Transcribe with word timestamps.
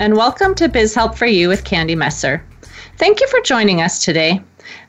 and 0.00 0.16
welcome 0.16 0.54
to 0.54 0.66
Biz 0.66 0.94
Help 0.94 1.14
for 1.14 1.26
You 1.26 1.48
with 1.48 1.64
Candy 1.64 1.94
Messer. 1.94 2.42
Thank 2.96 3.20
you 3.20 3.28
for 3.28 3.38
joining 3.42 3.82
us 3.82 4.02
today. 4.02 4.40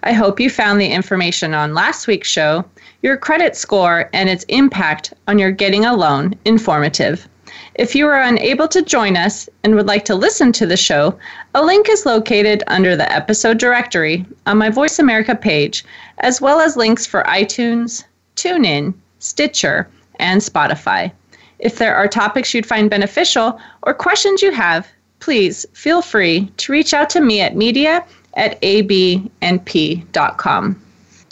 I 0.03 0.13
hope 0.13 0.39
you 0.39 0.49
found 0.49 0.79
the 0.79 0.87
information 0.87 1.53
on 1.53 1.73
last 1.73 2.07
week's 2.07 2.29
show, 2.29 2.63
your 3.01 3.17
credit 3.17 3.57
score, 3.57 4.09
and 4.13 4.29
its 4.29 4.45
impact 4.45 5.13
on 5.27 5.37
your 5.37 5.51
getting 5.51 5.84
a 5.84 5.93
loan 5.93 6.34
informative. 6.45 7.27
If 7.75 7.93
you 7.93 8.07
are 8.07 8.21
unable 8.21 8.70
to 8.70 8.81
join 8.81 9.17
us 9.17 9.49
and 9.65 9.75
would 9.75 9.85
like 9.85 10.05
to 10.05 10.15
listen 10.15 10.53
to 10.53 10.65
the 10.65 10.77
show, 10.77 11.20
a 11.53 11.62
link 11.62 11.89
is 11.89 12.05
located 12.05 12.63
under 12.67 12.95
the 12.95 13.12
episode 13.12 13.57
directory 13.57 14.25
on 14.45 14.57
my 14.57 14.70
Voice 14.70 14.98
America 14.98 15.35
page, 15.35 15.84
as 16.20 16.39
well 16.39 16.62
as 16.62 16.77
links 16.77 17.05
for 17.05 17.23
iTunes, 17.23 18.05
TuneIn, 18.37 18.93
Stitcher, 19.20 19.89
and 20.21 20.39
Spotify. 20.39 21.12
If 21.59 21.79
there 21.79 21.98
are 21.98 22.07
topics 22.07 22.53
you'd 22.53 22.65
find 22.65 22.89
beneficial 22.89 23.59
or 23.84 23.93
questions 23.93 24.41
you 24.41 24.51
have, 24.51 24.87
please 25.21 25.66
feel 25.73 26.02
free 26.02 26.51
to 26.57 26.71
reach 26.73 26.93
out 26.93 27.09
to 27.12 27.21
me 27.21 27.40
at 27.40 27.55
media 27.55 28.04
at 28.34 28.59
abnp.com. 28.62 29.26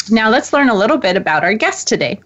Now 0.09 0.29
let's 0.29 0.53
learn 0.53 0.69
a 0.69 0.75
little 0.75 0.97
bit 0.97 1.17
about 1.17 1.43
our 1.43 1.53
guest 1.53 1.87
today. 1.87 2.21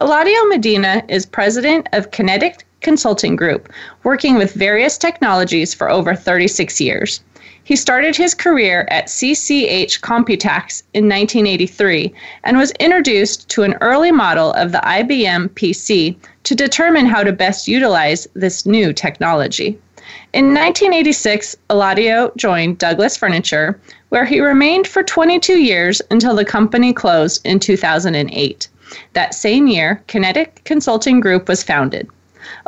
Eladio 0.00 0.48
Medina 0.48 1.04
is 1.08 1.26
president 1.26 1.86
of 1.92 2.10
Kinetic 2.10 2.64
Consulting 2.80 3.36
Group, 3.36 3.70
working 4.02 4.36
with 4.36 4.54
various 4.54 4.96
technologies 4.96 5.74
for 5.74 5.90
over 5.90 6.14
36 6.14 6.80
years. 6.80 7.22
He 7.62 7.76
started 7.76 8.16
his 8.16 8.34
career 8.34 8.88
at 8.90 9.06
CCH 9.06 10.00
Computax 10.00 10.82
in 10.94 11.04
1983 11.04 12.12
and 12.44 12.56
was 12.56 12.72
introduced 12.80 13.48
to 13.50 13.62
an 13.62 13.76
early 13.82 14.10
model 14.10 14.52
of 14.54 14.72
the 14.72 14.78
IBM 14.78 15.50
PC 15.50 16.16
to 16.44 16.54
determine 16.54 17.06
how 17.06 17.22
to 17.22 17.32
best 17.32 17.68
utilize 17.68 18.26
this 18.34 18.64
new 18.64 18.92
technology. 18.92 19.78
In 20.32 20.54
1986, 20.54 21.56
Eladio 21.70 22.34
joined 22.36 22.78
Douglas 22.78 23.16
Furniture, 23.16 23.80
where 24.10 24.24
he 24.24 24.40
remained 24.40 24.86
for 24.86 25.02
22 25.02 25.58
years 25.58 26.00
until 26.10 26.34
the 26.34 26.44
company 26.44 26.92
closed 26.92 27.44
in 27.44 27.58
2008. 27.58 28.68
That 29.12 29.34
same 29.34 29.66
year, 29.66 30.02
Kinetic 30.06 30.62
Consulting 30.64 31.20
Group 31.20 31.48
was 31.48 31.62
founded. 31.62 32.08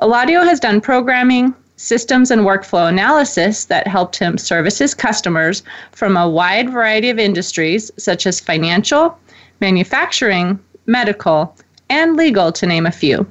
Eladio 0.00 0.44
has 0.44 0.60
done 0.60 0.80
programming, 0.80 1.54
systems 1.76 2.30
and 2.30 2.42
workflow 2.42 2.88
analysis 2.88 3.64
that 3.64 3.88
helped 3.88 4.16
him 4.16 4.38
service 4.38 4.78
his 4.78 4.94
customers 4.94 5.62
from 5.90 6.16
a 6.16 6.28
wide 6.28 6.70
variety 6.70 7.10
of 7.10 7.18
industries 7.18 7.90
such 7.96 8.26
as 8.26 8.38
financial, 8.38 9.18
manufacturing, 9.60 10.58
medical, 10.86 11.56
and 11.90 12.16
legal, 12.16 12.52
to 12.52 12.66
name 12.66 12.86
a 12.86 12.92
few. 12.92 13.26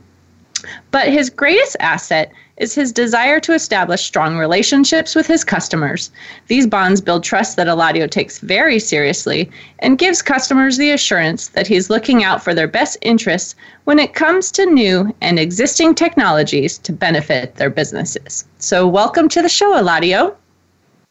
But 0.92 1.08
his 1.08 1.30
greatest 1.30 1.78
asset 1.80 2.31
is 2.62 2.76
his 2.76 2.92
desire 2.92 3.40
to 3.40 3.54
establish 3.54 4.04
strong 4.04 4.38
relationships 4.38 5.16
with 5.16 5.26
his 5.26 5.44
customers. 5.44 6.12
These 6.48 6.68
bonds 6.68 7.02
build 7.02 7.23
trust 7.23 7.58
that 7.58 7.66
Eladio 7.66 8.09
takes 8.09 8.38
very 8.38 8.78
seriously 8.78 9.50
and 9.80 9.97
gives 9.97 10.22
customers 10.22 10.78
the 10.78 10.91
assurance 10.91 11.47
that 11.50 11.66
he's 11.66 11.90
looking 11.90 12.24
out 12.24 12.44
for 12.44 12.53
their 12.53 12.68
best 12.68 13.00
interests 13.02 13.56
when 13.85 13.97
it 13.97 14.13
comes 14.13 14.52
to 14.52 14.68
new 14.68 15.13
and 15.22 15.40
existing 15.40 15.96
technologies 15.96 16.78
to 16.78 16.94
benefit 16.94 17.56
their 17.56 17.72
businesses. 17.72 18.46
So, 18.59 18.88
welcome 18.88 19.28
to 19.30 19.41
the 19.41 19.50
show, 19.50 19.74
Eladio. 19.74 20.35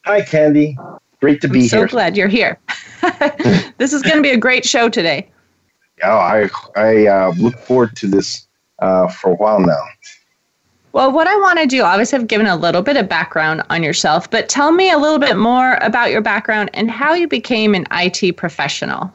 Hi, 0.07 0.23
Candy. 0.23 0.79
Great 1.21 1.41
to 1.41 1.49
be 1.49 1.63
I'm 1.63 1.69
so 1.69 1.77
here. 1.79 1.89
So 1.89 1.93
glad 1.93 2.17
you're 2.17 2.29
here. 2.29 2.59
this 3.79 3.93
is 3.93 4.03
going 4.03 4.17
to 4.17 4.23
be 4.23 4.31
a 4.31 4.39
great 4.39 4.65
show 4.65 4.89
today. 4.89 5.29
Oh, 6.05 6.17
I 6.17 6.49
I 6.77 7.07
uh, 7.07 7.33
look 7.37 7.59
forward 7.59 7.97
to 7.97 8.07
this 8.07 8.47
uh, 8.79 9.09
for 9.09 9.33
a 9.33 9.35
while 9.35 9.61
now. 9.61 9.83
Well, 10.93 11.13
what 11.13 11.29
I 11.29 11.37
want 11.37 11.61
to 11.61 11.67
do, 11.67 11.83
obviously, 11.83 12.19
I've 12.19 12.27
given 12.27 12.47
a 12.47 12.57
little 12.57 12.83
bit 12.83 12.97
of 12.97 13.09
background 13.09 13.63
on 13.71 13.83
yourself, 13.83 14.29
but 14.29 14.49
tell 14.49 14.73
me 14.73 14.91
a 14.91 14.99
little 14.99 15.21
bit 15.21 15.37
more 15.37 15.79
about 15.83 16.11
your 16.11 16.21
background 16.21 16.71
and 16.75 16.91
how 16.91 17.15
you 17.15 17.29
became 17.29 17.75
an 17.75 17.87
IT 17.93 18.37
professional. 18.37 19.13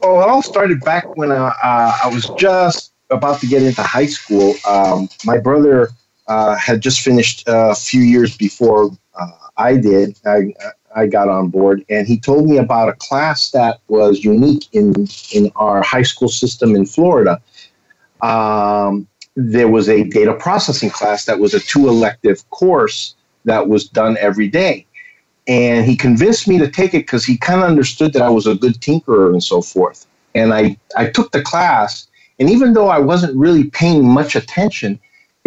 Well, 0.00 0.22
it 0.22 0.28
all 0.28 0.42
started 0.42 0.80
back 0.80 1.16
when 1.16 1.32
uh, 1.32 1.52
uh, 1.62 1.98
I 2.04 2.08
was 2.08 2.30
just 2.38 2.92
about 3.10 3.40
to 3.40 3.46
get 3.46 3.62
into 3.62 3.82
high 3.82 4.06
school. 4.06 4.54
Um, 4.68 5.08
my 5.24 5.38
brother 5.38 5.90
uh, 6.28 6.56
had 6.56 6.80
just 6.80 7.00
finished 7.00 7.44
a 7.46 7.74
few 7.74 8.02
years 8.02 8.36
before 8.36 8.90
uh, 9.18 9.30
I 9.56 9.76
did. 9.76 10.18
I, 10.24 10.54
I 10.94 11.06
got 11.06 11.28
on 11.28 11.48
board, 11.48 11.84
and 11.88 12.06
he 12.06 12.18
told 12.18 12.48
me 12.48 12.58
about 12.58 12.88
a 12.88 12.94
class 12.94 13.50
that 13.50 13.80
was 13.88 14.24
unique 14.24 14.68
in 14.72 15.08
in 15.32 15.50
our 15.56 15.82
high 15.82 16.02
school 16.02 16.28
system 16.28 16.76
in 16.76 16.86
Florida. 16.86 17.40
Um, 18.20 19.08
there 19.36 19.68
was 19.68 19.88
a 19.88 20.04
data 20.04 20.34
processing 20.34 20.90
class 20.90 21.24
that 21.24 21.38
was 21.38 21.54
a 21.54 21.60
two 21.60 21.88
elective 21.88 22.48
course 22.50 23.14
that 23.44 23.68
was 23.68 23.88
done 23.88 24.16
every 24.20 24.48
day. 24.48 24.86
And 25.48 25.84
he 25.86 25.96
convinced 25.96 26.46
me 26.46 26.58
to 26.58 26.70
take 26.70 26.94
it 26.94 27.06
because 27.06 27.24
he 27.24 27.36
kind 27.36 27.60
of 27.60 27.66
understood 27.68 28.12
that 28.12 28.22
I 28.22 28.30
was 28.30 28.46
a 28.46 28.54
good 28.54 28.74
tinkerer 28.74 29.32
and 29.32 29.42
so 29.42 29.60
forth. 29.60 30.06
And 30.34 30.54
I, 30.54 30.76
I 30.96 31.08
took 31.08 31.32
the 31.32 31.42
class, 31.42 32.06
and 32.38 32.48
even 32.48 32.72
though 32.72 32.88
I 32.88 32.98
wasn't 32.98 33.36
really 33.36 33.64
paying 33.64 34.08
much 34.08 34.36
attention, 34.36 35.00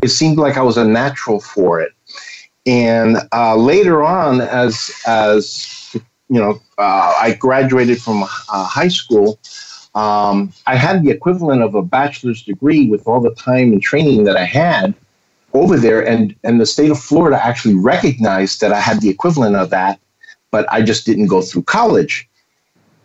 it 0.03 0.09
seemed 0.09 0.38
like 0.38 0.57
I 0.57 0.62
was 0.62 0.78
a 0.78 0.85
natural 0.85 1.40
for 1.40 1.79
it. 1.79 1.94
And 2.66 3.18
uh, 3.31 3.56
later 3.56 4.03
on, 4.03 4.41
as 4.41 4.91
as 5.06 5.95
you 6.29 6.40
know, 6.40 6.59
uh, 6.78 7.13
I 7.19 7.38
graduated 7.40 8.01
from 8.01 8.24
uh, 8.24 8.66
high 8.66 8.88
school. 8.88 9.40
Um, 9.95 10.51
I 10.67 10.75
had 10.75 11.03
the 11.03 11.09
equivalent 11.09 11.61
of 11.61 11.73
a 11.73 11.81
bachelor's 11.81 12.44
degree 12.44 12.88
with 12.88 13.07
all 13.07 13.22
the 13.22 13.33
time 13.33 13.72
and 13.72 13.81
training 13.81 14.25
that 14.25 14.35
I 14.35 14.44
had 14.44 14.94
over 15.53 15.78
there, 15.78 16.06
and 16.06 16.35
and 16.44 16.59
the 16.59 16.66
state 16.66 16.91
of 16.91 17.00
Florida 17.00 17.44
actually 17.44 17.75
recognized 17.75 18.59
that 18.59 18.73
I 18.73 18.79
had 18.81 19.00
the 19.00 19.09
equivalent 19.09 19.56
of 19.56 19.69
that, 19.69 20.00
but 20.51 20.72
I 20.72 20.81
just 20.81 21.06
didn't 21.06 21.28
go 21.28 21.41
through 21.41 21.63
college. 21.63 22.28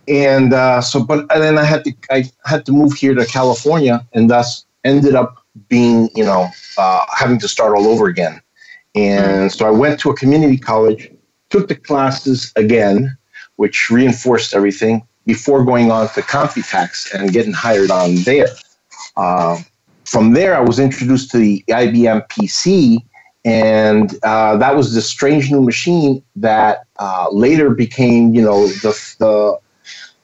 And 0.08 0.52
uh, 0.52 0.80
so, 0.80 1.04
but 1.04 1.20
and 1.32 1.42
then 1.42 1.58
I 1.58 1.64
had 1.64 1.84
to 1.84 1.92
I 2.10 2.24
had 2.44 2.66
to 2.66 2.72
move 2.72 2.94
here 2.94 3.14
to 3.14 3.24
California, 3.24 4.04
and 4.12 4.28
thus 4.28 4.66
ended 4.84 5.14
up 5.14 5.44
being 5.68 6.10
you 6.16 6.24
know 6.24 6.48
uh, 6.76 7.06
having 7.16 7.38
to 7.38 7.46
start 7.46 7.76
all 7.76 7.86
over 7.86 8.08
again. 8.08 8.42
And 8.96 9.52
so 9.52 9.64
I 9.64 9.70
went 9.70 10.00
to 10.00 10.10
a 10.10 10.16
community 10.16 10.58
college, 10.58 11.08
took 11.50 11.68
the 11.68 11.76
classes 11.76 12.52
again, 12.56 13.16
which 13.54 13.90
reinforced 13.90 14.56
everything 14.56 15.06
before 15.26 15.64
going 15.64 15.90
on 15.90 16.08
to 16.10 16.22
Computax 16.22 17.14
and 17.14 17.32
getting 17.32 17.52
hired 17.52 17.90
on 17.90 18.16
there. 18.16 18.48
Uh, 19.16 19.60
from 20.04 20.32
there, 20.32 20.56
I 20.56 20.60
was 20.60 20.78
introduced 20.78 21.30
to 21.32 21.38
the 21.38 21.64
IBM 21.68 22.28
PC, 22.28 22.98
and 23.44 24.12
uh, 24.22 24.56
that 24.56 24.74
was 24.74 24.94
the 24.94 25.02
strange 25.02 25.50
new 25.50 25.62
machine 25.62 26.22
that 26.36 26.84
uh, 26.98 27.28
later 27.30 27.70
became, 27.70 28.34
you 28.34 28.42
know, 28.42 28.66
the 28.66 29.14
the, 29.18 29.58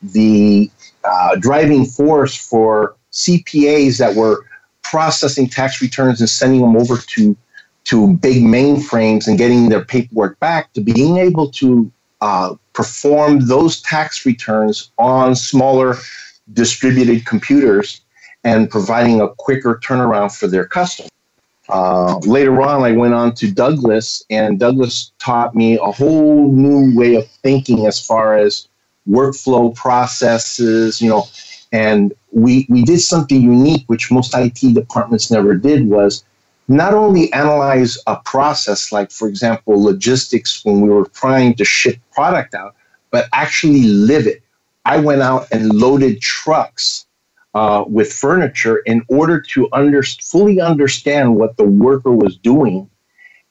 the 0.02 0.70
uh, 1.04 1.36
driving 1.36 1.84
force 1.84 2.36
for 2.36 2.96
CPAs 3.12 3.98
that 3.98 4.14
were 4.14 4.44
processing 4.82 5.48
tax 5.48 5.80
returns 5.80 6.20
and 6.20 6.28
sending 6.28 6.60
them 6.60 6.76
over 6.76 6.96
to 6.96 7.36
to 7.84 8.14
big 8.14 8.42
mainframes 8.42 9.28
and 9.28 9.38
getting 9.38 9.68
their 9.68 9.84
paperwork 9.84 10.38
back 10.40 10.72
to 10.72 10.80
being 10.80 11.18
able 11.18 11.48
to 11.52 11.90
uh, 12.20 12.54
perform 12.72 13.46
those 13.46 13.80
tax 13.82 14.24
returns 14.26 14.90
on 14.98 15.34
smaller 15.34 15.96
distributed 16.52 17.26
computers 17.26 18.00
and 18.44 18.70
providing 18.70 19.20
a 19.20 19.28
quicker 19.28 19.80
turnaround 19.82 20.36
for 20.36 20.46
their 20.46 20.64
customers. 20.64 21.10
Uh, 21.68 22.16
later 22.18 22.62
on, 22.62 22.84
I 22.84 22.92
went 22.92 23.12
on 23.12 23.34
to 23.34 23.50
Douglas, 23.50 24.24
and 24.30 24.58
Douglas 24.58 25.12
taught 25.18 25.54
me 25.54 25.78
a 25.78 25.90
whole 25.90 26.52
new 26.52 26.96
way 26.96 27.16
of 27.16 27.26
thinking 27.42 27.86
as 27.86 28.04
far 28.04 28.36
as 28.36 28.68
workflow 29.08 29.74
processes, 29.74 31.02
you 31.02 31.08
know, 31.08 31.24
and 31.72 32.14
we, 32.30 32.66
we 32.68 32.84
did 32.84 33.00
something 33.00 33.40
unique, 33.42 33.84
which 33.88 34.12
most 34.12 34.32
IT 34.34 34.74
departments 34.74 35.30
never 35.30 35.54
did, 35.54 35.88
was 35.88 36.24
not 36.68 36.94
only 36.94 37.32
analyze 37.32 37.98
a 38.06 38.16
process, 38.16 38.92
like, 38.92 39.10
for 39.10 39.28
example, 39.28 39.82
logistics 39.82 40.64
when 40.64 40.80
we 40.80 40.88
were 40.88 41.06
trying 41.06 41.54
to 41.54 41.64
ship 41.64 41.98
product 42.12 42.54
out, 42.54 42.74
but 43.10 43.28
actually 43.32 43.84
live 43.84 44.26
it. 44.26 44.42
I 44.84 44.98
went 44.98 45.22
out 45.22 45.48
and 45.52 45.72
loaded 45.72 46.20
trucks 46.20 47.06
uh, 47.54 47.84
with 47.86 48.12
furniture 48.12 48.78
in 48.78 49.02
order 49.08 49.40
to 49.40 49.68
under, 49.72 50.02
fully 50.02 50.60
understand 50.60 51.36
what 51.36 51.56
the 51.56 51.64
worker 51.64 52.12
was 52.12 52.36
doing 52.36 52.88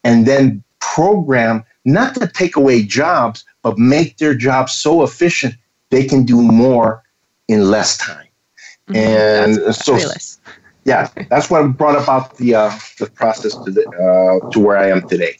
and 0.03 0.25
then 0.25 0.63
program 0.79 1.63
not 1.83 2.15
to 2.15 2.27
take 2.27 2.55
away 2.55 2.83
jobs, 2.83 3.43
but 3.63 3.77
make 3.77 4.17
their 4.17 4.35
jobs 4.35 4.73
so 4.73 5.03
efficient 5.03 5.55
they 5.89 6.05
can 6.05 6.25
do 6.25 6.41
more 6.41 7.03
in 7.47 7.69
less 7.69 7.97
time. 7.97 8.27
Mm-hmm. 8.87 8.95
And 8.95 9.55
that's 9.55 9.83
so, 9.83 9.97
yeah, 10.85 11.09
that's 11.29 11.49
what 11.49 11.77
brought 11.77 12.01
about 12.01 12.37
the 12.37 12.55
uh, 12.55 12.71
the 12.99 13.07
process 13.07 13.55
to 13.55 13.71
the, 13.71 13.87
uh, 13.89 14.49
to 14.51 14.59
where 14.59 14.77
I 14.77 14.89
am 14.89 15.07
today. 15.07 15.37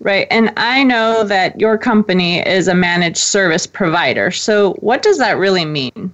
Right. 0.00 0.26
And 0.30 0.52
I 0.56 0.82
know 0.82 1.22
that 1.24 1.60
your 1.60 1.78
company 1.78 2.40
is 2.40 2.66
a 2.66 2.74
managed 2.74 3.18
service 3.18 3.66
provider. 3.66 4.30
So, 4.30 4.74
what 4.74 5.00
does 5.02 5.18
that 5.18 5.38
really 5.38 5.64
mean? 5.64 6.12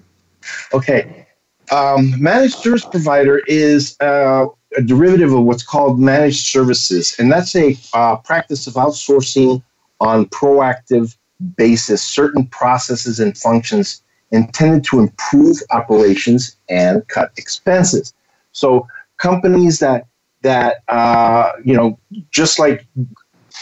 Okay. 0.72 1.26
Um, 1.72 2.14
managed 2.22 2.56
service 2.56 2.84
provider 2.84 3.38
is 3.46 3.96
uh, 4.00 4.46
a 4.76 4.82
derivative 4.82 5.32
of 5.32 5.44
what's 5.44 5.62
called 5.62 5.98
managed 5.98 6.46
services, 6.46 7.16
and 7.18 7.32
that's 7.32 7.56
a 7.56 7.76
uh, 7.94 8.16
practice 8.16 8.66
of 8.66 8.74
outsourcing 8.74 9.62
on 10.00 10.26
proactive 10.26 11.16
basis 11.56 12.02
certain 12.02 12.46
processes 12.46 13.20
and 13.20 13.36
functions 13.36 14.02
intended 14.30 14.84
to 14.84 15.00
improve 15.00 15.56
operations 15.70 16.56
and 16.68 17.06
cut 17.08 17.32
expenses. 17.36 18.12
So 18.58 18.86
companies 19.16 19.78
that 19.78 20.06
that 20.42 20.82
uh, 20.88 21.52
you 21.64 21.74
know, 21.74 21.98
just 22.30 22.58
like 22.58 22.86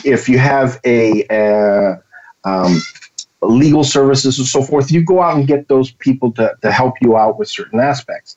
if 0.04 0.28
you 0.28 0.38
have 0.38 0.80
a, 0.84 1.24
a 1.30 2.02
um, 2.44 2.80
legal 3.42 3.84
services 3.84 4.38
and 4.38 4.46
so 4.46 4.62
forth, 4.62 4.90
you 4.90 5.04
go 5.04 5.22
out 5.22 5.36
and 5.36 5.46
get 5.46 5.68
those 5.68 5.90
people 5.90 6.32
to, 6.32 6.54
to 6.62 6.70
help 6.70 6.94
you 7.00 7.16
out 7.16 7.38
with 7.38 7.48
certain 7.48 7.80
aspects. 7.80 8.36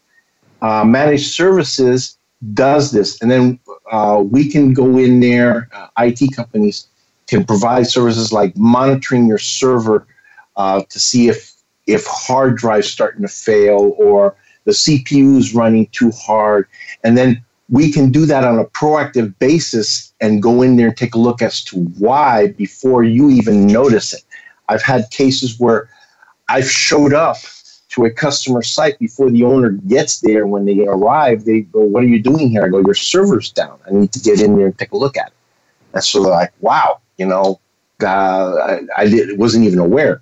Uh, 0.61 0.83
managed 0.83 1.31
services 1.31 2.17
does 2.53 2.91
this, 2.91 3.21
and 3.21 3.29
then 3.29 3.59
uh, 3.91 4.21
we 4.25 4.49
can 4.49 4.73
go 4.73 4.97
in 4.97 5.19
there. 5.19 5.69
Uh, 5.73 5.87
IT 5.99 6.35
companies 6.35 6.87
can 7.27 7.45
provide 7.45 7.87
services 7.87 8.31
like 8.33 8.55
monitoring 8.57 9.27
your 9.27 9.37
server 9.37 10.07
uh, 10.55 10.81
to 10.89 10.99
see 10.99 11.27
if 11.27 11.53
if 11.87 12.05
hard 12.05 12.55
drives 12.55 12.89
starting 12.89 13.21
to 13.23 13.27
fail 13.27 13.95
or 13.97 14.35
the 14.69 14.75
CPU 14.75 15.37
is 15.37 15.55
running 15.55 15.87
too 15.87 16.11
hard, 16.11 16.67
and 17.03 17.17
then 17.17 17.43
we 17.69 17.91
can 17.91 18.11
do 18.11 18.25
that 18.27 18.43
on 18.43 18.59
a 18.59 18.65
proactive 18.65 19.37
basis 19.39 20.13
and 20.21 20.43
go 20.43 20.61
in 20.61 20.75
there 20.75 20.87
and 20.87 20.97
take 20.97 21.15
a 21.15 21.19
look 21.19 21.41
as 21.41 21.63
to 21.65 21.83
why 21.97 22.47
before 22.49 23.03
you 23.03 23.29
even 23.29 23.65
notice 23.65 24.13
it. 24.13 24.23
I've 24.67 24.83
had 24.83 25.09
cases 25.09 25.59
where 25.59 25.89
I've 26.49 26.69
showed 26.69 27.13
up 27.13 27.37
to 27.89 28.05
a 28.05 28.11
customer 28.11 28.61
site 28.61 28.99
before 28.99 29.31
the 29.31 29.43
owner 29.43 29.71
gets 29.71 30.19
there. 30.19 30.45
When 30.45 30.65
they 30.65 30.85
arrive, 30.85 31.45
they 31.45 31.61
go, 31.61 31.81
What 31.81 32.03
are 32.03 32.07
you 32.07 32.21
doing 32.21 32.49
here? 32.49 32.63
I 32.65 32.69
go, 32.69 32.79
Your 32.79 32.93
server's 32.93 33.51
down. 33.51 33.79
I 33.87 33.91
need 33.91 34.11
to 34.13 34.19
get 34.19 34.39
in 34.39 34.55
there 34.55 34.67
and 34.67 34.77
take 34.77 34.91
a 34.91 34.97
look 34.97 35.17
at 35.17 35.27
it. 35.27 35.33
And 35.93 36.03
so 36.03 36.21
they're 36.21 36.31
like, 36.31 36.53
Wow, 36.59 37.01
you 37.17 37.25
know, 37.25 37.59
uh, 38.03 38.05
I, 38.07 38.81
I 38.95 39.25
wasn't 39.35 39.65
even 39.65 39.79
aware. 39.79 40.21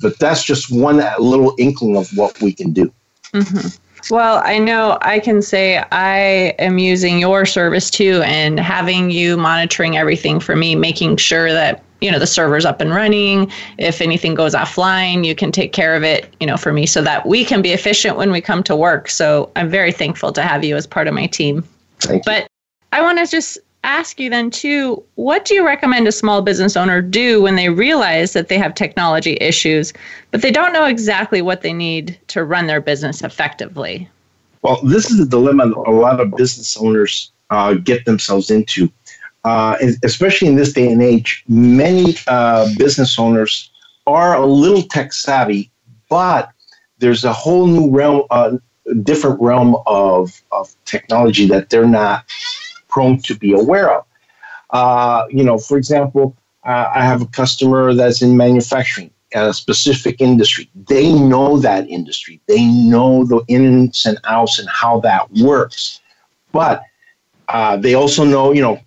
But 0.00 0.18
that's 0.18 0.42
just 0.42 0.72
one 0.72 0.96
little 1.18 1.54
inkling 1.58 1.96
of 1.96 2.08
what 2.16 2.40
we 2.40 2.52
can 2.52 2.72
do. 2.72 2.92
Mm-hmm. 3.32 3.68
Well, 4.12 4.42
I 4.44 4.58
know 4.58 4.98
I 5.00 5.20
can 5.20 5.42
say 5.42 5.78
I 5.92 6.54
am 6.58 6.78
using 6.78 7.18
your 7.18 7.46
service 7.46 7.88
too 7.90 8.22
and 8.24 8.58
having 8.58 9.10
you 9.10 9.36
monitoring 9.36 9.96
everything 9.96 10.40
for 10.40 10.56
me, 10.56 10.74
making 10.74 11.16
sure 11.18 11.52
that 11.52 11.84
you 12.00 12.10
know 12.10 12.18
the 12.18 12.26
server's 12.26 12.64
up 12.64 12.80
and 12.80 12.90
running 12.90 13.50
if 13.78 14.00
anything 14.00 14.34
goes 14.34 14.54
offline 14.54 15.24
you 15.24 15.36
can 15.36 15.52
take 15.52 15.72
care 15.72 15.94
of 15.94 16.02
it 16.02 16.34
you 16.40 16.46
know 16.48 16.56
for 16.56 16.72
me 16.72 16.84
so 16.84 17.00
that 17.00 17.24
we 17.26 17.44
can 17.44 17.62
be 17.62 17.70
efficient 17.70 18.16
when 18.16 18.32
we 18.32 18.40
come 18.40 18.60
to 18.60 18.74
work 18.74 19.08
so 19.08 19.52
i'm 19.54 19.70
very 19.70 19.92
thankful 19.92 20.32
to 20.32 20.42
have 20.42 20.64
you 20.64 20.74
as 20.74 20.84
part 20.84 21.06
of 21.06 21.14
my 21.14 21.26
team 21.26 21.62
Thank 22.00 22.26
you. 22.26 22.32
but 22.32 22.48
i 22.90 23.00
want 23.00 23.18
to 23.18 23.26
just 23.26 23.56
ask 23.84 24.20
you 24.20 24.30
then 24.30 24.50
too 24.50 25.02
what 25.16 25.44
do 25.44 25.54
you 25.54 25.66
recommend 25.66 26.06
a 26.06 26.12
small 26.12 26.42
business 26.42 26.76
owner 26.76 27.02
do 27.02 27.42
when 27.42 27.56
they 27.56 27.68
realize 27.68 28.32
that 28.32 28.48
they 28.48 28.58
have 28.58 28.74
technology 28.74 29.36
issues 29.40 29.92
but 30.30 30.42
they 30.42 30.50
don't 30.50 30.72
know 30.72 30.86
exactly 30.86 31.42
what 31.42 31.62
they 31.62 31.72
need 31.72 32.18
to 32.28 32.44
run 32.44 32.66
their 32.66 32.80
business 32.80 33.22
effectively? 33.22 34.08
Well 34.62 34.80
this 34.82 35.10
is 35.10 35.20
a 35.20 35.26
dilemma 35.26 35.68
that 35.68 35.76
a 35.76 35.90
lot 35.90 36.20
of 36.20 36.36
business 36.36 36.76
owners 36.76 37.32
uh, 37.50 37.74
get 37.74 38.04
themselves 38.04 38.50
into. 38.50 38.90
Uh, 39.44 39.76
especially 40.04 40.46
in 40.46 40.54
this 40.54 40.72
day 40.72 40.90
and 40.90 41.02
age 41.02 41.42
many 41.48 42.14
uh, 42.28 42.68
business 42.78 43.18
owners 43.18 43.72
are 44.06 44.36
a 44.36 44.46
little 44.46 44.82
tech 44.82 45.12
savvy 45.12 45.68
but 46.08 46.52
there's 46.98 47.24
a 47.24 47.32
whole 47.32 47.66
new 47.66 47.90
realm 47.90 48.22
uh, 48.30 48.52
different 49.02 49.40
realm 49.40 49.76
of, 49.86 50.42
of 50.52 50.74
technology 50.84 51.46
that 51.46 51.70
they're 51.70 51.86
not 51.86 52.24
prone 52.92 53.18
to 53.22 53.34
be 53.34 53.52
aware 53.52 53.90
of. 53.98 54.04
Uh, 54.70 55.24
you 55.30 55.42
know, 55.42 55.58
for 55.58 55.76
example, 55.76 56.36
uh, 56.64 56.90
I 56.94 57.02
have 57.04 57.22
a 57.22 57.26
customer 57.26 57.92
that's 57.94 58.22
in 58.22 58.36
manufacturing, 58.36 59.10
a 59.34 59.52
specific 59.52 60.20
industry. 60.20 60.70
They 60.88 61.12
know 61.12 61.58
that 61.58 61.88
industry. 61.88 62.40
They 62.46 62.64
know 62.64 63.24
the 63.24 63.42
ins 63.48 64.06
and 64.06 64.18
outs 64.24 64.58
and 64.58 64.68
how 64.68 65.00
that 65.00 65.30
works. 65.32 66.00
But 66.52 66.82
uh, 67.48 67.76
they 67.78 67.94
also 67.94 68.24
know, 68.24 68.52
you 68.52 68.62
know, 68.62 68.80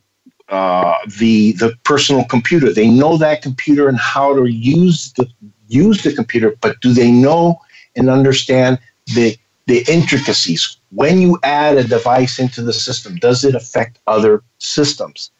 uh, 0.49 0.93
the 1.19 1.53
the 1.53 1.75
personal 1.83 2.23
computer. 2.25 2.71
They 2.71 2.89
know 2.89 3.17
that 3.17 3.41
computer 3.41 3.89
and 3.89 3.97
how 3.97 4.35
to 4.35 4.45
use 4.45 5.11
the 5.13 5.27
use 5.67 6.03
the 6.03 6.13
computer. 6.13 6.55
But 6.61 6.79
do 6.81 6.93
they 6.93 7.11
know 7.11 7.59
and 7.95 8.09
understand 8.09 8.79
the 9.15 9.37
the 9.67 9.83
intricacies. 9.87 10.77
When 10.91 11.19
you 11.19 11.39
add 11.43 11.77
a 11.77 11.83
device 11.83 12.39
into 12.39 12.61
the 12.61 12.73
system, 12.73 13.15
does 13.15 13.43
it 13.43 13.55
affect 13.55 13.99
other 14.07 14.43
systems? 14.59 15.31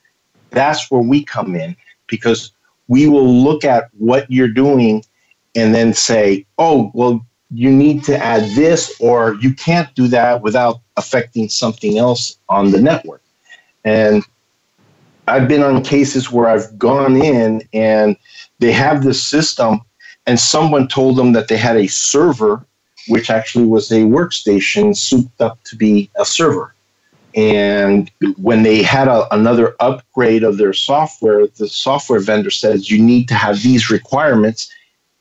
That's 0.49 0.89
where 0.89 1.01
we 1.01 1.23
come 1.23 1.55
in 1.55 1.75
because 2.07 2.51
we 2.87 3.07
will 3.07 3.27
look 3.27 3.63
at 3.63 3.89
what 3.97 4.29
you're 4.29 4.47
doing 4.47 5.03
and 5.55 5.73
then 5.73 5.93
say, 5.93 6.45
oh, 6.57 6.91
well, 6.93 7.25
you 7.51 7.71
need 7.71 8.03
to 8.03 8.17
add 8.17 8.49
this, 8.55 8.93
or 8.99 9.35
you 9.35 9.53
can't 9.53 9.93
do 9.95 10.07
that 10.07 10.41
without 10.41 10.81
affecting 10.97 11.47
something 11.47 11.97
else 11.97 12.37
on 12.49 12.71
the 12.71 12.81
network. 12.81 13.21
And 13.85 14.23
I've 15.27 15.47
been 15.47 15.63
on 15.63 15.83
cases 15.83 16.31
where 16.31 16.47
I've 16.47 16.77
gone 16.77 17.15
in 17.15 17.61
and 17.71 18.17
they 18.59 18.71
have 18.71 19.03
this 19.03 19.23
system, 19.23 19.81
and 20.25 20.39
someone 20.39 20.87
told 20.87 21.17
them 21.17 21.33
that 21.33 21.47
they 21.47 21.57
had 21.57 21.77
a 21.77 21.87
server 21.87 22.65
which 23.07 23.29
actually 23.29 23.65
was 23.65 23.91
a 23.91 24.01
workstation 24.01 24.95
souped 24.95 25.39
up 25.41 25.63
to 25.65 25.75
be 25.75 26.09
a 26.17 26.25
server. 26.25 26.73
And 27.35 28.09
when 28.37 28.63
they 28.63 28.81
had 28.81 29.07
a, 29.09 29.33
another 29.33 29.75
upgrade 29.81 30.43
of 30.43 30.57
their 30.57 30.71
software, 30.71 31.47
the 31.47 31.67
software 31.67 32.21
vendor 32.21 32.49
says 32.49 32.89
you 32.89 33.01
need 33.01 33.27
to 33.27 33.33
have 33.33 33.61
these 33.61 33.89
requirements, 33.89 34.71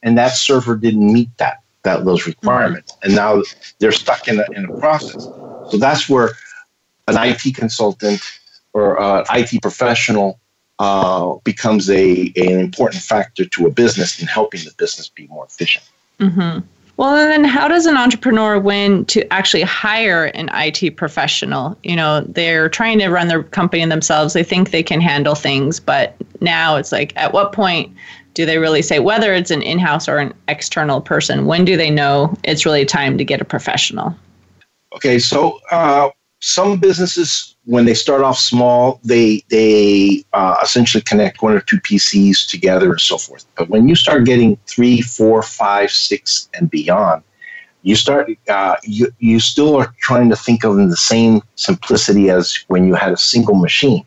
and 0.03 0.17
that 0.17 0.37
server 0.37 0.77
didn't 0.77 1.13
meet 1.13 1.37
that 1.39 1.61
that 1.83 2.05
those 2.07 2.27
requirements, 2.27 2.93
mm-hmm. 2.93 3.07
and 3.07 3.15
now 3.15 3.43
they're 3.79 3.93
stuck 3.93 4.27
in 4.27 4.41
a, 4.41 4.45
in 4.53 4.65
a 4.65 4.79
process. 4.79 5.25
So 5.71 5.77
that's 5.77 6.09
where 6.09 6.31
an 7.09 7.17
IT 7.19 7.55
consultant 7.55 8.23
or 8.73 9.01
an 9.01 9.25
IT 9.31 9.61
professional 9.61 10.41
uh, 10.79 11.35
becomes 11.45 11.91
a, 11.91 12.33
an 12.37 12.59
important 12.59 13.03
factor 13.03 13.45
to 13.45 13.67
a 13.67 13.71
business 13.71 14.21
in 14.21 14.27
helping 14.27 14.65
the 14.65 14.73
business 14.79 15.09
be 15.09 15.27
more 15.29 15.45
efficient. 15.45 15.85
Mm-hmm. 16.19 16.67
Well, 16.97 17.17
and 17.17 17.31
then 17.31 17.45
how 17.45 17.67
does 17.67 17.87
an 17.87 17.97
entrepreneur 17.97 18.59
win 18.59 19.05
to 19.07 19.33
actually 19.33 19.63
hire 19.63 20.27
an 20.27 20.49
IT 20.53 20.97
professional? 20.97 21.77
You 21.83 21.97
know, 21.97 22.21
they're 22.21 22.69
trying 22.69 23.01
to 23.01 23.09
run 23.09 23.27
their 23.27 23.43
company 23.43 23.85
themselves. 23.85 24.33
They 24.33 24.45
think 24.45 24.71
they 24.71 24.83
can 24.83 25.01
handle 25.01 25.35
things, 25.35 25.81
but 25.81 26.15
now 26.41 26.77
it's 26.77 26.93
like, 26.93 27.13
at 27.17 27.33
what 27.33 27.53
point 27.53 27.93
do 28.35 28.47
they 28.47 28.59
really 28.59 28.83
say, 28.83 29.01
whether 29.01 29.35
it's 29.35 29.51
an 29.51 29.63
in 29.63 29.79
house 29.79 30.09
or 30.09 30.19
an 30.19 30.35
external 30.47 31.01
person, 31.01 31.47
when 31.47 31.65
do 31.65 31.77
they 31.77 31.91
know 31.91 32.37
it's 32.45 32.65
really 32.65 32.85
time 32.85 33.19
to 33.19 33.25
get 33.25 33.41
a 33.41 33.45
professional? 33.45 34.15
Okay, 34.95 35.19
so 35.19 35.59
uh, 35.73 36.11
some 36.41 36.79
businesses 36.79 37.54
when 37.67 37.87
they 37.87 37.95
start 37.95 38.23
off 38.23 38.39
small 38.39 39.01
they 39.05 39.43
they 39.49 40.25
uh, 40.33 40.57
essentially 40.63 41.03
connect 41.03 41.43
one 41.43 41.55
or 41.55 41.61
two 41.61 41.79
pcs 41.79 42.49
together 42.49 42.91
and 42.91 43.01
so 43.01 43.19
forth. 43.19 43.47
But 43.57 43.69
when 43.69 43.89
you 43.89 43.95
start 43.95 44.25
getting 44.25 44.57
three 44.67 45.01
four 45.01 45.43
five 45.43 45.91
six 45.91 46.49
and 46.55 46.71
beyond 46.71 47.23
you 47.83 47.95
start 47.95 48.31
uh, 48.49 48.77
you, 48.83 49.13
you 49.19 49.39
still 49.41 49.77
are 49.77 49.95
trying 49.99 50.31
to 50.31 50.37
think 50.37 50.65
of 50.65 50.79
in 50.79 50.89
the 50.89 50.97
same 50.97 51.43
simplicity 51.55 52.31
as 52.31 52.65
when 52.69 52.87
you 52.87 52.95
had 52.95 53.13
a 53.13 53.17
single 53.17 53.55
machine. 53.55 54.05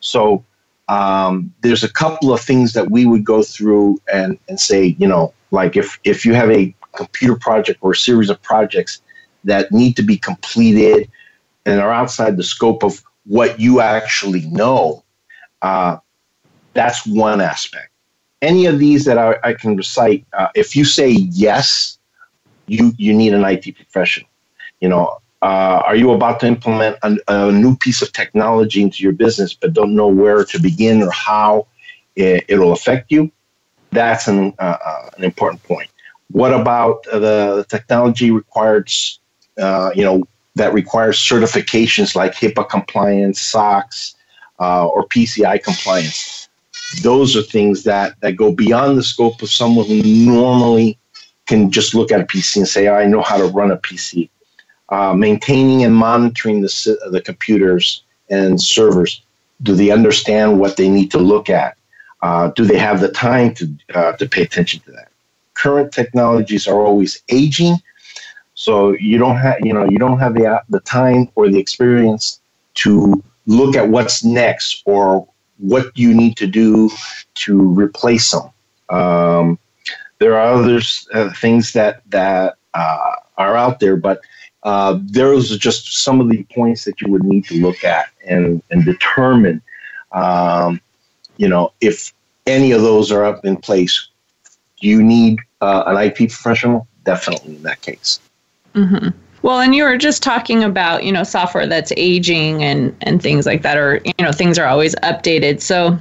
So 0.00 0.44
um, 0.88 1.52
there's 1.62 1.84
a 1.84 1.92
couple 1.92 2.32
of 2.32 2.40
things 2.40 2.72
that 2.74 2.90
we 2.90 3.06
would 3.06 3.24
go 3.24 3.42
through 3.42 4.00
and, 4.12 4.38
and 4.48 4.58
say 4.60 4.96
you 4.98 5.08
know 5.08 5.32
like 5.50 5.76
if 5.76 5.98
if 6.04 6.24
you 6.24 6.34
have 6.34 6.50
a 6.50 6.74
computer 6.94 7.36
project 7.36 7.78
or 7.82 7.92
a 7.92 7.96
series 7.96 8.30
of 8.30 8.40
projects 8.42 9.02
that 9.44 9.70
need 9.70 9.94
to 9.96 10.02
be 10.02 10.16
completed 10.16 11.08
and 11.66 11.80
are 11.80 11.92
outside 11.92 12.36
the 12.36 12.42
scope 12.42 12.82
of 12.82 13.02
what 13.26 13.60
you 13.60 13.80
actually 13.80 14.46
know, 14.46 15.04
uh, 15.62 15.98
that's 16.72 17.06
one 17.06 17.40
aspect. 17.40 17.90
Any 18.40 18.66
of 18.66 18.78
these 18.78 19.04
that 19.04 19.18
I, 19.18 19.36
I 19.42 19.52
can 19.54 19.76
recite, 19.76 20.24
uh, 20.32 20.48
if 20.54 20.76
you 20.76 20.84
say 20.84 21.10
yes, 21.10 21.98
you 22.66 22.92
you 22.96 23.12
need 23.12 23.34
an 23.34 23.44
IT 23.44 23.74
professional. 23.76 24.28
You 24.80 24.88
know, 24.88 25.18
uh, 25.42 25.82
are 25.84 25.96
you 25.96 26.12
about 26.12 26.40
to 26.40 26.46
implement 26.46 26.96
a, 27.02 27.16
a, 27.28 27.52
new 27.52 27.76
piece 27.76 28.02
of 28.02 28.12
technology 28.12 28.82
into 28.82 29.02
your 29.02 29.12
business 29.12 29.54
but 29.54 29.72
don't 29.72 29.94
know 29.94 30.08
where 30.08 30.44
to 30.44 30.60
begin 30.60 31.02
or 31.02 31.10
how? 31.10 31.66
it, 32.16 32.58
will 32.58 32.72
affect 32.72 33.12
you. 33.12 33.30
That's 33.90 34.26
an, 34.28 34.54
uh, 34.58 34.76
uh, 34.84 35.10
an 35.16 35.24
important 35.24 35.62
point. 35.62 35.88
What 36.30 36.52
about 36.52 37.04
the 37.04 37.64
technology 37.68 38.30
required, 38.30 38.90
uh, 39.58 39.90
you 39.94 40.04
know, 40.04 40.24
that 40.56 40.72
requires 40.72 41.18
certifications 41.18 42.16
like 42.16 42.34
HIPAA 42.34 42.68
compliance, 42.68 43.40
SOX, 43.40 44.14
uh, 44.58 44.86
or 44.86 45.06
PCI 45.06 45.62
compliance? 45.62 46.48
Those 47.02 47.36
are 47.36 47.42
things 47.42 47.84
that, 47.84 48.18
that 48.20 48.36
go 48.36 48.52
beyond 48.52 48.98
the 48.98 49.02
scope 49.02 49.42
of 49.42 49.50
someone 49.50 49.86
who 49.86 50.02
normally 50.02 50.98
can 51.46 51.70
just 51.70 51.94
look 51.94 52.10
at 52.10 52.20
a 52.20 52.24
PC 52.24 52.56
and 52.56 52.68
say, 52.68 52.88
I 52.88 53.06
know 53.06 53.22
how 53.22 53.36
to 53.36 53.46
run 53.46 53.70
a 53.70 53.76
PC. 53.76 54.28
Uh, 54.88 55.14
maintaining 55.14 55.84
and 55.84 55.94
monitoring 55.94 56.60
the, 56.60 57.08
the 57.10 57.20
computers 57.20 58.02
and 58.30 58.60
servers. 58.60 59.22
Do 59.62 59.74
they 59.74 59.90
understand 59.90 60.60
what 60.60 60.76
they 60.76 60.88
need 60.88 61.10
to 61.10 61.18
look 61.18 61.50
at? 61.50 61.76
Uh, 62.22 62.48
do 62.48 62.64
they 62.64 62.78
have 62.78 63.00
the 63.00 63.08
time 63.08 63.54
to, 63.54 63.68
uh, 63.94 64.12
to 64.12 64.28
pay 64.28 64.42
attention 64.42 64.80
to 64.80 64.92
that? 64.92 65.08
Current 65.54 65.92
technologies 65.92 66.66
are 66.66 66.80
always 66.80 67.22
aging, 67.28 67.76
so 68.56 68.92
you 68.92 69.18
don't 69.18 69.36
have 69.36 69.58
you 69.62 69.72
know 69.72 69.84
you 69.84 69.98
don't 69.98 70.18
have 70.18 70.34
the 70.34 70.60
the 70.70 70.80
time 70.80 71.28
or 71.34 71.48
the 71.48 71.58
experience 71.58 72.40
to 72.74 73.22
look 73.46 73.76
at 73.76 73.88
what's 73.88 74.24
next 74.24 74.82
or 74.86 75.28
what 75.58 75.96
you 75.96 76.12
need 76.14 76.36
to 76.38 76.46
do 76.46 76.90
to 77.34 77.62
replace 77.74 78.32
them. 78.32 78.50
Um, 78.88 79.58
there 80.18 80.36
are 80.36 80.54
other 80.54 80.80
uh, 81.12 81.30
things 81.34 81.74
that 81.74 82.02
that 82.10 82.56
uh, 82.72 83.12
are 83.36 83.56
out 83.56 83.78
there, 83.78 83.96
but 83.96 84.22
uh, 84.62 84.98
those 85.02 85.52
are 85.52 85.58
just 85.58 86.02
some 86.02 86.18
of 86.20 86.30
the 86.30 86.42
points 86.54 86.84
that 86.84 87.00
you 87.02 87.12
would 87.12 87.24
need 87.24 87.44
to 87.44 87.60
look 87.60 87.84
at 87.84 88.08
and 88.26 88.62
and 88.70 88.86
determine, 88.86 89.60
um, 90.12 90.80
you 91.36 91.46
know, 91.46 91.74
if 91.82 92.14
any 92.46 92.72
of 92.72 92.80
those 92.80 93.12
are 93.12 93.24
up 93.24 93.44
in 93.44 93.56
place. 93.58 94.08
Do 94.80 94.88
you 94.88 95.02
need 95.02 95.40
uh, 95.60 95.84
an 95.86 95.96
IT 95.96 96.16
professional? 96.16 96.86
Definitely 97.04 97.56
in 97.56 97.62
that 97.62 97.80
case. 97.80 98.20
Mm-hmm. 98.76 99.08
Well, 99.42 99.60
and 99.60 99.74
you 99.74 99.84
were 99.84 99.96
just 99.96 100.22
talking 100.22 100.62
about, 100.64 101.04
you 101.04 101.12
know, 101.12 101.22
software 101.22 101.66
that's 101.66 101.92
aging 101.96 102.62
and, 102.62 102.96
and 103.02 103.22
things 103.22 103.46
like 103.46 103.62
that, 103.62 103.76
or, 103.76 104.00
you 104.04 104.12
know, 104.20 104.32
things 104.32 104.58
are 104.58 104.66
always 104.66 104.94
updated. 104.96 105.60
So 105.60 105.98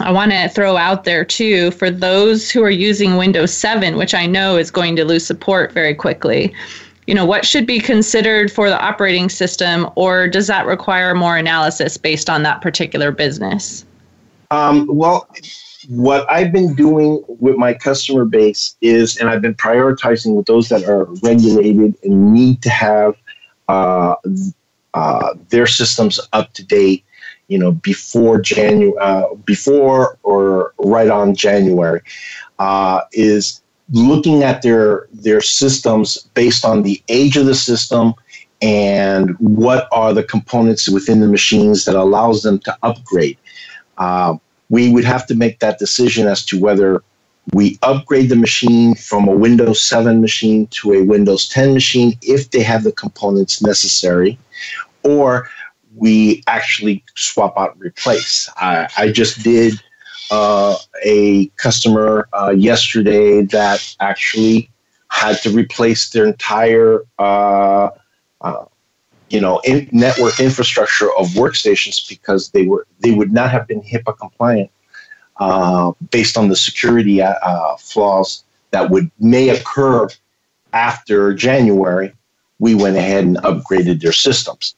I 0.00 0.10
want 0.10 0.32
to 0.32 0.48
throw 0.48 0.76
out 0.76 1.04
there 1.04 1.24
too 1.24 1.70
for 1.72 1.90
those 1.90 2.50
who 2.50 2.62
are 2.62 2.70
using 2.70 3.16
Windows 3.16 3.52
7, 3.52 3.96
which 3.96 4.14
I 4.14 4.26
know 4.26 4.56
is 4.56 4.70
going 4.70 4.96
to 4.96 5.04
lose 5.04 5.26
support 5.26 5.72
very 5.72 5.94
quickly. 5.94 6.54
You 7.06 7.14
know, 7.14 7.24
what 7.24 7.44
should 7.44 7.66
be 7.66 7.80
considered 7.80 8.50
for 8.50 8.68
the 8.68 8.80
operating 8.80 9.28
system, 9.28 9.88
or 9.94 10.28
does 10.28 10.46
that 10.46 10.66
require 10.66 11.14
more 11.14 11.36
analysis 11.36 11.96
based 11.96 12.28
on 12.30 12.42
that 12.42 12.60
particular 12.60 13.10
business? 13.10 13.84
Um, 14.50 14.86
well, 14.90 15.28
what 15.88 16.28
I've 16.30 16.52
been 16.52 16.74
doing 16.74 17.24
with 17.26 17.56
my 17.56 17.74
customer 17.74 18.24
base 18.24 18.76
is, 18.80 19.16
and 19.16 19.28
I've 19.28 19.42
been 19.42 19.54
prioritizing 19.54 20.36
with 20.36 20.46
those 20.46 20.68
that 20.68 20.84
are 20.84 21.04
regulated 21.22 21.96
and 22.02 22.32
need 22.32 22.62
to 22.62 22.70
have 22.70 23.14
uh, 23.68 24.14
uh, 24.94 25.34
their 25.48 25.66
systems 25.66 26.20
up 26.32 26.52
to 26.54 26.64
date 26.64 27.04
you 27.48 27.58
know, 27.58 27.72
before 27.72 28.40
January, 28.40 28.94
uh, 29.00 29.34
before 29.44 30.18
or 30.22 30.74
right 30.78 31.08
on 31.08 31.34
January, 31.34 32.00
uh, 32.58 33.00
is 33.12 33.62
looking 33.90 34.42
at 34.42 34.60
their 34.60 35.08
their 35.12 35.40
systems 35.40 36.18
based 36.34 36.64
on 36.64 36.82
the 36.82 37.02
age 37.08 37.38
of 37.38 37.46
the 37.46 37.54
system 37.54 38.14
and 38.60 39.30
what 39.38 39.88
are 39.92 40.12
the 40.12 40.22
components 40.22 40.88
within 40.88 41.20
the 41.20 41.28
machines 41.28 41.86
that 41.86 41.94
allows 41.94 42.42
them 42.42 42.58
to 42.58 42.76
upgrade. 42.82 43.38
Uh, 43.96 44.36
we 44.68 44.92
would 44.92 45.04
have 45.04 45.26
to 45.26 45.34
make 45.34 45.60
that 45.60 45.78
decision 45.78 46.26
as 46.26 46.44
to 46.46 46.60
whether 46.60 47.02
we 47.52 47.78
upgrade 47.82 48.28
the 48.28 48.36
machine 48.36 48.94
from 48.94 49.26
a 49.26 49.32
Windows 49.32 49.82
7 49.82 50.20
machine 50.20 50.66
to 50.68 50.92
a 50.92 51.02
Windows 51.02 51.48
10 51.48 51.72
machine 51.72 52.12
if 52.22 52.50
they 52.50 52.62
have 52.62 52.84
the 52.84 52.92
components 52.92 53.62
necessary, 53.62 54.38
or 55.02 55.48
we 55.96 56.42
actually 56.46 57.02
swap 57.14 57.56
out 57.56 57.74
and 57.74 57.82
replace. 57.82 58.48
I, 58.56 58.88
I 58.96 59.10
just 59.10 59.42
did 59.42 59.80
uh, 60.30 60.76
a 61.02 61.46
customer 61.56 62.28
uh, 62.34 62.50
yesterday 62.50 63.42
that 63.42 63.96
actually 64.00 64.70
had 65.08 65.40
to 65.42 65.50
replace 65.50 66.10
their 66.10 66.26
entire 66.26 67.00
uh, 67.18 67.88
uh 68.42 68.64
you 69.30 69.40
know 69.40 69.60
in 69.64 69.88
network 69.92 70.40
infrastructure 70.40 71.10
of 71.18 71.26
workstations 71.28 72.08
because 72.08 72.50
they 72.50 72.66
were 72.66 72.86
they 73.00 73.12
would 73.12 73.32
not 73.32 73.50
have 73.50 73.66
been 73.66 73.82
HIPAA 73.82 74.16
compliant 74.18 74.70
uh, 75.38 75.92
based 76.10 76.36
on 76.36 76.48
the 76.48 76.56
security 76.56 77.22
uh, 77.22 77.76
flaws 77.76 78.44
that 78.70 78.90
would 78.90 79.10
may 79.18 79.50
occur 79.50 80.08
after 80.72 81.34
January. 81.34 82.12
We 82.58 82.74
went 82.74 82.96
ahead 82.96 83.24
and 83.24 83.36
upgraded 83.38 84.00
their 84.00 84.12
systems. 84.12 84.74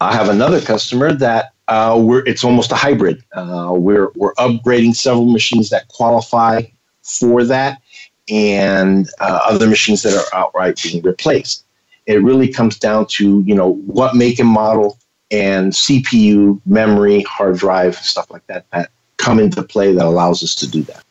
I 0.00 0.14
have 0.14 0.28
another 0.28 0.60
customer 0.60 1.12
that 1.12 1.52
uh, 1.68 2.00
we're, 2.02 2.24
it's 2.26 2.44
almost 2.44 2.72
a 2.72 2.76
hybrid. 2.76 3.22
Uh, 3.32 3.74
we're, 3.76 4.10
we're 4.16 4.34
upgrading 4.34 4.96
several 4.96 5.30
machines 5.30 5.70
that 5.70 5.88
qualify 5.88 6.62
for 7.02 7.44
that 7.44 7.80
and 8.28 9.08
uh, 9.20 9.40
other 9.44 9.66
machines 9.66 10.02
that 10.02 10.14
are 10.14 10.38
outright 10.38 10.80
being 10.82 11.02
replaced. 11.02 11.63
It 12.06 12.22
really 12.22 12.48
comes 12.48 12.78
down 12.78 13.06
to, 13.12 13.42
you 13.46 13.54
know, 13.54 13.74
what 13.74 14.14
make 14.14 14.38
and 14.38 14.48
model 14.48 14.98
and 15.30 15.72
CPU, 15.72 16.60
memory, 16.66 17.22
hard 17.22 17.56
drive, 17.56 17.96
stuff 17.96 18.30
like 18.30 18.46
that 18.46 18.66
that 18.70 18.90
come 19.16 19.38
into 19.38 19.62
play 19.62 19.92
that 19.92 20.04
allows 20.04 20.42
us 20.42 20.54
to 20.56 20.68
do 20.68 20.82
that. 20.82 21.02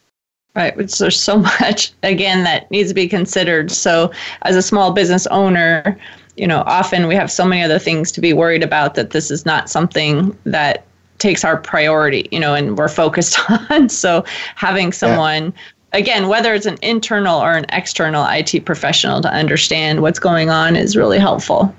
Right, 0.55 0.75
which 0.77 0.97
there's 0.99 1.19
so 1.19 1.37
much 1.61 1.93
again 2.03 2.43
that 2.43 2.69
needs 2.69 2.89
to 2.89 2.95
be 2.95 3.07
considered. 3.07 3.71
So, 3.71 4.11
as 4.43 4.55
a 4.55 4.61
small 4.61 4.93
business 4.93 5.25
owner, 5.27 5.97
you 6.37 6.47
know, 6.47 6.63
often 6.65 7.07
we 7.07 7.15
have 7.15 7.31
so 7.31 7.45
many 7.45 7.63
other 7.63 7.79
things 7.79 8.11
to 8.13 8.21
be 8.21 8.33
worried 8.33 8.63
about 8.63 8.95
that 8.95 9.11
this 9.11 9.31
is 9.31 9.45
not 9.45 9.69
something 9.69 10.37
that 10.45 10.85
takes 11.17 11.43
our 11.43 11.57
priority, 11.57 12.27
you 12.31 12.39
know, 12.39 12.53
and 12.53 12.77
we're 12.77 12.87
focused 12.87 13.39
on. 13.69 13.89
So 13.89 14.23
having 14.55 14.91
someone, 14.91 15.45
yeah. 15.45 15.61
Again, 15.93 16.27
whether 16.27 16.53
it's 16.53 16.65
an 16.65 16.77
internal 16.81 17.39
or 17.39 17.53
an 17.53 17.65
external 17.69 18.25
IT 18.29 18.65
professional 18.65 19.21
to 19.21 19.31
understand 19.31 20.01
what's 20.01 20.19
going 20.19 20.49
on 20.49 20.75
is 20.75 20.97
really 20.97 21.19
helpful. 21.19 21.73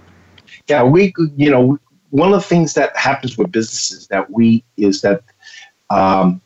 Yeah, 0.69 0.83
we, 0.83 1.13
you 1.37 1.51
know, 1.51 1.79
one 2.11 2.33
of 2.33 2.41
the 2.41 2.47
things 2.47 2.75
that 2.75 2.97
happens 2.97 3.37
with 3.37 3.53
businesses 3.53 4.07
that 4.09 4.31
we 4.31 4.65
is 4.77 5.03
that, 5.03 5.23
um, 5.91 6.41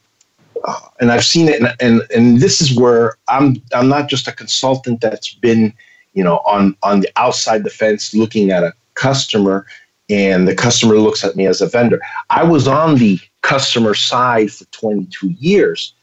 uh, 0.64 0.80
and 1.00 1.12
I've 1.12 1.24
seen 1.24 1.48
it, 1.48 1.60
and, 1.60 1.74
and 1.80 2.02
and 2.10 2.40
this 2.40 2.60
is 2.60 2.76
where 2.76 3.16
I'm 3.28 3.62
I'm 3.72 3.88
not 3.88 4.08
just 4.08 4.26
a 4.26 4.32
consultant 4.32 5.00
that's 5.00 5.34
been 5.34 5.72
you 6.18 6.24
know, 6.24 6.38
on 6.38 6.76
on 6.82 6.98
the 7.00 7.10
outside 7.14 7.62
the 7.62 7.70
fence 7.70 8.12
looking 8.12 8.50
at 8.50 8.64
a 8.64 8.74
customer 8.94 9.66
and 10.10 10.48
the 10.48 10.54
customer 10.54 10.96
looks 10.96 11.22
at 11.22 11.36
me 11.36 11.46
as 11.46 11.60
a 11.60 11.68
vendor. 11.68 12.00
I 12.28 12.42
was 12.42 12.66
on 12.66 12.96
the 12.96 13.20
customer 13.42 13.94
side 13.94 14.50
for 14.50 14.64
22 14.66 15.28
years 15.38 15.94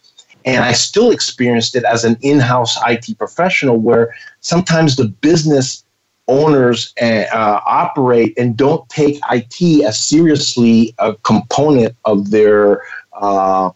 and 0.45 0.63
I 0.63 0.73
still 0.73 1.11
experienced 1.11 1.75
it 1.75 1.83
as 1.83 2.05
an 2.05 2.17
in-house 2.21 2.77
IT 2.87 3.17
professional 3.17 3.77
where 3.77 4.15
sometimes 4.41 4.95
the 4.95 5.07
business 5.07 5.83
owners 6.27 6.93
uh, 7.01 7.59
operate 7.65 8.33
and 8.37 8.55
don't 8.55 8.87
take 8.89 9.19
IT 9.31 9.83
as 9.83 9.99
seriously 9.99 10.93
a 10.99 11.15
component 11.23 11.95
of 12.05 12.31
their 12.31 12.81
uh, 13.13 13.71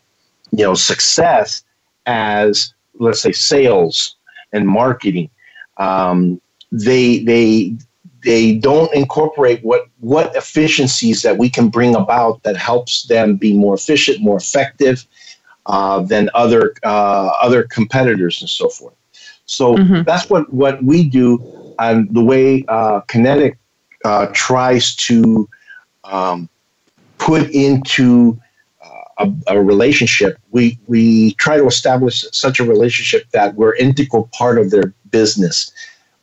you 0.51 0.63
know 0.63 0.73
success 0.73 1.63
as 2.05 2.73
let's 2.99 3.21
say 3.21 3.31
sales 3.31 4.15
and 4.53 4.67
marketing. 4.67 5.29
Um, 5.77 6.41
they 6.71 7.19
they 7.19 7.75
they 8.23 8.55
don't 8.55 8.93
incorporate 8.93 9.63
what 9.63 9.87
what 9.99 10.35
efficiencies 10.35 11.21
that 11.21 11.37
we 11.37 11.49
can 11.49 11.69
bring 11.69 11.95
about 11.95 12.43
that 12.43 12.57
helps 12.57 13.03
them 13.03 13.37
be 13.37 13.53
more 13.53 13.75
efficient, 13.75 14.21
more 14.21 14.37
effective 14.37 15.05
uh, 15.65 16.01
than 16.01 16.29
other 16.33 16.73
uh, 16.83 17.31
other 17.41 17.63
competitors 17.63 18.41
and 18.41 18.49
so 18.49 18.69
forth. 18.69 18.93
So 19.45 19.75
mm-hmm. 19.75 20.03
that's 20.03 20.29
what 20.29 20.51
what 20.53 20.83
we 20.83 21.03
do, 21.09 21.75
and 21.79 22.13
the 22.13 22.23
way 22.23 22.65
uh, 22.67 23.01
Kinetic 23.01 23.57
uh, 24.05 24.27
tries 24.33 24.95
to 24.95 25.49
um, 26.03 26.49
put 27.17 27.49
into 27.51 28.39
uh, 28.83 29.25
a, 29.47 29.55
a, 29.55 29.61
relationship. 29.61 30.37
We 30.51 30.79
we 30.87 31.33
try 31.33 31.57
to 31.57 31.65
establish 31.65 32.25
such 32.31 32.59
a 32.59 32.63
relationship 32.63 33.29
that 33.31 33.55
we're 33.55 33.75
integral 33.75 34.29
part 34.33 34.57
of 34.57 34.71
their 34.71 34.93
business. 35.11 35.71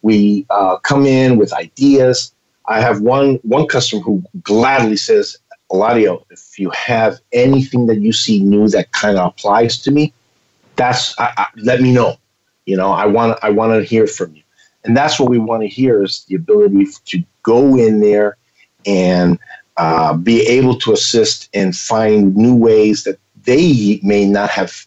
We 0.02 0.46
uh, 0.50 0.76
come 0.78 1.06
in 1.06 1.36
with 1.36 1.52
ideas. 1.52 2.32
I 2.66 2.80
have 2.80 3.00
one 3.00 3.36
one 3.42 3.66
customer 3.66 4.02
who 4.02 4.24
gladly 4.42 4.96
says, 4.96 5.36
Eladio, 5.72 6.24
if 6.30 6.58
you 6.58 6.70
have 6.70 7.18
anything 7.32 7.86
that 7.86 8.00
you 8.00 8.12
see 8.12 8.40
new 8.40 8.68
that 8.68 8.92
kind 8.92 9.18
of 9.18 9.26
applies 9.26 9.78
to 9.82 9.90
me, 9.90 10.12
that's 10.76 11.18
I, 11.18 11.32
I, 11.36 11.46
let 11.56 11.80
me 11.80 11.92
know. 11.92 12.16
You 12.66 12.76
know, 12.76 12.92
I 12.92 13.06
want 13.06 13.38
I 13.42 13.50
want 13.50 13.72
to 13.72 13.82
hear 13.82 14.06
from 14.06 14.34
you, 14.34 14.42
and 14.84 14.96
that's 14.96 15.18
what 15.18 15.28
we 15.28 15.38
want 15.38 15.62
to 15.62 15.68
hear 15.68 16.02
is 16.02 16.24
the 16.24 16.34
ability 16.34 16.86
to 17.06 17.22
go 17.42 17.76
in 17.76 18.00
there 18.00 18.36
and 18.84 19.38
uh, 19.76 20.14
be 20.14 20.42
able 20.46 20.78
to 20.78 20.92
assist 20.92 21.48
and 21.54 21.76
find 21.76 22.36
new 22.36 22.54
ways 22.54 23.04
that 23.04 23.18
they 23.44 24.00
may 24.02 24.24
not 24.24 24.50
have 24.50 24.86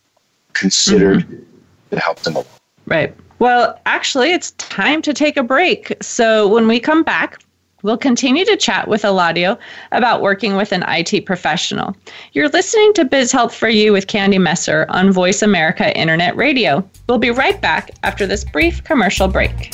considered 0.53 1.19
mm-hmm. 1.19 1.43
to 1.91 1.99
help 1.99 2.19
them 2.19 2.35
along. 2.35 2.47
Right. 2.85 3.15
Well, 3.39 3.79
actually, 3.85 4.33
it's 4.33 4.51
time 4.51 5.01
to 5.03 5.13
take 5.13 5.37
a 5.37 5.43
break. 5.43 5.93
So 6.01 6.47
when 6.47 6.67
we 6.67 6.79
come 6.79 7.03
back, 7.03 7.41
We'll 7.81 7.97
continue 7.97 8.45
to 8.45 8.57
chat 8.57 8.87
with 8.87 9.03
Eladio 9.03 9.57
about 9.91 10.21
working 10.21 10.55
with 10.55 10.71
an 10.71 10.83
IT 10.87 11.25
professional. 11.25 11.95
You're 12.33 12.49
listening 12.49 12.93
to 12.93 13.05
Biz 13.05 13.31
Help 13.31 13.51
for 13.51 13.69
You 13.69 13.93
with 13.93 14.07
Candy 14.07 14.37
Messer 14.37 14.85
on 14.89 15.11
Voice 15.11 15.41
America 15.41 15.97
Internet 15.97 16.35
Radio. 16.35 16.87
We'll 17.07 17.19
be 17.19 17.31
right 17.31 17.59
back 17.61 17.91
after 18.03 18.27
this 18.27 18.43
brief 18.43 18.83
commercial 18.83 19.27
break. 19.27 19.71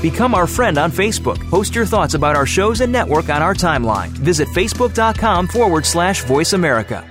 Become 0.00 0.34
our 0.34 0.46
friend 0.46 0.78
on 0.78 0.90
Facebook. 0.90 1.38
Post 1.50 1.74
your 1.74 1.84
thoughts 1.84 2.14
about 2.14 2.36
our 2.36 2.46
shows 2.46 2.80
and 2.80 2.90
network 2.90 3.28
on 3.28 3.42
our 3.42 3.54
timeline. 3.54 4.08
Visit 4.08 4.48
facebook.com 4.48 5.48
forward 5.48 5.84
slash 5.84 6.22
voice 6.24 6.54
America. 6.54 7.06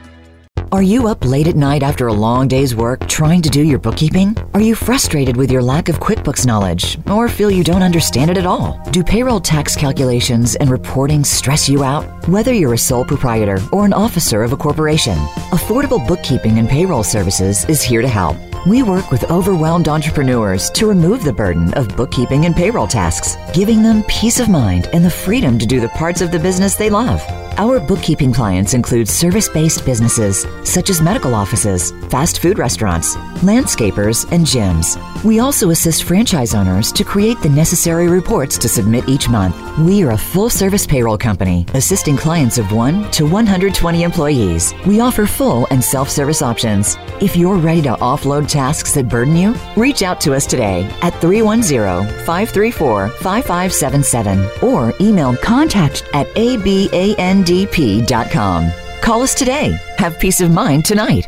Are 0.71 0.83
you 0.83 1.07
up 1.07 1.25
late 1.25 1.47
at 1.47 1.55
night 1.55 1.81
after 1.81 2.07
a 2.07 2.13
long 2.13 2.47
day's 2.47 2.75
work 2.75 3.07
trying 3.07 3.41
to 3.41 3.49
do 3.49 3.63
your 3.63 3.79
bookkeeping? 3.79 4.37
Are 4.53 4.61
you 4.61 4.75
frustrated 4.75 5.35
with 5.35 5.49
your 5.49 5.63
lack 5.63 5.89
of 5.89 5.99
QuickBooks 5.99 6.45
knowledge 6.45 6.99
or 7.09 7.27
feel 7.27 7.49
you 7.49 7.63
don't 7.63 7.81
understand 7.81 8.29
it 8.29 8.37
at 8.37 8.45
all? 8.45 8.79
Do 8.91 9.03
payroll 9.03 9.39
tax 9.39 9.75
calculations 9.75 10.55
and 10.57 10.69
reporting 10.69 11.23
stress 11.23 11.67
you 11.67 11.83
out? 11.83 12.27
Whether 12.27 12.53
you're 12.53 12.75
a 12.75 12.77
sole 12.77 13.03
proprietor 13.03 13.57
or 13.71 13.83
an 13.83 13.93
officer 13.93 14.43
of 14.43 14.53
a 14.53 14.57
corporation, 14.57 15.17
Affordable 15.51 16.07
Bookkeeping 16.07 16.59
and 16.59 16.69
Payroll 16.69 17.03
Services 17.03 17.65
is 17.65 17.81
here 17.81 18.03
to 18.03 18.07
help. 18.07 18.37
We 18.67 18.83
work 18.83 19.09
with 19.09 19.31
overwhelmed 19.31 19.87
entrepreneurs 19.87 20.69
to 20.71 20.85
remove 20.85 21.23
the 21.23 21.31
burden 21.31 21.73
of 21.75 21.95
bookkeeping 21.95 22.45
and 22.45 22.53
payroll 22.53 22.87
tasks, 22.87 23.37
giving 23.53 23.81
them 23.81 24.03
peace 24.03 24.41
of 24.41 24.49
mind 24.49 24.89
and 24.91 25.05
the 25.05 25.09
freedom 25.09 25.57
to 25.59 25.65
do 25.65 25.79
the 25.79 25.89
parts 25.89 26.19
of 26.19 26.31
the 26.31 26.39
business 26.39 26.75
they 26.75 26.89
love. 26.89 27.21
Our 27.59 27.81
bookkeeping 27.81 28.31
clients 28.31 28.73
include 28.73 29.09
service 29.09 29.49
based 29.49 29.83
businesses 29.83 30.47
such 30.63 30.89
as 30.89 31.01
medical 31.01 31.35
offices, 31.35 31.91
fast 32.07 32.39
food 32.39 32.57
restaurants, 32.57 33.17
landscapers, 33.43 34.31
and 34.31 34.45
gyms. 34.45 34.95
We 35.25 35.39
also 35.39 35.71
assist 35.71 36.05
franchise 36.05 36.55
owners 36.55 36.93
to 36.93 37.03
create 37.03 37.41
the 37.41 37.49
necessary 37.49 38.07
reports 38.07 38.57
to 38.59 38.69
submit 38.69 39.09
each 39.09 39.27
month. 39.27 39.57
We 39.77 40.03
are 40.03 40.11
a 40.11 40.17
full 40.17 40.49
service 40.49 40.87
payroll 40.87 41.17
company 41.17 41.65
assisting 41.73 42.15
clients 42.15 42.57
of 42.57 42.71
1 42.71 43.11
to 43.11 43.25
120 43.25 44.03
employees. 44.03 44.73
We 44.85 45.01
offer 45.01 45.25
full 45.25 45.67
and 45.69 45.83
self 45.83 46.09
service 46.09 46.41
options. 46.41 46.95
If 47.19 47.35
you're 47.35 47.57
ready 47.57 47.81
to 47.81 47.95
offload 47.95 48.47
tasks 48.47 48.93
that 48.93 49.09
burden 49.09 49.35
you, 49.35 49.53
reach 49.75 50.01
out 50.01 50.21
to 50.21 50.33
us 50.33 50.45
today 50.45 50.89
at 51.01 51.13
310 51.19 52.07
534 52.25 53.09
5577 53.09 54.49
or 54.63 54.93
email 55.01 55.35
contact 55.35 56.05
at 56.13 56.27
aband 56.35 57.48
ndp.com. 57.49 58.71
Call 59.01 59.21
us 59.23 59.33
today. 59.33 59.77
Have 59.97 60.19
peace 60.19 60.39
of 60.41 60.51
mind 60.51 60.85
tonight. 60.85 61.27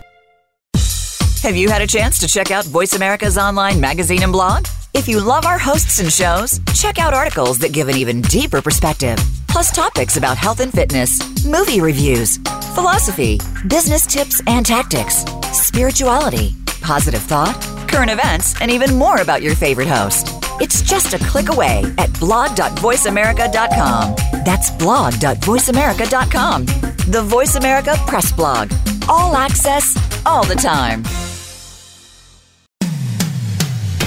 Have 1.42 1.56
you 1.56 1.70
had 1.70 1.82
a 1.82 1.88
chance 1.88 2.20
to 2.20 2.28
check 2.28 2.52
out 2.52 2.66
Voice 2.66 2.94
America's 2.94 3.38
online 3.38 3.82
magazine 3.82 4.22
and 4.22 4.32
blog? 4.32 4.68
If 4.94 5.08
you 5.08 5.20
love 5.20 5.46
our 5.46 5.58
hosts 5.58 6.00
and 6.00 6.12
shows, 6.14 6.60
check 6.76 7.00
out 7.00 7.14
articles 7.14 7.58
that 7.60 7.74
give 7.74 7.88
an 7.90 7.98
even 7.98 8.22
deeper 8.22 8.62
perspective, 8.62 9.18
plus 9.48 9.72
topics 9.72 10.18
about 10.18 10.38
health 10.38 10.60
and 10.60 10.72
fitness, 10.72 11.20
movie 11.46 11.82
reviews, 11.82 12.38
philosophy, 12.76 13.40
business 13.68 14.06
tips 14.06 14.42
and 14.46 14.64
tactics, 14.64 15.26
spirituality, 15.54 16.56
positive 16.82 17.22
thought, 17.24 17.60
current 17.90 18.12
events, 18.12 18.60
and 18.62 18.70
even 18.70 18.96
more 18.96 19.22
about 19.22 19.42
your 19.42 19.56
favorite 19.56 19.88
host. 19.88 20.41
It's 20.62 20.84
just 20.84 21.14
a 21.16 21.18
click 21.18 21.50
away 21.50 21.84
at 21.98 22.18
blog.voiceamerica.com. 22.20 24.16
That's 24.46 24.70
blog.voiceamerica.com. 24.70 26.66
The 27.12 27.24
Voice 27.24 27.56
America 27.56 27.96
Press 28.06 28.32
Blog. 28.32 28.72
All 29.10 29.36
access, 29.36 29.98
all 30.24 30.44
the 30.46 30.54
time. 30.54 31.04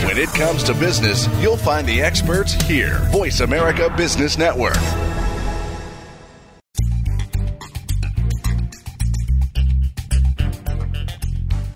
When 0.06 0.16
it 0.16 0.28
comes 0.28 0.62
to 0.64 0.74
business, 0.74 1.26
you'll 1.42 1.56
find 1.56 1.88
the 1.88 2.00
experts 2.00 2.52
here. 2.52 3.00
Voice 3.10 3.40
America 3.40 3.92
Business 3.96 4.38
Network. 4.38 4.76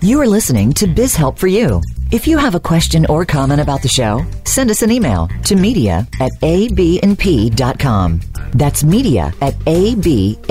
You 0.00 0.20
are 0.20 0.29
listening 0.29 0.72
to 0.74 0.87
Biz 0.87 1.16
Help 1.16 1.37
for 1.37 1.48
You. 1.48 1.81
If 2.11 2.27
you 2.27 2.38
have 2.38 2.55
a 2.55 2.61
question 2.61 3.05
or 3.05 3.27
comment 3.27 3.61
about 3.61 3.83
the 3.83 3.88
show, 3.88 4.25
send 4.44 4.71
us 4.71 4.81
an 4.81 4.90
email 4.90 5.29
to 5.44 5.55
media 5.55 6.07
at 6.21 6.33
abandp.com. 6.40 8.21
That's 8.53 8.83
media 8.83 9.31
at 9.42 9.53
abandp.com. 9.59 10.49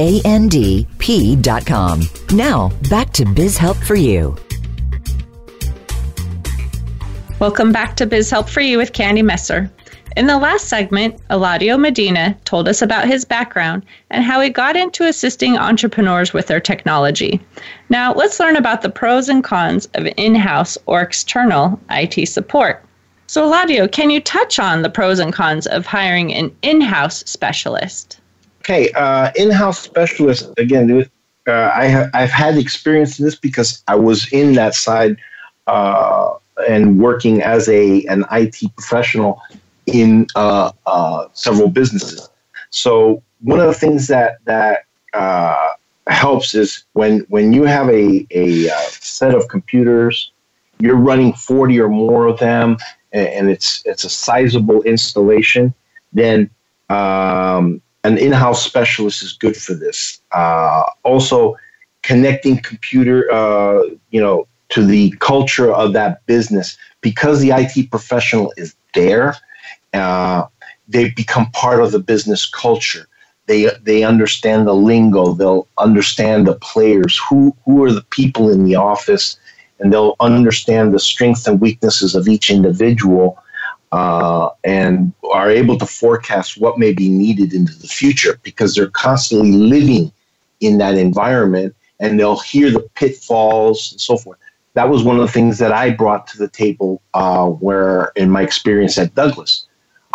Now, 2.38 2.72
back 2.92 3.12
to 3.14 3.26
Biz 3.26 3.58
Help 3.58 3.78
for 3.78 3.96
You. 3.96 4.36
Welcome 7.40 7.72
back 7.72 7.96
to 7.96 8.06
Biz 8.06 8.30
Help 8.30 8.50
for 8.50 8.62
You 8.62 8.78
with 8.78 8.94
Candy 8.94 9.24
Messer. 9.24 9.72
In 10.18 10.26
the 10.26 10.40
last 10.40 10.68
segment, 10.68 11.22
Eladio 11.30 11.80
Medina 11.80 12.36
told 12.44 12.68
us 12.68 12.82
about 12.82 13.06
his 13.06 13.24
background 13.24 13.86
and 14.10 14.24
how 14.24 14.42
he 14.42 14.50
got 14.50 14.76
into 14.76 15.08
assisting 15.08 15.56
entrepreneurs 15.56 16.34
with 16.34 16.48
their 16.48 16.60
technology. 16.60 17.40
Now, 17.90 18.16
let's 18.16 18.40
learn 18.40 18.56
about 18.56 18.82
the 18.82 18.90
pros 18.90 19.30
and 19.30 19.44
cons 19.44 19.88
of 19.94 20.08
in 20.18 20.34
house 20.34 20.76
or 20.88 21.04
external 21.04 21.80
IT 21.92 22.28
support. 22.28 22.84
So, 23.28 23.48
Eladio, 23.48 23.92
can 23.92 24.10
you 24.10 24.20
touch 24.20 24.58
on 24.58 24.82
the 24.82 24.90
pros 24.90 25.20
and 25.20 25.32
cons 25.32 25.68
of 25.68 25.86
hiring 25.86 26.34
an 26.34 26.52
in 26.64 26.82
house 26.82 27.24
specialist? 27.28 28.20
Okay, 28.62 28.92
uh, 28.94 29.30
in 29.36 29.52
house 29.52 29.78
specialist, 29.78 30.50
again, 30.58 31.08
uh, 31.48 31.72
I 31.76 31.86
have, 31.86 32.10
I've 32.16 32.32
had 32.32 32.58
experience 32.58 33.20
in 33.20 33.26
this 33.26 33.36
because 33.36 33.84
I 33.88 33.94
was 33.94 34.28
in 34.34 34.54
that 34.54 34.74
side 34.74 35.18
uh, 35.68 36.34
and 36.68 37.00
working 37.00 37.44
as 37.44 37.70
a 37.70 38.04
an 38.06 38.26
IT 38.32 38.76
professional 38.76 39.44
in 39.88 40.28
uh, 40.36 40.72
uh, 40.86 41.28
several 41.34 41.70
businesses. 41.70 42.30
So 42.70 43.24
one 43.42 43.60
of 43.60 43.68
the 43.68 43.74
things 43.74 44.08
that 44.08 44.38
that 44.46 44.86
uh, 45.14 45.70
helps 46.08 46.54
is 46.54 46.84
when 46.94 47.20
when 47.30 47.54
you 47.54 47.64
have 47.64 47.90
a 47.90 48.28
a 48.32 48.70
uh, 48.70 48.82
set 48.90 49.34
of 49.34 49.48
computers, 49.48 50.32
you're 50.80 50.96
running 50.96 51.34
forty 51.34 51.80
or 51.80 51.90
more 51.90 52.28
of 52.28 52.40
them, 52.40 52.78
and, 53.14 53.28
and 53.28 53.50
it's 53.50 53.82
it's 53.86 54.04
a 54.04 54.10
sizable 54.10 54.84
installation. 54.84 55.74
Then 56.14 56.50
um, 56.90 57.82
an 58.04 58.18
in-house 58.18 58.64
specialist 58.64 59.24
is 59.24 59.34
good 59.34 59.58
for 59.58 59.74
this. 59.74 60.22
Uh, 60.32 60.84
also, 61.04 61.56
connecting 62.04 62.58
computer, 62.58 63.30
uh, 63.32 63.82
you 64.12 64.22
know, 64.22 64.48
to 64.70 64.86
the 64.86 65.12
culture 65.20 65.72
of 65.74 65.94
that 65.94 66.26
business 66.26 66.78
because 67.02 67.42
the 67.42 67.52
IT 67.52 67.90
professional 67.90 68.54
is 68.58 68.76
there 68.94 69.36
uh, 69.94 70.48
they 70.88 71.10
become 71.12 71.52
part 71.52 71.82
of 71.82 71.92
the 71.92 72.00
business 72.00 72.46
culture. 72.46 73.08
They 73.48 73.70
they 73.82 74.04
understand 74.04 74.68
the 74.68 74.74
lingo. 74.76 75.34
They'll 75.34 75.68
understand 75.78 76.48
the 76.48 76.56
players. 76.56 77.20
Who 77.30 77.56
who 77.66 77.84
are 77.84 77.92
the 77.92 78.04
people 78.10 78.50
in 78.50 78.66
the 78.66 78.76
office, 78.76 79.38
and 79.80 79.92
they'll 79.92 80.16
understand 80.20 80.94
the 80.94 81.00
strengths 81.00 81.48
and 81.48 81.62
weaknesses 81.62 82.14
of 82.16 82.28
each 82.28 82.50
individual, 82.50 83.42
uh, 83.92 84.50
and 84.64 85.14
are 85.32 85.50
able 85.50 85.78
to 85.78 85.86
forecast 85.86 86.60
what 86.60 86.78
may 86.78 86.94
be 86.94 87.10
needed 87.10 87.54
into 87.54 87.78
the 87.80 87.88
future 87.88 88.40
because 88.44 88.76
they're 88.76 88.90
constantly 88.90 89.54
living 89.54 90.12
in 90.60 90.78
that 90.80 90.98
environment, 90.98 91.74
and 92.02 92.20
they'll 92.20 92.40
hear 92.40 92.70
the 92.70 92.86
pitfalls 92.96 93.92
and 93.94 94.02
so 94.02 94.18
forth. 94.18 94.40
That 94.74 94.90
was 94.90 95.04
one 95.04 95.16
of 95.16 95.26
the 95.26 95.32
things 95.32 95.58
that 95.60 95.72
I 95.72 95.90
brought 95.92 96.28
to 96.28 96.38
the 96.38 96.50
table, 96.50 97.02
uh, 97.14 97.48
where 97.48 98.12
in 98.16 98.30
my 98.30 98.42
experience 98.42 98.98
at 98.98 99.16
Douglas 99.16 99.67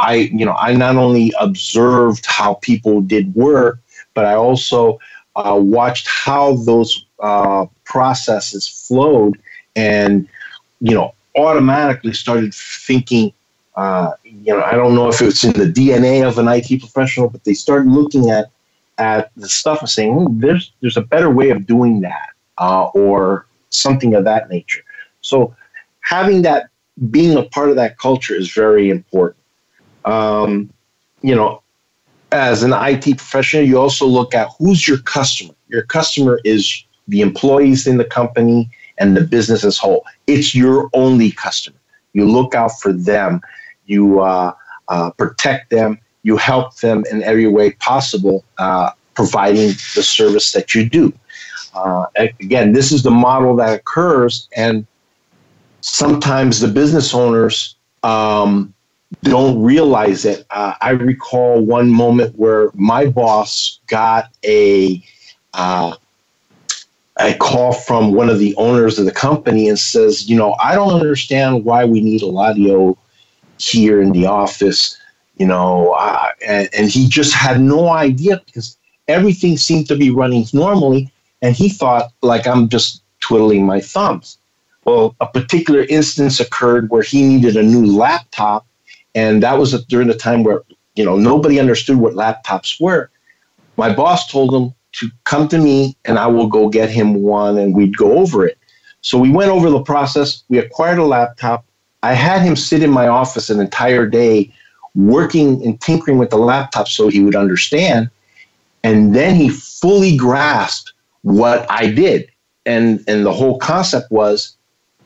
I, 0.02 0.14
you 0.14 0.44
know, 0.44 0.54
I 0.54 0.74
not 0.74 0.96
only 0.96 1.32
observed 1.38 2.26
how 2.26 2.54
people 2.54 3.00
did 3.00 3.32
work, 3.36 3.78
but 4.14 4.24
I 4.24 4.34
also 4.34 4.98
uh, 5.36 5.58
watched 5.62 6.08
how 6.08 6.56
those 6.56 7.06
uh, 7.20 7.66
processes 7.84 8.68
flowed, 8.68 9.40
and 9.76 10.28
you 10.80 10.94
know, 10.94 11.14
automatically 11.36 12.12
started 12.12 12.52
thinking. 12.52 13.32
Uh, 13.76 14.12
you 14.24 14.52
know, 14.52 14.62
I 14.62 14.72
don't 14.72 14.94
know 14.94 15.08
if 15.08 15.22
it's 15.22 15.44
in 15.44 15.52
the 15.52 15.72
DNA 15.72 16.28
of 16.28 16.36
an 16.36 16.48
IT 16.48 16.80
professional, 16.80 17.30
but 17.30 17.44
they 17.44 17.54
started 17.54 17.88
looking 17.88 18.28
at 18.28 18.50
at 18.98 19.30
the 19.36 19.48
stuff 19.48 19.80
and 19.80 19.88
saying, 19.88 20.12
hmm, 20.12 20.40
"There's 20.40 20.72
there's 20.80 20.96
a 20.96 21.02
better 21.02 21.30
way 21.30 21.50
of 21.50 21.64
doing 21.64 22.00
that," 22.00 22.30
uh, 22.58 22.86
or 22.86 23.46
something 23.70 24.14
of 24.14 24.24
that 24.24 24.50
nature. 24.50 24.82
So, 25.20 25.54
having 26.00 26.42
that 26.42 26.70
being 27.10 27.36
a 27.38 27.44
part 27.44 27.70
of 27.70 27.76
that 27.76 27.98
culture 27.98 28.34
is 28.34 28.52
very 28.52 28.90
important 28.90 29.41
um, 30.04 30.72
you 31.22 31.34
know, 31.34 31.62
as 32.32 32.62
an 32.62 32.72
IT 32.72 33.18
professional, 33.18 33.64
you 33.64 33.78
also 33.78 34.06
look 34.06 34.34
at 34.34 34.48
who's 34.58 34.88
your 34.88 34.98
customer. 34.98 35.54
Your 35.68 35.82
customer 35.82 36.40
is 36.44 36.84
the 37.08 37.20
employees 37.20 37.86
in 37.86 37.98
the 37.98 38.04
company 38.04 38.70
and 38.98 39.16
the 39.16 39.20
business 39.20 39.64
as 39.64 39.78
whole. 39.78 40.04
It's 40.26 40.54
your 40.54 40.88
only 40.94 41.30
customer. 41.30 41.76
You 42.12 42.28
look 42.28 42.54
out 42.54 42.80
for 42.80 42.92
them. 42.92 43.40
You 43.86 44.20
uh, 44.20 44.52
uh, 44.88 45.10
protect 45.12 45.70
them. 45.70 45.98
You 46.22 46.36
help 46.36 46.76
them 46.76 47.04
in 47.10 47.22
every 47.22 47.48
way 47.48 47.72
possible, 47.72 48.44
uh, 48.58 48.90
providing 49.14 49.68
the 49.94 50.02
service 50.02 50.52
that 50.52 50.74
you 50.74 50.88
do. 50.88 51.12
Uh, 51.74 52.06
again, 52.16 52.72
this 52.72 52.92
is 52.92 53.02
the 53.02 53.10
model 53.10 53.56
that 53.56 53.74
occurs, 53.74 54.48
and 54.56 54.86
sometimes 55.80 56.60
the 56.60 56.68
business 56.68 57.14
owners 57.14 57.76
um, 58.02 58.72
don't 59.22 59.62
realize 59.62 60.25
it. 60.25 60.46
Uh, 60.51 60.75
I 60.81 60.90
recall 60.90 61.61
one 61.61 61.90
moment 61.90 62.37
where 62.37 62.70
my 62.75 63.07
boss 63.07 63.79
got 63.87 64.31
a 64.44 65.03
uh, 65.55 65.96
a 67.18 67.35
call 67.35 67.72
from 67.72 68.14
one 68.14 68.31
of 68.31 68.38
the 68.38 68.55
owners 68.57 68.98
of 68.98 69.05
the 69.05 69.12
company 69.12 69.68
and 69.68 69.79
says, 69.79 70.29
you 70.29 70.37
know, 70.37 70.55
I 70.62 70.75
don't 70.75 70.94
understand 70.94 71.64
why 71.64 71.85
we 71.85 72.01
need 72.01 72.22
a 72.22 72.27
Eladio 72.27 72.96
here 73.59 74.01
in 74.01 74.12
the 74.12 74.27
office, 74.27 74.98
you 75.37 75.46
know, 75.46 75.94
uh, 75.98 76.31
and, 76.46 76.68
and 76.72 76.88
he 76.88 77.09
just 77.09 77.35
had 77.35 77.61
no 77.61 77.88
idea 77.90 78.40
because 78.46 78.77
everything 79.09 79.57
seemed 79.57 79.88
to 79.88 79.96
be 79.96 80.11
running 80.11 80.46
normally, 80.53 81.12
and 81.42 81.55
he 81.55 81.68
thought 81.68 82.12
like 82.22 82.46
I'm 82.46 82.68
just 82.68 83.03
twiddling 83.20 83.66
my 83.66 83.81
thumbs. 83.81 84.38
Well, 84.85 85.14
a 85.20 85.27
particular 85.27 85.83
instance 85.83 86.40
occurred 86.40 86.90
where 86.90 87.03
he 87.03 87.22
needed 87.22 87.57
a 87.57 87.62
new 87.62 87.87
laptop, 87.87 88.66
and 89.14 89.42
that 89.42 89.59
was 89.59 89.85
during 89.87 90.09
the 90.09 90.14
time 90.14 90.42
where 90.42 90.62
you 90.94 91.05
know 91.05 91.16
nobody 91.16 91.59
understood 91.59 91.96
what 91.96 92.14
laptops 92.14 92.81
were. 92.81 93.11
My 93.77 93.92
boss 93.92 94.31
told 94.31 94.55
him 94.55 94.75
to 94.92 95.11
come 95.25 95.48
to 95.48 95.59
me, 95.59 95.96
and 96.05 96.18
I 96.18 96.27
will 96.27 96.46
go 96.46 96.68
get 96.68 96.90
him 96.90 97.22
one, 97.22 97.59
and 97.59 97.75
we'd 97.75 97.96
go 97.96 98.18
over 98.18 98.46
it. 98.46 98.59
So 99.01 99.18
we 99.18 99.31
went 99.31 99.51
over 99.51 99.70
the 99.70 99.83
process. 99.83 100.44
We 100.48 100.59
acquired 100.59 100.98
a 100.98 101.05
laptop. 101.05 101.64
I 102.03 102.14
had 102.14 102.42
him 102.42 102.57
sit 102.57 102.83
in 102.83 102.90
my 102.90 103.09
office 103.09 103.51
an 103.51 103.61
entire 103.61 104.07
day 104.07 104.53
working 104.94 105.64
and 105.64 105.81
tinkering 105.81 106.18
with 106.18 106.31
the 106.31 106.37
laptop 106.37 106.88
so 106.88 107.09
he 107.09 107.20
would 107.20 107.37
understand. 107.37 108.11
And 108.85 109.14
then 109.14 109.35
he 109.35 109.48
fully 109.48 110.16
grasped 110.16 110.92
what 111.22 111.66
I 111.70 111.87
did. 111.87 112.31
And, 112.66 113.03
and 113.09 113.25
the 113.25 113.33
whole 113.33 113.59
concept 113.59 114.11
was 114.11 114.57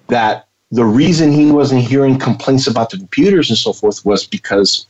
that 0.08 0.45
the 0.70 0.84
reason 0.84 1.32
he 1.32 1.52
wasn't 1.52 1.82
hearing 1.82 2.18
complaints 2.18 2.66
about 2.66 2.90
the 2.90 2.98
computers 2.98 3.50
and 3.50 3.58
so 3.58 3.72
forth 3.72 4.04
was 4.04 4.26
because 4.26 4.86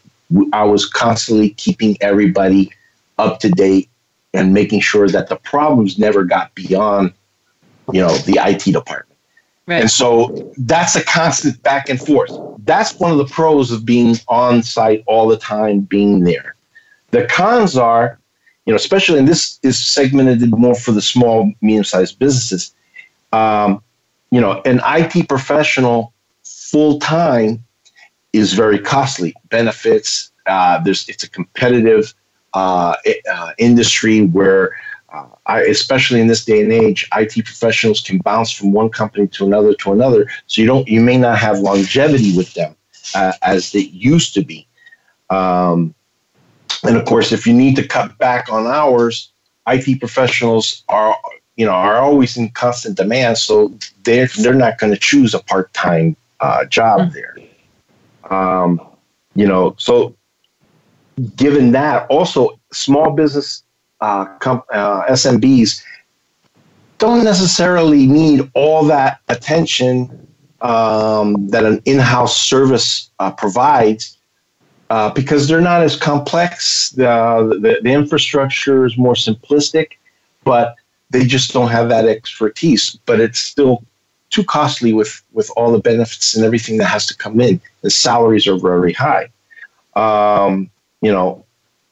I 0.52 0.64
was 0.64 0.86
constantly 0.86 1.50
keeping 1.50 1.96
everybody 2.00 2.72
up 3.18 3.40
to 3.40 3.50
date 3.50 3.88
and 4.32 4.52
making 4.52 4.80
sure 4.80 5.08
that 5.08 5.28
the 5.28 5.36
problems 5.36 5.98
never 5.98 6.24
got 6.24 6.54
beyond, 6.54 7.12
you 7.92 8.00
know, 8.00 8.16
the 8.18 8.38
IT 8.42 8.72
department. 8.72 9.18
Right. 9.66 9.80
And 9.80 9.90
so 9.90 10.52
that's 10.58 10.94
a 10.94 11.04
constant 11.04 11.60
back 11.62 11.88
and 11.88 12.00
forth. 12.00 12.30
That's 12.64 12.94
one 12.98 13.10
of 13.10 13.18
the 13.18 13.26
pros 13.26 13.72
of 13.72 13.84
being 13.84 14.16
on 14.28 14.62
site 14.62 15.02
all 15.06 15.26
the 15.26 15.36
time, 15.36 15.80
being 15.80 16.20
there. 16.24 16.54
The 17.10 17.26
cons 17.26 17.76
are, 17.76 18.18
you 18.64 18.72
know, 18.72 18.76
especially 18.76 19.18
and 19.18 19.28
this 19.28 19.58
is 19.62 19.78
segmented 19.78 20.48
more 20.50 20.74
for 20.74 20.92
the 20.92 21.02
small, 21.02 21.52
medium-sized 21.60 22.18
businesses. 22.18 22.74
Um, 23.32 23.82
you 24.30 24.40
know, 24.40 24.60
an 24.64 24.80
IT 24.84 25.28
professional 25.28 26.12
full 26.44 26.98
time 26.98 27.64
is 28.32 28.52
very 28.52 28.78
costly. 28.78 29.34
Benefits, 29.48 30.32
uh, 30.46 30.82
there's 30.82 31.08
it's 31.08 31.24
a 31.24 31.30
competitive 31.30 32.14
uh, 32.54 32.94
uh, 33.32 33.52
industry 33.58 34.26
where, 34.26 34.76
uh, 35.12 35.26
I, 35.46 35.60
especially 35.62 36.20
in 36.20 36.26
this 36.26 36.44
day 36.44 36.62
and 36.62 36.72
age, 36.72 37.08
IT 37.14 37.44
professionals 37.44 38.00
can 38.00 38.18
bounce 38.18 38.50
from 38.50 38.72
one 38.72 38.90
company 38.90 39.26
to 39.28 39.46
another 39.46 39.74
to 39.74 39.92
another. 39.92 40.28
So 40.46 40.60
you 40.60 40.66
don't, 40.66 40.88
you 40.88 41.00
may 41.00 41.16
not 41.16 41.38
have 41.38 41.58
longevity 41.58 42.36
with 42.36 42.52
them 42.54 42.76
uh, 43.14 43.32
as 43.42 43.74
it 43.74 43.90
used 43.90 44.34
to 44.34 44.42
be. 44.42 44.66
Um, 45.30 45.94
and 46.82 46.96
of 46.96 47.04
course, 47.04 47.32
if 47.32 47.46
you 47.46 47.54
need 47.54 47.76
to 47.76 47.86
cut 47.86 48.16
back 48.18 48.50
on 48.50 48.66
hours, 48.66 49.30
IT 49.66 49.98
professionals 49.98 50.84
are, 50.88 51.16
you 51.56 51.64
know, 51.64 51.72
are 51.72 51.98
always 51.98 52.36
in 52.36 52.50
constant 52.50 52.96
demand. 52.96 53.38
So 53.38 53.76
they're 54.04 54.28
they're 54.38 54.54
not 54.54 54.78
going 54.78 54.92
to 54.92 54.98
choose 54.98 55.34
a 55.34 55.40
part 55.40 55.72
time 55.72 56.16
uh, 56.40 56.64
job 56.66 57.00
mm-hmm. 57.00 57.14
there. 57.14 57.36
Um, 58.30 58.80
you 59.34 59.46
know, 59.46 59.74
so 59.78 60.14
given 61.36 61.72
that, 61.72 62.06
also 62.08 62.58
small 62.72 63.10
business 63.10 63.62
uh, 64.00 64.26
comp- 64.38 64.66
uh, 64.72 65.04
SMBs 65.06 65.82
don't 66.98 67.24
necessarily 67.24 68.06
need 68.06 68.50
all 68.54 68.84
that 68.84 69.20
attention 69.28 70.28
um, 70.60 71.48
that 71.48 71.64
an 71.64 71.80
in-house 71.84 72.40
service 72.40 73.10
uh, 73.18 73.30
provides 73.30 74.18
uh, 74.90 75.10
because 75.10 75.48
they're 75.48 75.60
not 75.60 75.82
as 75.82 75.96
complex. 75.96 76.90
The, 76.90 77.58
the, 77.60 77.80
the 77.82 77.90
infrastructure 77.90 78.86
is 78.86 78.96
more 78.96 79.14
simplistic, 79.14 79.92
but 80.44 80.76
they 81.10 81.24
just 81.24 81.52
don't 81.52 81.70
have 81.70 81.88
that 81.88 82.06
expertise. 82.06 82.98
But 83.06 83.20
it's 83.20 83.38
still 83.38 83.84
too 84.30 84.44
costly 84.44 84.92
with 84.92 85.22
with 85.32 85.50
all 85.56 85.72
the 85.72 85.78
benefits 85.78 86.34
and 86.34 86.44
everything 86.44 86.78
that 86.78 86.86
has 86.86 87.06
to 87.06 87.16
come 87.16 87.40
in. 87.40 87.60
The 87.82 87.90
salaries 87.90 88.46
are 88.46 88.58
very 88.58 88.92
high. 88.92 89.28
Um, 89.94 90.70
you 91.00 91.12
know, 91.12 91.44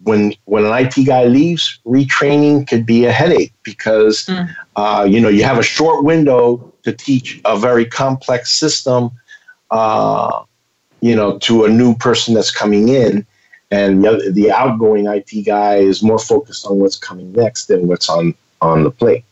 when 0.03 0.35
when 0.45 0.65
an 0.65 0.73
IT 0.73 1.07
guy 1.07 1.25
leaves, 1.25 1.79
retraining 1.87 2.69
could 2.69 2.87
be 2.87 3.05
a 3.05 3.13
headache 3.13 3.53
because 3.63 4.27
mm. 4.27 4.49
uh, 4.77 5.07
you 5.09 5.21
know 5.21 5.29
you 5.29 5.45
have 5.45 5.59
a 5.59 5.63
short 5.63 6.05
window 6.05 6.73
to 6.83 6.93
teach 6.93 7.41
a 7.45 7.59
very 7.59 7.87
complex 7.87 8.53
system, 8.53 9.11
uh, 9.71 10.43
you 11.01 11.17
know, 11.17 11.39
to 11.39 11.65
a 11.65 11.69
new 11.69 11.95
person 11.97 12.35
that's 12.35 12.51
coming 12.51 12.89
in, 12.89 13.27
and 13.71 14.05
the, 14.05 14.31
the 14.33 14.51
outgoing 14.51 15.07
IT 15.07 15.47
guy 15.47 15.77
is 15.77 16.03
more 16.03 16.19
focused 16.19 16.67
on 16.67 16.79
what's 16.79 16.97
coming 16.97 17.33
next 17.33 17.67
than 17.67 17.89
what's 17.89 18.09
on 18.09 18.35
on 18.61 18.85
the 18.85 18.91
plate. 18.91 19.25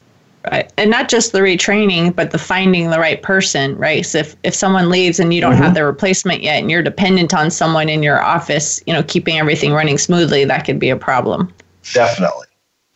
Right. 0.51 0.73
And 0.77 0.91
not 0.91 1.09
just 1.09 1.31
the 1.31 1.39
retraining, 1.39 2.15
but 2.15 2.33
the 2.33 2.39
finding 2.39 2.91
the 2.91 2.99
right 2.99 3.23
person, 3.23 3.77
right? 3.77 4.05
So 4.05 4.19
if, 4.19 4.37
if 4.43 4.55
someone 4.55 4.91
leaves 4.91 5.21
and 5.21 5.33
you 5.33 5.41
don't 5.41 5.53
mm-hmm. 5.53 5.63
have 5.63 5.75
the 5.75 5.85
replacement 5.85 6.43
yet 6.43 6.59
and 6.59 6.71
you're 6.71 6.83
dependent 6.83 7.33
on 7.33 7.51
someone 7.51 7.89
in 7.89 8.03
your 8.03 8.21
office, 8.21 8.83
you 8.87 8.93
know, 8.93 9.05
keeping 9.05 9.39
everything 9.39 9.73
running 9.73 9.99
smoothly, 9.99 10.45
that 10.45 10.65
could 10.65 10.81
be 10.81 10.91
a 10.91 10.97
problem. 10.97 11.53
Definitely. 11.93 12.47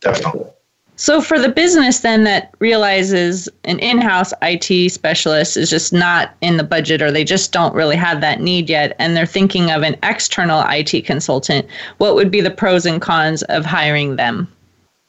Definitely. 0.00 0.50
So 0.98 1.20
for 1.20 1.38
the 1.38 1.50
business 1.50 2.00
then 2.00 2.24
that 2.24 2.54
realizes 2.58 3.50
an 3.64 3.78
in-house 3.80 4.32
IT 4.40 4.90
specialist 4.90 5.56
is 5.56 5.68
just 5.68 5.92
not 5.92 6.34
in 6.40 6.56
the 6.56 6.64
budget 6.64 7.02
or 7.02 7.10
they 7.10 7.22
just 7.22 7.52
don't 7.52 7.74
really 7.74 7.96
have 7.96 8.22
that 8.22 8.40
need 8.40 8.70
yet 8.70 8.96
and 8.98 9.14
they're 9.14 9.26
thinking 9.26 9.70
of 9.70 9.82
an 9.82 9.96
external 10.02 10.64
IT 10.68 11.04
consultant, 11.04 11.66
what 11.98 12.14
would 12.14 12.30
be 12.30 12.40
the 12.40 12.50
pros 12.50 12.86
and 12.86 13.02
cons 13.02 13.42
of 13.44 13.66
hiring 13.66 14.16
them? 14.16 14.48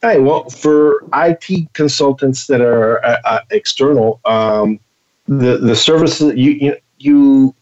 Hey, 0.01 0.19
well, 0.19 0.47
for 0.49 1.03
IT 1.15 1.73
consultants 1.73 2.47
that 2.47 2.61
are 2.61 3.03
uh, 3.03 3.17
uh, 3.25 3.39
external, 3.49 4.19
um, 4.25 4.79
the 5.27 5.57
the 5.57 5.75
services 5.75 6.35
you 6.35 6.77
you, 6.99 7.55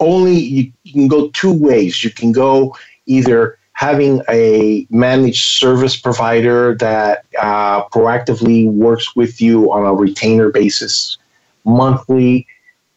only 0.00 0.36
you, 0.36 0.72
you 0.84 0.92
can 0.92 1.08
go 1.08 1.30
two 1.30 1.52
ways. 1.52 2.04
You 2.04 2.10
can 2.10 2.32
go 2.32 2.76
either 3.06 3.58
having 3.72 4.22
a 4.28 4.86
managed 4.88 5.44
service 5.58 5.96
provider 5.96 6.76
that 6.76 7.24
uh, 7.40 7.84
proactively 7.88 8.70
works 8.70 9.16
with 9.16 9.40
you 9.40 9.72
on 9.72 9.84
a 9.84 9.92
retainer 9.92 10.50
basis 10.50 11.18
monthly. 11.64 12.46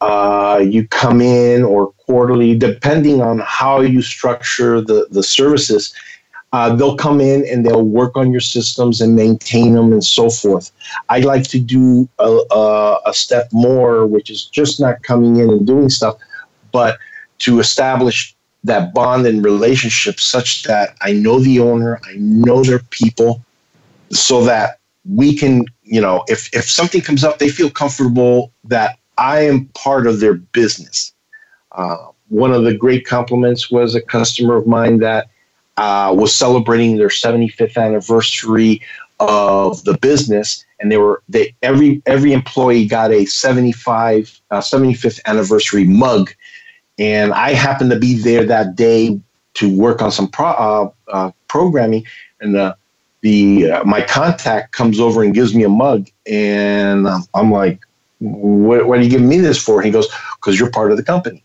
Uh, 0.02 0.63
you 0.63 0.88
come 0.88 1.20
in 1.20 1.63
or 1.63 1.92
quarterly, 2.06 2.56
depending 2.56 3.22
on 3.22 3.40
how 3.40 3.82
you 3.82 4.04
structure 4.04 4.80
the, 4.80 5.08
the 5.10 5.24
services. 5.24 5.94
Uh, 6.54 6.74
they'll 6.76 6.96
come 6.96 7.20
in 7.20 7.46
and 7.46 7.66
they'll 7.66 7.84
work 7.84 8.16
on 8.16 8.32
your 8.32 8.42
systems 8.42 9.02
and 9.02 9.16
maintain 9.16 9.74
them 9.74 9.92
and 9.92 10.04
so 10.04 10.30
forth. 10.30 10.72
I 11.10 11.20
like 11.20 11.44
to 11.50 11.60
do 11.60 12.08
a, 12.20 12.40
a, 12.52 13.00
a, 13.08 13.14
step 13.14 13.50
more, 13.52 14.08
which 14.08 14.30
is 14.30 14.46
just 14.46 14.80
not 14.80 15.04
coming 15.04 15.36
in 15.38 15.50
and 15.50 15.68
doing 15.68 15.90
stuff, 15.90 16.18
but 16.72 17.00
to 17.40 17.60
establish 17.60 18.34
that 18.64 18.94
bond 18.94 19.26
and 19.26 19.44
relationship 19.44 20.20
such 20.20 20.64
that 20.64 20.96
I 21.02 21.12
know 21.14 21.40
the 21.40 21.60
owner, 21.60 22.00
I 22.06 22.16
know 22.16 22.64
their 22.64 22.80
people, 22.80 23.44
so 24.10 24.44
that 24.46 24.80
we 25.06 25.36
can, 25.36 25.66
you 25.84 26.00
know, 26.00 26.24
if, 26.28 26.54
if 26.54 26.70
something 26.70 27.02
comes 27.02 27.26
up, 27.26 27.40
they 27.40 27.50
feel 27.50 27.70
comfortable 27.70 28.54
that 28.66 29.00
I 29.18 29.42
am 29.42 29.66
part 29.68 30.08
of 30.08 30.22
their 30.22 30.36
business. 30.36 31.14
Uh, 31.74 31.98
one 32.30 32.52
of 32.52 32.64
the 32.64 32.74
great 32.74 33.06
compliments 33.06 33.70
was 33.70 33.96
a 33.96 34.02
customer 34.02 34.56
of 34.56 34.68
mine 34.68 35.00
that 35.00 35.30
uh, 35.78 36.13
was 36.16 36.34
celebrating 36.34 36.98
their 36.98 37.10
75th 37.10 37.78
anniversary 37.78 38.82
of 39.20 39.84
the 39.84 39.98
business, 39.98 40.66
and 40.80 40.92
they 40.92 40.98
were 40.98 41.24
they 41.30 41.56
every 41.63 42.02
every 42.06 42.34
employee 42.34 42.86
got 42.86 43.12
a 43.12 43.26
75 43.26 44.42
uh, 44.52 44.60
75th 44.60 45.20
anniversary 45.26 45.86
mug, 45.86 46.34
and 47.00 47.34
I 47.34 47.54
happened 47.54 47.92
to 47.92 48.00
be 48.00 48.16
there 48.16 48.46
that 48.46 48.76
day 48.76 49.20
to 49.56 49.76
work 49.76 50.02
on 50.02 50.12
some 50.12 50.28
pro, 50.28 50.48
uh, 50.48 50.90
uh 51.12 51.32
programming, 51.48 52.06
and 52.42 52.54
the 52.54 52.78
the 53.22 53.72
uh, 53.72 53.84
my 53.84 54.02
contact 54.02 54.72
comes 54.72 55.00
over 55.00 55.24
and 55.24 55.34
gives 55.34 55.56
me 55.56 55.63
a 55.63 55.70
mug, 55.70 56.08
and 56.28 57.08
I'm 57.34 57.52
like, 57.52 57.82
what, 58.20 58.88
what 58.88 59.00
are 59.00 59.02
you 59.02 59.10
giving 59.10 59.28
me 59.28 59.40
this 59.40 59.62
for? 59.62 59.78
And 59.78 59.86
he 59.86 59.92
goes, 59.92 60.08
because 60.36 60.60
you're 60.60 60.72
part 60.72 60.92
of 60.92 60.98
the 60.98 61.04
company. 61.04 61.44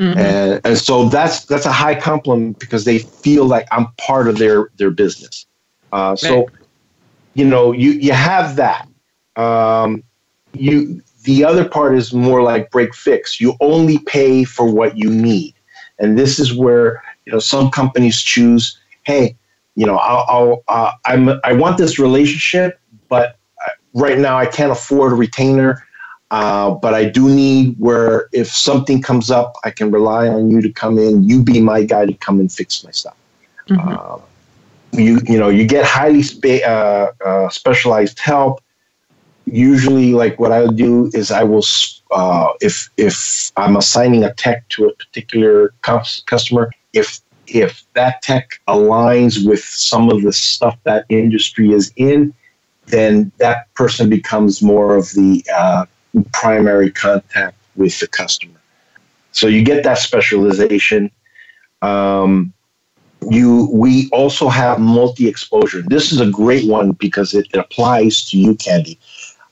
Mm-hmm. 0.00 0.18
And, 0.18 0.60
and 0.64 0.78
so 0.78 1.10
that's 1.10 1.44
that's 1.44 1.66
a 1.66 1.72
high 1.72 1.94
compliment 1.94 2.58
because 2.58 2.84
they 2.86 3.00
feel 3.00 3.44
like 3.44 3.68
I'm 3.70 3.88
part 3.98 4.28
of 4.28 4.38
their 4.38 4.70
their 4.78 4.90
business. 4.90 5.44
Uh, 5.92 6.16
so, 6.16 6.38
right. 6.38 6.48
you 7.34 7.44
know, 7.44 7.72
you 7.72 7.90
you 7.92 8.12
have 8.12 8.56
that. 8.56 8.88
Um, 9.36 10.02
you 10.54 11.02
the 11.24 11.44
other 11.44 11.68
part 11.68 11.94
is 11.94 12.14
more 12.14 12.42
like 12.42 12.70
break 12.70 12.94
fix. 12.94 13.42
You 13.42 13.56
only 13.60 13.98
pay 13.98 14.44
for 14.44 14.64
what 14.64 14.96
you 14.96 15.10
need, 15.10 15.54
and 15.98 16.18
this 16.18 16.38
is 16.38 16.54
where 16.54 17.02
you 17.26 17.32
know 17.32 17.38
some 17.38 17.70
companies 17.70 18.22
choose. 18.22 18.78
Hey, 19.02 19.36
you 19.74 19.84
know, 19.84 19.96
I'll, 19.96 20.24
I'll 20.28 20.64
uh, 20.68 20.92
I'm 21.04 21.28
I 21.44 21.52
want 21.52 21.76
this 21.76 21.98
relationship, 21.98 22.80
but 23.10 23.36
uh, 23.66 23.72
right 23.92 24.18
now 24.18 24.38
I 24.38 24.46
can't 24.46 24.72
afford 24.72 25.12
a 25.12 25.16
retainer. 25.16 25.86
Uh, 26.30 26.70
but 26.70 26.94
I 26.94 27.04
do 27.06 27.28
need 27.28 27.74
where 27.78 28.28
if 28.32 28.48
something 28.48 29.02
comes 29.02 29.30
up, 29.30 29.54
I 29.64 29.70
can 29.70 29.90
rely 29.90 30.28
on 30.28 30.48
you 30.48 30.60
to 30.60 30.70
come 30.70 30.96
in. 30.98 31.24
You 31.24 31.42
be 31.42 31.60
my 31.60 31.82
guy 31.82 32.06
to 32.06 32.14
come 32.14 32.38
and 32.38 32.50
fix 32.50 32.84
my 32.84 32.92
stuff. 32.92 33.16
Mm-hmm. 33.68 33.88
Uh, 33.88 34.18
you 34.92 35.20
you 35.26 35.38
know 35.38 35.48
you 35.48 35.66
get 35.66 35.84
highly 35.84 36.22
spe- 36.22 36.64
uh, 36.66 37.10
uh 37.24 37.48
specialized 37.48 38.18
help. 38.18 38.62
Usually, 39.46 40.12
like 40.12 40.38
what 40.38 40.52
I 40.52 40.66
do 40.68 41.10
is 41.14 41.32
I 41.32 41.42
will 41.42 41.64
uh, 42.12 42.48
if 42.60 42.88
if 42.96 43.50
I'm 43.56 43.76
assigning 43.76 44.22
a 44.22 44.32
tech 44.34 44.68
to 44.70 44.86
a 44.86 44.94
particular 44.94 45.74
customer, 45.82 46.70
if 46.92 47.20
if 47.48 47.84
that 47.94 48.22
tech 48.22 48.60
aligns 48.68 49.44
with 49.44 49.64
some 49.64 50.10
of 50.10 50.22
the 50.22 50.32
stuff 50.32 50.78
that 50.84 51.06
industry 51.08 51.72
is 51.72 51.92
in, 51.96 52.32
then 52.86 53.32
that 53.38 53.72
person 53.74 54.08
becomes 54.08 54.62
more 54.62 54.96
of 54.96 55.10
the 55.10 55.44
primary 56.32 56.90
contact 56.90 57.56
with 57.76 57.98
the 58.00 58.06
customer. 58.06 58.60
So 59.32 59.46
you 59.46 59.64
get 59.64 59.84
that 59.84 59.98
specialization. 59.98 61.10
Um, 61.82 62.52
you 63.28 63.68
we 63.72 64.08
also 64.12 64.48
have 64.48 64.80
multi-exposure. 64.80 65.82
This 65.82 66.10
is 66.12 66.20
a 66.20 66.30
great 66.30 66.66
one 66.68 66.92
because 66.92 67.34
it, 67.34 67.46
it 67.52 67.58
applies 67.58 68.28
to 68.30 68.38
you, 68.38 68.54
Candy. 68.56 68.98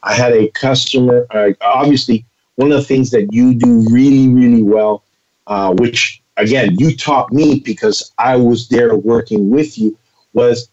I 0.02 0.14
had 0.14 0.32
a 0.32 0.48
customer. 0.50 1.26
Uh, 1.30 1.50
obviously, 1.60 2.24
one 2.56 2.72
of 2.72 2.78
the 2.78 2.84
things 2.84 3.10
that 3.10 3.32
you 3.32 3.54
do 3.54 3.86
really, 3.90 4.28
really 4.28 4.62
well, 4.62 5.04
uh, 5.46 5.74
which 5.74 6.22
again 6.36 6.76
you 6.78 6.96
taught 6.96 7.32
me 7.32 7.60
because 7.60 8.12
I 8.18 8.36
was 8.36 8.68
there 8.68 8.94
working 8.96 9.50
with 9.50 9.78
you, 9.78 9.96
was 10.32 10.68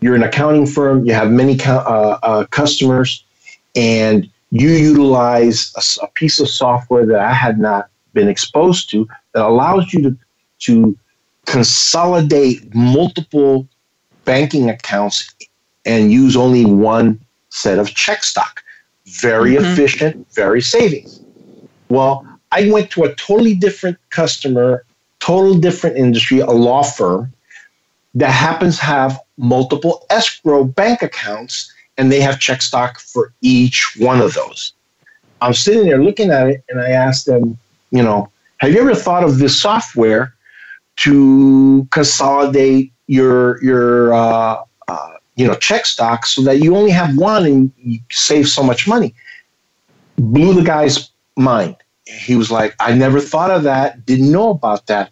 you're 0.00 0.14
an 0.14 0.22
accounting 0.22 0.66
firm. 0.66 1.04
You 1.04 1.12
have 1.12 1.30
many 1.30 1.60
uh, 1.60 2.18
uh, 2.22 2.46
customers, 2.46 3.22
and 3.76 4.28
you 4.50 4.70
utilize 4.70 5.72
a, 5.76 6.04
a, 6.04 6.08
piece 6.08 6.40
of 6.40 6.48
software 6.48 7.06
that 7.06 7.20
I 7.20 7.32
had 7.32 7.58
not 7.58 7.88
been 8.12 8.28
exposed 8.28 8.90
to 8.90 9.08
that 9.32 9.44
allows 9.44 9.92
you 9.92 10.02
to, 10.02 10.16
to 10.60 10.98
consolidate 11.46 12.74
multiple 12.74 13.68
banking 14.24 14.68
accounts 14.68 15.32
and 15.84 16.12
use 16.12 16.36
only 16.36 16.64
one 16.64 17.20
set 17.50 17.78
of 17.78 17.94
check 17.94 18.24
stock. 18.24 18.62
Very 19.06 19.54
mm-hmm. 19.54 19.64
efficient, 19.64 20.26
very 20.34 20.60
savings. 20.60 21.20
Well, 21.88 22.26
I 22.52 22.70
went 22.70 22.90
to 22.92 23.04
a 23.04 23.14
totally 23.14 23.54
different 23.54 23.98
customer, 24.10 24.84
total 25.20 25.54
different 25.54 25.96
industry, 25.96 26.40
a 26.40 26.50
law 26.50 26.82
firm 26.82 27.32
that 28.14 28.30
happens 28.30 28.78
to 28.78 28.84
have 28.84 29.20
multiple 29.36 30.04
escrow 30.10 30.64
bank 30.64 31.02
accounts 31.02 31.72
and 31.98 32.10
they 32.10 32.20
have 32.20 32.40
check 32.40 32.62
stock 32.62 32.98
for 32.98 33.32
each 33.40 33.94
one 33.98 34.20
of 34.20 34.34
those. 34.34 34.72
I'm 35.42 35.54
sitting 35.54 35.84
there 35.84 36.02
looking 36.02 36.30
at 36.30 36.48
it 36.48 36.64
and 36.68 36.80
I 36.80 36.90
asked 36.90 37.26
them, 37.26 37.58
you 37.90 38.02
know, 38.02 38.30
have 38.58 38.72
you 38.72 38.80
ever 38.80 38.94
thought 38.94 39.24
of 39.24 39.38
this 39.38 39.60
software 39.60 40.34
to 40.96 41.86
consolidate 41.90 42.92
your 43.06 43.62
your 43.62 44.12
uh, 44.12 44.62
uh, 44.88 45.12
you 45.36 45.46
know 45.46 45.54
check 45.54 45.86
stock 45.86 46.26
so 46.26 46.42
that 46.42 46.58
you 46.58 46.76
only 46.76 46.90
have 46.90 47.16
one 47.16 47.46
and 47.46 47.72
you 47.78 48.00
save 48.10 48.48
so 48.48 48.62
much 48.62 48.86
money? 48.86 49.14
Blew 50.16 50.52
the 50.52 50.62
guy's 50.62 51.10
mind. 51.36 51.76
He 52.06 52.36
was 52.36 52.50
like, 52.50 52.74
I 52.80 52.92
never 52.94 53.20
thought 53.20 53.50
of 53.50 53.62
that, 53.62 54.04
didn't 54.04 54.30
know 54.30 54.50
about 54.50 54.86
that. 54.88 55.10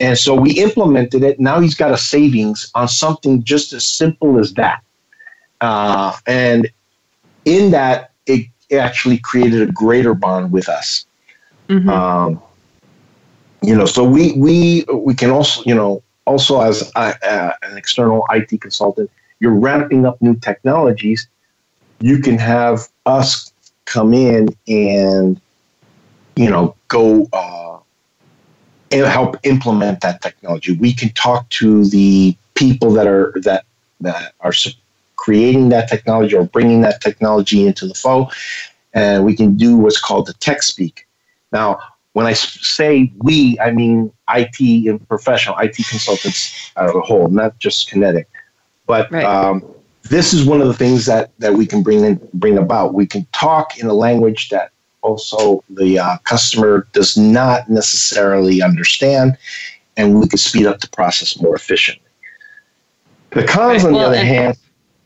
And 0.00 0.18
so 0.18 0.34
we 0.34 0.52
implemented 0.52 1.22
it. 1.22 1.40
Now 1.40 1.60
he's 1.60 1.74
got 1.74 1.92
a 1.92 1.96
savings 1.96 2.70
on 2.74 2.88
something 2.88 3.42
just 3.42 3.72
as 3.72 3.88
simple 3.88 4.38
as 4.38 4.54
that. 4.54 4.82
Uh, 5.64 6.14
and 6.26 6.70
in 7.46 7.70
that, 7.70 8.10
it 8.26 8.46
actually 8.70 9.16
created 9.16 9.66
a 9.66 9.72
greater 9.72 10.12
bond 10.12 10.52
with 10.52 10.68
us. 10.68 11.06
Mm-hmm. 11.70 11.88
Um, 11.88 12.42
you 13.62 13.74
know, 13.74 13.86
so 13.86 14.04
we 14.04 14.32
we 14.32 14.84
we 14.92 15.14
can 15.14 15.30
also 15.30 15.62
you 15.64 15.74
know 15.74 16.02
also 16.26 16.60
as 16.60 16.92
a, 16.96 16.98
uh, 16.98 17.52
an 17.62 17.78
external 17.78 18.26
IT 18.30 18.60
consultant, 18.60 19.10
you're 19.40 19.54
ramping 19.54 20.04
up 20.04 20.20
new 20.20 20.34
technologies. 20.34 21.28
You 22.00 22.18
can 22.18 22.36
have 22.36 22.86
us 23.06 23.50
come 23.86 24.12
in 24.12 24.54
and 24.68 25.40
you 26.36 26.50
know 26.50 26.74
go 26.88 27.26
uh, 27.32 27.78
and 28.90 29.06
help 29.06 29.38
implement 29.44 30.02
that 30.02 30.20
technology. 30.20 30.76
We 30.76 30.92
can 30.92 31.08
talk 31.10 31.48
to 31.60 31.86
the 31.86 32.36
people 32.54 32.90
that 32.92 33.06
are 33.06 33.32
that 33.44 33.64
that 34.02 34.34
are 34.40 34.52
creating 35.24 35.70
that 35.70 35.88
technology 35.88 36.36
or 36.36 36.44
bringing 36.44 36.82
that 36.82 37.00
technology 37.00 37.66
into 37.66 37.86
the 37.86 37.94
foe. 37.94 38.28
And 38.92 39.24
we 39.24 39.34
can 39.34 39.56
do 39.56 39.74
what's 39.74 39.98
called 39.98 40.26
the 40.26 40.34
tech 40.34 40.62
speak. 40.62 41.06
Now, 41.50 41.78
when 42.12 42.26
I 42.26 42.34
say 42.34 43.10
we, 43.16 43.58
I 43.58 43.70
mean 43.70 44.12
IT 44.28 44.60
and 44.60 45.08
professional 45.08 45.58
IT 45.58 45.76
consultants 45.88 46.70
as 46.76 46.94
a 46.94 47.00
whole, 47.00 47.28
not 47.28 47.58
just 47.58 47.90
Kinetic. 47.90 48.28
But 48.86 49.10
right. 49.10 49.24
um, 49.24 49.64
this 50.02 50.34
is 50.34 50.44
one 50.44 50.60
of 50.60 50.68
the 50.68 50.74
things 50.74 51.06
that, 51.06 51.30
that 51.38 51.54
we 51.54 51.64
can 51.64 51.82
bring 51.82 52.04
in, 52.04 52.28
bring 52.34 52.58
about. 52.58 52.92
We 52.92 53.06
can 53.06 53.26
talk 53.32 53.78
in 53.78 53.86
a 53.86 53.94
language 53.94 54.50
that 54.50 54.72
also 55.00 55.64
the 55.70 55.98
uh, 55.98 56.18
customer 56.24 56.86
does 56.92 57.16
not 57.16 57.70
necessarily 57.70 58.60
understand, 58.60 59.38
and 59.96 60.20
we 60.20 60.28
can 60.28 60.38
speed 60.38 60.66
up 60.66 60.80
the 60.80 60.88
process 60.88 61.40
more 61.40 61.56
efficiently. 61.56 62.02
The 63.30 63.44
cons, 63.44 63.82
right. 63.82 63.88
on 63.88 63.94
well, 63.94 64.10
the 64.10 64.18
other 64.18 64.24
hand, 64.24 64.58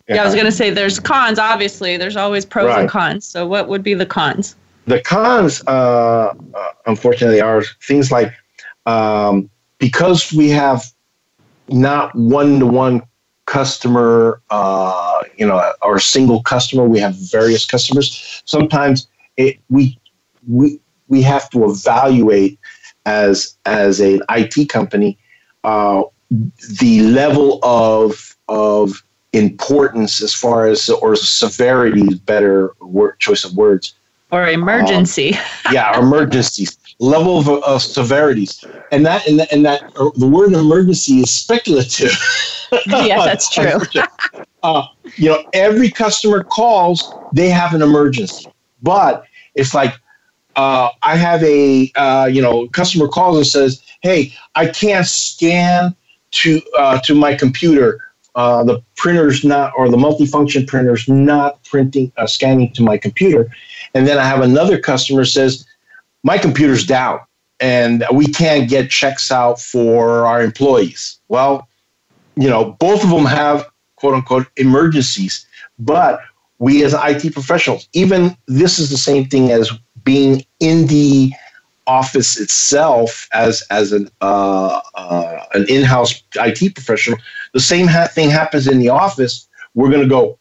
yeah, 0.09 0.17
yeah 0.17 0.23
I 0.23 0.25
was 0.25 0.35
going 0.35 0.47
to 0.47 0.53
say 0.53 0.71
there's 0.71 0.99
cons, 0.99 1.39
obviously. 1.39 1.97
There's 1.97 2.17
always 2.17 2.45
pros 2.45 2.69
right. 2.69 2.81
and 2.81 2.89
cons. 2.89 3.25
So, 3.27 3.47
what 3.47 3.69
would 3.69 3.83
be 3.83 3.95
the 3.95 4.07
cons? 4.07 4.57
The 4.87 5.01
cons, 5.01 5.63
uh, 5.67 6.35
uh, 6.55 6.69
unfortunately, 6.87 7.41
are 7.41 7.63
things 7.83 8.11
like 8.11 8.33
um, 8.87 9.51
because 9.79 10.33
we 10.33 10.49
have 10.51 10.85
not 11.69 12.15
one 12.15 12.59
to 12.61 12.67
one 12.67 13.03
customer, 13.49 14.43
uh, 14.51 15.23
you 15.37 15.47
know, 15.47 15.73
or 15.83 15.99
single 15.99 16.43
customer, 16.43 16.85
we 16.85 16.99
have 16.99 17.15
various 17.15 17.65
customers. 17.65 18.43
Sometimes 18.45 19.09
it, 19.37 19.59
we, 19.71 19.99
we, 20.47 20.81
we 21.09 21.23
have 21.23 21.49
to 21.51 21.65
evaluate 21.65 22.59
as, 23.07 23.57
as 23.65 24.01
an 24.01 24.21
IT 24.31 24.69
company 24.69 25.19
uh, 25.65 26.03
the 26.81 27.01
level 27.03 27.59
of, 27.63 28.37
of 28.49 29.03
importance 29.33 30.23
as 30.23 30.35
far 30.35 30.67
as 30.67 30.89
or 30.89 31.17
severity 31.17 32.03
is 32.03 32.19
better 32.19 32.73
word, 32.81 33.19
choice 33.19 33.45
of 33.45 33.55
words. 33.57 33.95
Or 34.31 34.47
emergency. 34.47 35.35
Um, 35.35 35.73
yeah 35.73 35.99
emergencies 35.99 36.79
level 37.01 37.39
of, 37.39 37.49
of 37.49 37.83
severities 37.83 38.65
and 38.91 39.07
that 39.07 39.27
and 39.27 39.41
that, 39.41 39.53
and 39.53 39.65
that 39.65 39.83
uh, 39.97 40.11
the 40.17 40.27
word 40.27 40.53
emergency 40.53 41.21
is 41.21 41.31
speculative. 41.31 42.13
Yeah 42.87 43.25
that's 43.25 43.49
true. 43.55 43.79
Uh, 44.63 44.87
you 45.17 45.31
know 45.31 45.43
every 45.55 45.91
customer 45.91 46.45
calls 46.45 47.15
they 47.33 47.49
have 47.49 47.73
an 47.73 47.81
emergency. 47.81 48.47
But 48.83 49.25
it's 49.55 49.73
like 49.75 49.95
uh, 50.57 50.91
i 51.03 51.17
have 51.17 51.43
a 51.43 51.91
uh, 51.97 52.27
you 52.27 52.43
know 52.43 52.69
customer 52.69 53.09
calls 53.09 53.37
and 53.37 53.47
says 53.47 53.83
hey 54.03 54.35
i 54.55 54.67
can't 54.67 55.07
scan 55.07 55.95
to 56.31 56.61
uh, 56.77 56.99
to 57.01 57.15
my 57.15 57.35
computer 57.35 58.01
uh, 58.39 58.63
the 58.63 58.81
printer's 58.97 59.45
not, 59.45 59.73
or 59.77 59.89
the 59.89 59.97
multifunction 59.97 60.65
printer's 60.65 61.09
not 61.09 61.63
printing, 61.65 62.13
uh, 62.17 62.27
scanning 62.27 62.73
to 62.73 62.85
my 62.85 62.97
computer. 62.97 63.51
And 63.95 64.07
then 64.07 64.17
I 64.17 64.23
have 64.23 64.43
another 64.43 64.79
customer 64.79 65.25
says, 65.25 65.67
my 66.23 66.39
computer's 66.39 66.87
down 66.87 67.19
and 67.59 68.05
we 68.13 68.27
can't 68.27 68.71
get 68.71 68.91
checks 68.91 69.33
out 69.33 69.61
for 69.61 70.25
our 70.25 70.41
employees. 70.41 71.19
Well, 71.27 71.69
you 72.37 72.49
know, 72.49 72.77
both 72.79 73.03
of 73.03 73.11
them 73.11 73.25
have 73.25 73.67
quote 73.97 74.15
unquote 74.15 74.47
emergencies, 74.57 75.45
but 75.81 76.21
we 76.61 76.85
as 76.85 76.95
IT 76.95 77.33
professionals, 77.33 77.89
even 77.93 78.37
this 78.47 78.79
is 78.79 78.89
the 78.89 78.97
same 78.97 79.27
thing 79.27 79.51
as 79.51 79.73
being 80.05 80.45
in 80.61 80.87
the 80.87 81.33
office 81.89 82.39
itself 82.39 83.27
as 83.33 83.65
as 83.71 83.91
an 83.91 84.09
uh, 84.21 84.81
uh, 84.95 85.45
an 85.55 85.67
in-house 85.69 86.23
IT 86.37 86.75
professional, 86.77 87.19
the 87.53 87.61
same 87.61 87.87
ha- 87.87 88.09
thing 88.09 88.31
happens 88.31 88.67
in 88.67 88.79
the 88.79 88.89
office. 88.89 89.49
We're 89.75 89.91
going 89.91 90.03
to 90.03 90.09
go, 90.09 90.39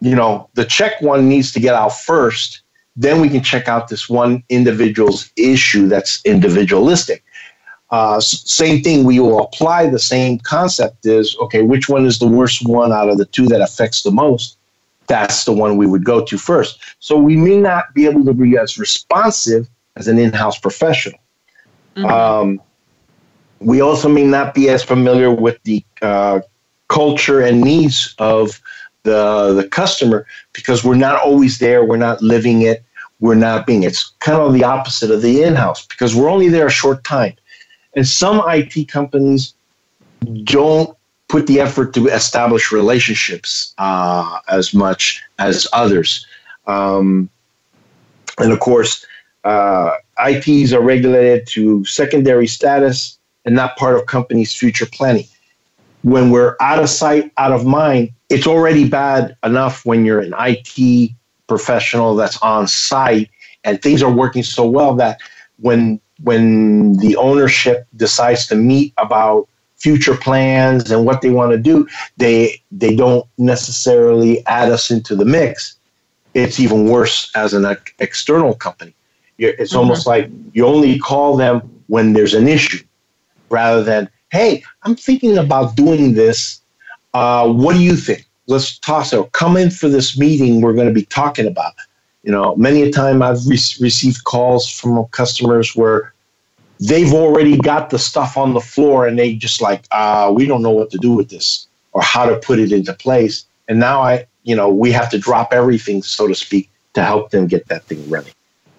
you 0.00 0.14
know, 0.14 0.48
the 0.54 0.64
check 0.64 1.00
one 1.00 1.28
needs 1.28 1.52
to 1.52 1.60
get 1.60 1.74
out 1.74 1.98
first. 1.98 2.62
Then 2.96 3.20
we 3.20 3.28
can 3.28 3.42
check 3.42 3.68
out 3.68 3.88
this 3.88 4.08
one 4.08 4.42
individual's 4.48 5.30
issue 5.36 5.88
that's 5.88 6.20
individualistic. 6.24 7.24
Uh, 7.90 8.20
same 8.20 8.82
thing, 8.82 9.04
we 9.04 9.18
will 9.18 9.42
apply 9.42 9.88
the 9.88 9.98
same 9.98 10.38
concept 10.38 11.04
is 11.06 11.36
okay, 11.40 11.62
which 11.62 11.88
one 11.88 12.06
is 12.06 12.18
the 12.18 12.26
worst 12.26 12.66
one 12.66 12.92
out 12.92 13.08
of 13.08 13.18
the 13.18 13.26
two 13.26 13.46
that 13.46 13.60
affects 13.60 14.02
the 14.02 14.12
most? 14.12 14.56
That's 15.08 15.44
the 15.44 15.52
one 15.52 15.76
we 15.76 15.86
would 15.86 16.04
go 16.04 16.24
to 16.24 16.38
first. 16.38 16.78
So 17.00 17.18
we 17.18 17.36
may 17.36 17.58
not 17.58 17.92
be 17.94 18.06
able 18.06 18.24
to 18.26 18.32
be 18.32 18.56
as 18.56 18.78
responsive 18.78 19.68
as 19.96 20.06
an 20.06 20.18
in 20.18 20.32
house 20.32 20.56
professional. 20.56 21.18
Mm-hmm. 21.96 22.06
Um, 22.06 22.62
we 23.60 23.80
also 23.80 24.08
may 24.08 24.24
not 24.24 24.54
be 24.54 24.68
as 24.68 24.82
familiar 24.82 25.30
with 25.30 25.62
the 25.64 25.84
uh, 26.02 26.40
culture 26.88 27.40
and 27.40 27.60
needs 27.60 28.14
of 28.18 28.60
the 29.02 29.54
the 29.54 29.68
customer 29.68 30.26
because 30.52 30.84
we're 30.84 30.94
not 30.96 31.20
always 31.22 31.58
there. 31.58 31.84
We're 31.84 31.96
not 31.96 32.20
living 32.22 32.62
it. 32.62 32.82
We're 33.20 33.34
not 33.34 33.66
being. 33.66 33.82
It's 33.82 34.12
kind 34.20 34.40
of 34.40 34.54
the 34.54 34.64
opposite 34.64 35.10
of 35.10 35.22
the 35.22 35.42
in-house 35.42 35.86
because 35.86 36.14
we're 36.14 36.30
only 36.30 36.48
there 36.48 36.66
a 36.66 36.70
short 36.70 37.04
time, 37.04 37.34
and 37.94 38.06
some 38.06 38.42
IT 38.46 38.88
companies 38.88 39.54
don't 40.44 40.96
put 41.28 41.46
the 41.46 41.60
effort 41.60 41.94
to 41.94 42.08
establish 42.08 42.72
relationships 42.72 43.74
uh, 43.78 44.40
as 44.48 44.74
much 44.74 45.22
as 45.38 45.66
others. 45.72 46.26
Um, 46.66 47.30
and 48.38 48.52
of 48.52 48.60
course, 48.60 49.06
uh, 49.44 49.92
ITs 50.26 50.72
are 50.72 50.80
regulated 50.82 51.46
to 51.48 51.84
secondary 51.84 52.46
status 52.46 53.18
and 53.44 53.54
not 53.54 53.76
part 53.76 53.96
of 53.96 54.06
companies' 54.06 54.54
future 54.54 54.86
planning. 54.86 55.26
When 56.02 56.30
we're 56.30 56.56
out 56.60 56.82
of 56.82 56.88
sight, 56.88 57.30
out 57.36 57.52
of 57.52 57.66
mind, 57.66 58.10
it's 58.28 58.46
already 58.46 58.88
bad 58.88 59.36
enough 59.44 59.84
when 59.84 60.04
you're 60.04 60.20
an 60.20 60.34
IT 60.38 61.12
professional 61.46 62.14
that's 62.14 62.40
on 62.42 62.68
site 62.68 63.28
and 63.64 63.82
things 63.82 64.02
are 64.02 64.12
working 64.12 64.42
so 64.42 64.68
well 64.68 64.94
that 64.94 65.20
when 65.58 66.00
when 66.22 66.94
the 66.98 67.16
ownership 67.16 67.86
decides 67.96 68.46
to 68.46 68.54
meet 68.54 68.92
about 68.98 69.48
future 69.76 70.14
plans 70.14 70.90
and 70.90 71.06
what 71.06 71.22
they 71.22 71.30
want 71.30 71.52
to 71.52 71.58
do, 71.58 71.88
they 72.18 72.62
they 72.70 72.94
don't 72.94 73.26
necessarily 73.38 74.46
add 74.46 74.70
us 74.70 74.90
into 74.90 75.16
the 75.16 75.24
mix. 75.24 75.76
It's 76.34 76.60
even 76.60 76.88
worse 76.88 77.30
as 77.34 77.52
an 77.54 77.66
external 77.98 78.54
company. 78.54 78.94
It's 79.38 79.70
mm-hmm. 79.70 79.78
almost 79.78 80.06
like 80.06 80.30
you 80.52 80.66
only 80.66 80.98
call 80.98 81.36
them 81.36 81.60
when 81.88 82.12
there's 82.12 82.34
an 82.34 82.46
issue 82.46 82.84
rather 83.50 83.82
than, 83.82 84.08
hey, 84.30 84.62
I'm 84.82 84.96
thinking 84.96 85.38
about 85.38 85.76
doing 85.76 86.14
this. 86.14 86.60
Uh, 87.12 87.52
what 87.52 87.74
do 87.74 87.80
you 87.80 87.96
think? 87.96 88.26
Let's 88.46 88.78
toss 88.78 89.12
it. 89.12 89.32
Come 89.32 89.56
in 89.56 89.70
for 89.70 89.88
this 89.88 90.18
meeting 90.18 90.60
we're 90.60 90.72
going 90.72 90.88
to 90.88 90.94
be 90.94 91.04
talking 91.06 91.46
about. 91.46 91.74
You 92.22 92.32
know, 92.32 92.54
many 92.56 92.82
a 92.82 92.92
time 92.92 93.22
I've 93.22 93.46
re- 93.46 93.58
received 93.80 94.24
calls 94.24 94.70
from 94.70 95.04
customers 95.06 95.74
where 95.74 96.12
they've 96.78 97.12
already 97.12 97.56
got 97.56 97.90
the 97.90 97.98
stuff 97.98 98.36
on 98.36 98.54
the 98.54 98.60
floor 98.60 99.06
and 99.06 99.18
they 99.18 99.34
just 99.34 99.60
like, 99.60 99.84
uh, 99.90 100.32
we 100.34 100.46
don't 100.46 100.62
know 100.62 100.70
what 100.70 100.90
to 100.90 100.98
do 100.98 101.12
with 101.12 101.28
this 101.28 101.66
or 101.92 102.02
how 102.02 102.26
to 102.26 102.36
put 102.38 102.58
it 102.58 102.72
into 102.72 102.92
place. 102.94 103.44
And 103.68 103.78
now 103.78 104.00
I, 104.00 104.26
you 104.42 104.56
know, 104.56 104.68
we 104.68 104.90
have 104.92 105.10
to 105.10 105.18
drop 105.18 105.52
everything, 105.52 106.02
so 106.02 106.26
to 106.26 106.34
speak, 106.34 106.70
to 106.94 107.02
help 107.02 107.30
them 107.30 107.46
get 107.46 107.68
that 107.68 107.84
thing 107.84 108.08
running. 108.08 108.32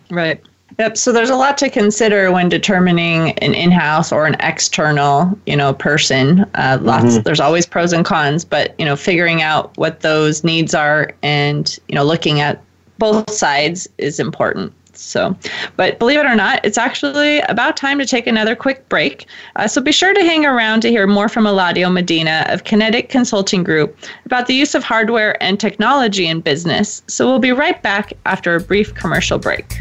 Right. 0.09 0.41
Yep. 0.79 0.97
So 0.97 1.11
there's 1.11 1.29
a 1.29 1.35
lot 1.35 1.57
to 1.59 1.69
consider 1.69 2.31
when 2.31 2.49
determining 2.49 3.31
an 3.39 3.53
in-house 3.53 4.11
or 4.11 4.25
an 4.25 4.35
external, 4.39 5.37
you 5.45 5.55
know, 5.55 5.73
person. 5.73 6.41
Uh, 6.55 6.79
lots. 6.81 7.05
Mm-hmm. 7.05 7.21
There's 7.23 7.39
always 7.39 7.65
pros 7.65 7.93
and 7.93 8.05
cons, 8.05 8.45
but 8.45 8.73
you 8.79 8.85
know, 8.85 8.95
figuring 8.95 9.41
out 9.41 9.75
what 9.77 10.01
those 10.01 10.43
needs 10.43 10.73
are 10.73 11.11
and 11.23 11.77
you 11.87 11.95
know, 11.95 12.03
looking 12.03 12.39
at 12.39 12.61
both 12.97 13.31
sides 13.31 13.87
is 13.97 14.19
important. 14.19 14.73
So, 14.93 15.35
but 15.77 15.97
believe 15.99 16.19
it 16.19 16.25
or 16.25 16.35
not, 16.35 16.63
it's 16.63 16.77
actually 16.77 17.39
about 17.41 17.75
time 17.75 17.97
to 17.99 18.05
take 18.05 18.27
another 18.27 18.55
quick 18.55 18.87
break. 18.89 19.25
Uh, 19.55 19.67
so 19.67 19.81
be 19.81 19.91
sure 19.91 20.13
to 20.13 20.21
hang 20.21 20.45
around 20.45 20.81
to 20.81 20.89
hear 20.89 21.07
more 21.07 21.27
from 21.27 21.45
Eladio 21.45 21.91
Medina 21.91 22.45
of 22.49 22.63
Kinetic 22.65 23.09
Consulting 23.09 23.63
Group 23.63 23.97
about 24.25 24.47
the 24.47 24.53
use 24.53 24.75
of 24.75 24.83
hardware 24.83 25.41
and 25.41 25.59
technology 25.59 26.27
in 26.27 26.41
business. 26.41 27.01
So 27.07 27.25
we'll 27.25 27.39
be 27.39 27.51
right 27.51 27.81
back 27.81 28.13
after 28.25 28.55
a 28.55 28.59
brief 28.59 28.93
commercial 28.93 29.39
break. 29.39 29.77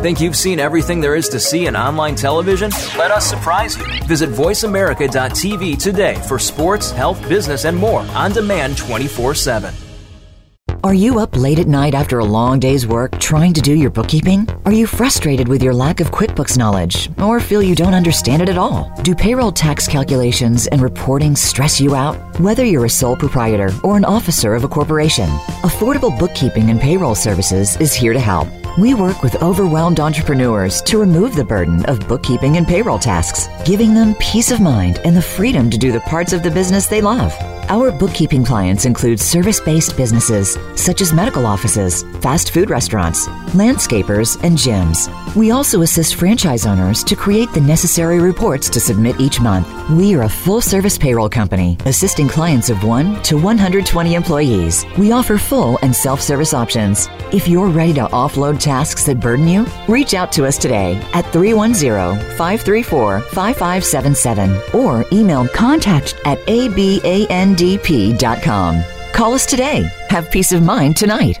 Think 0.00 0.18
you've 0.18 0.34
seen 0.34 0.58
everything 0.58 1.02
there 1.02 1.14
is 1.14 1.28
to 1.28 1.38
see 1.38 1.66
in 1.66 1.76
online 1.76 2.14
television? 2.14 2.70
Let 2.96 3.10
us 3.10 3.28
surprise 3.28 3.76
you. 3.76 3.84
Visit 4.04 4.30
VoiceAmerica.tv 4.30 5.76
today 5.76 6.14
for 6.26 6.38
sports, 6.38 6.90
health, 6.90 7.20
business, 7.28 7.66
and 7.66 7.76
more 7.76 8.00
on 8.14 8.32
demand 8.32 8.78
24 8.78 9.34
7. 9.34 9.74
Are 10.82 10.94
you 10.94 11.18
up 11.18 11.36
late 11.36 11.58
at 11.58 11.66
night 11.66 11.92
after 11.92 12.18
a 12.20 12.24
long 12.24 12.58
day's 12.58 12.86
work 12.86 13.18
trying 13.18 13.52
to 13.52 13.60
do 13.60 13.74
your 13.74 13.90
bookkeeping? 13.90 14.48
Are 14.64 14.72
you 14.72 14.86
frustrated 14.86 15.48
with 15.48 15.62
your 15.62 15.74
lack 15.74 16.00
of 16.00 16.10
QuickBooks 16.10 16.56
knowledge 16.56 17.10
or 17.20 17.38
feel 17.38 17.62
you 17.62 17.74
don't 17.74 17.92
understand 17.92 18.40
it 18.40 18.48
at 18.48 18.56
all? 18.56 18.90
Do 19.02 19.14
payroll 19.14 19.52
tax 19.52 19.86
calculations 19.86 20.66
and 20.68 20.80
reporting 20.80 21.36
stress 21.36 21.78
you 21.78 21.94
out? 21.94 22.16
Whether 22.40 22.64
you're 22.64 22.86
a 22.86 22.88
sole 22.88 23.16
proprietor 23.16 23.68
or 23.84 23.98
an 23.98 24.06
officer 24.06 24.54
of 24.54 24.64
a 24.64 24.68
corporation, 24.68 25.28
Affordable 25.60 26.18
Bookkeeping 26.18 26.70
and 26.70 26.80
Payroll 26.80 27.14
Services 27.14 27.76
is 27.76 27.92
here 27.92 28.14
to 28.14 28.20
help. 28.20 28.48
We 28.78 28.94
work 28.94 29.22
with 29.22 29.42
overwhelmed 29.42 29.98
entrepreneurs 29.98 30.80
to 30.82 30.98
remove 30.98 31.34
the 31.34 31.44
burden 31.44 31.84
of 31.86 32.06
bookkeeping 32.06 32.56
and 32.56 32.66
payroll 32.66 33.00
tasks, 33.00 33.48
giving 33.64 33.94
them 33.94 34.14
peace 34.20 34.52
of 34.52 34.60
mind 34.60 35.00
and 35.04 35.16
the 35.16 35.22
freedom 35.22 35.70
to 35.70 35.78
do 35.78 35.90
the 35.90 36.00
parts 36.00 36.32
of 36.32 36.44
the 36.44 36.50
business 36.52 36.86
they 36.86 37.00
love. 37.00 37.34
Our 37.68 37.92
bookkeeping 37.92 38.44
clients 38.44 38.84
include 38.84 39.20
service 39.20 39.60
based 39.60 39.96
businesses 39.96 40.58
such 40.74 41.00
as 41.00 41.12
medical 41.12 41.46
offices, 41.46 42.02
fast 42.20 42.50
food 42.50 42.68
restaurants, 42.68 43.28
landscapers, 43.54 44.42
and 44.42 44.58
gyms. 44.58 45.08
We 45.36 45.52
also 45.52 45.82
assist 45.82 46.16
franchise 46.16 46.66
owners 46.66 47.04
to 47.04 47.14
create 47.14 47.52
the 47.52 47.60
necessary 47.60 48.18
reports 48.18 48.68
to 48.70 48.80
submit 48.80 49.20
each 49.20 49.40
month. 49.40 49.68
We 49.90 50.14
are 50.16 50.22
a 50.22 50.28
full 50.28 50.60
service 50.60 50.98
payroll 50.98 51.28
company 51.28 51.76
assisting 51.84 52.28
clients 52.28 52.70
of 52.70 52.82
1 52.82 53.22
to 53.24 53.36
120 53.36 54.14
employees. 54.14 54.84
We 54.98 55.12
offer 55.12 55.38
full 55.38 55.78
and 55.82 55.94
self 55.94 56.20
service 56.20 56.52
options. 56.52 57.08
If 57.32 57.46
you're 57.46 57.68
ready 57.68 57.92
to 57.94 58.06
offload 58.06 58.59
tasks 58.60 59.04
that 59.06 59.20
burden 59.20 59.48
you, 59.48 59.66
reach 59.88 60.14
out 60.14 60.30
to 60.32 60.46
us 60.46 60.58
today 60.58 60.94
at 61.14 61.26
310 61.32 62.18
534 62.36 63.20
5577 63.20 64.60
or 64.74 65.04
email 65.12 65.48
contact 65.48 66.14
at 66.24 66.38
aband 66.46 67.40
ndp.com. 67.50 68.82
Call 69.12 69.34
us 69.34 69.46
today. 69.46 69.88
Have 70.08 70.30
peace 70.30 70.52
of 70.52 70.62
mind 70.62 70.96
tonight. 70.96 71.40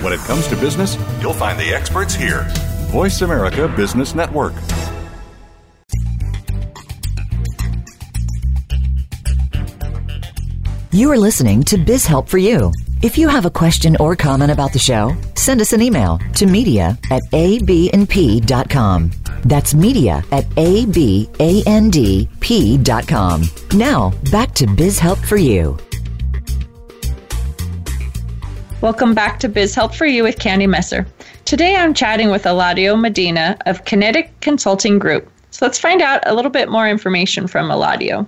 When 0.00 0.14
it 0.14 0.20
comes 0.20 0.48
to 0.48 0.56
business, 0.56 0.96
you'll 1.20 1.34
find 1.34 1.58
the 1.60 1.74
experts 1.74 2.14
here. 2.14 2.46
Voice 2.88 3.20
America 3.20 3.68
Business 3.68 4.14
Network. 4.14 4.54
You 10.90 11.10
are 11.12 11.18
listening 11.18 11.62
to 11.64 11.76
Biz 11.76 12.06
Help 12.06 12.28
for 12.30 12.38
You. 12.38 12.72
If 13.02 13.18
you 13.18 13.28
have 13.28 13.44
a 13.44 13.50
question 13.50 13.94
or 14.00 14.16
comment 14.16 14.50
about 14.50 14.72
the 14.72 14.78
show, 14.78 15.14
send 15.36 15.60
us 15.60 15.74
an 15.74 15.82
email 15.82 16.18
to 16.34 16.46
media 16.46 16.98
at 17.10 17.22
abandp.com. 17.32 19.10
That's 19.44 19.74
media 19.74 20.24
at 20.32 20.44
abandp.com. 20.50 21.02
Now, 23.74 24.10
back 24.32 24.54
to 24.54 24.66
Biz 24.66 24.98
Help 24.98 25.18
for 25.18 25.36
You. 25.36 25.78
Welcome 28.82 29.12
back 29.12 29.38
to 29.40 29.48
Biz 29.50 29.74
Help 29.74 29.94
for 29.94 30.06
You 30.06 30.22
with 30.22 30.38
Candy 30.38 30.66
Messer. 30.66 31.06
Today 31.44 31.76
I'm 31.76 31.92
chatting 31.92 32.30
with 32.30 32.44
Eladio 32.44 32.98
Medina 32.98 33.58
of 33.66 33.84
Kinetic 33.84 34.32
Consulting 34.40 34.98
Group. 34.98 35.30
So 35.50 35.66
let's 35.66 35.78
find 35.78 36.00
out 36.00 36.22
a 36.24 36.34
little 36.34 36.50
bit 36.50 36.70
more 36.70 36.88
information 36.88 37.46
from 37.46 37.68
Eladio. 37.68 38.26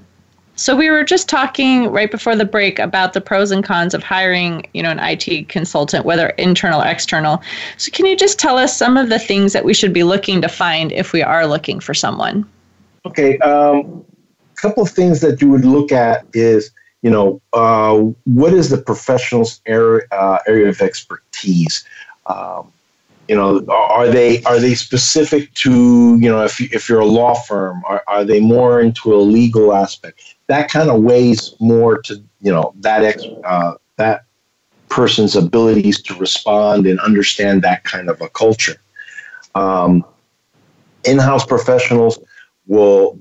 So 0.56 0.76
we 0.76 0.90
were 0.90 1.04
just 1.04 1.26
talking 1.26 1.90
right 1.90 2.10
before 2.10 2.36
the 2.36 2.44
break 2.44 2.78
about 2.78 3.14
the 3.14 3.20
pros 3.22 3.50
and 3.50 3.64
cons 3.64 3.94
of 3.94 4.02
hiring, 4.02 4.66
you 4.74 4.82
know, 4.82 4.90
an 4.90 4.98
IT 5.00 5.48
consultant, 5.48 6.04
whether 6.04 6.28
internal 6.36 6.82
or 6.82 6.86
external. 6.86 7.42
So 7.78 7.90
can 7.90 8.04
you 8.04 8.14
just 8.14 8.38
tell 8.38 8.58
us 8.58 8.76
some 8.76 8.98
of 8.98 9.08
the 9.08 9.18
things 9.18 9.54
that 9.54 9.64
we 9.64 9.72
should 9.72 9.94
be 9.94 10.04
looking 10.04 10.42
to 10.42 10.48
find 10.50 10.92
if 10.92 11.14
we 11.14 11.22
are 11.22 11.46
looking 11.46 11.80
for 11.80 11.94
someone? 11.94 12.46
Okay, 13.06 13.38
um, 13.38 14.04
a 14.52 14.60
couple 14.60 14.82
of 14.82 14.90
things 14.90 15.22
that 15.22 15.40
you 15.40 15.48
would 15.48 15.64
look 15.64 15.92
at 15.92 16.26
is, 16.34 16.72
you 17.02 17.10
know, 17.10 17.40
uh, 17.52 17.98
what 18.24 18.52
is 18.52 18.70
the 18.70 18.78
professional's 18.78 19.60
area 19.66 20.02
uh, 20.12 20.38
area 20.46 20.68
of 20.68 20.80
expertise? 20.80 21.84
Um, 22.26 22.72
you 23.28 23.36
know, 23.36 23.64
are 23.68 24.08
they 24.08 24.42
are 24.44 24.58
they 24.58 24.74
specific 24.74 25.52
to 25.54 26.18
you 26.20 26.30
know 26.30 26.44
if 26.44 26.60
you, 26.60 26.68
if 26.72 26.88
you're 26.88 27.00
a 27.00 27.06
law 27.06 27.34
firm, 27.34 27.82
are, 27.86 28.02
are 28.06 28.24
they 28.24 28.40
more 28.40 28.80
into 28.80 29.14
a 29.14 29.16
legal 29.16 29.74
aspect? 29.74 30.32
that 30.52 30.70
kind 30.70 30.90
of 30.90 31.02
weighs 31.02 31.54
more 31.60 31.98
to 32.02 32.22
you 32.40 32.52
know 32.52 32.74
that 32.80 33.02
ex, 33.04 33.24
uh, 33.44 33.72
that 33.96 34.24
person's 34.90 35.34
abilities 35.34 36.02
to 36.02 36.14
respond 36.16 36.86
and 36.86 37.00
understand 37.00 37.62
that 37.62 37.84
kind 37.84 38.10
of 38.10 38.20
a 38.20 38.28
culture. 38.28 38.76
Um, 39.54 40.04
in-house 41.04 41.46
professionals 41.46 42.18
will 42.66 43.18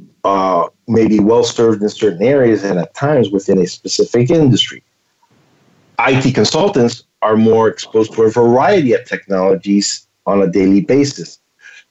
uh, 0.92 0.94
maybe 0.94 1.20
well 1.20 1.44
served 1.44 1.82
in 1.82 1.90
certain 1.90 2.24
areas 2.24 2.64
and 2.64 2.80
at 2.80 2.94
times 2.94 3.30
within 3.32 3.60
a 3.60 3.68
specific 3.68 4.30
industry. 4.30 4.84
IT 6.00 6.34
consultants 6.34 7.04
are 7.22 7.38
more 7.38 7.68
exposed 7.68 8.14
to 8.14 8.24
a 8.24 8.32
variety 8.32 8.94
of 8.94 9.06
technologies 9.06 10.08
on 10.26 10.42
a 10.42 10.48
daily 10.48 10.82
basis. 10.82 11.40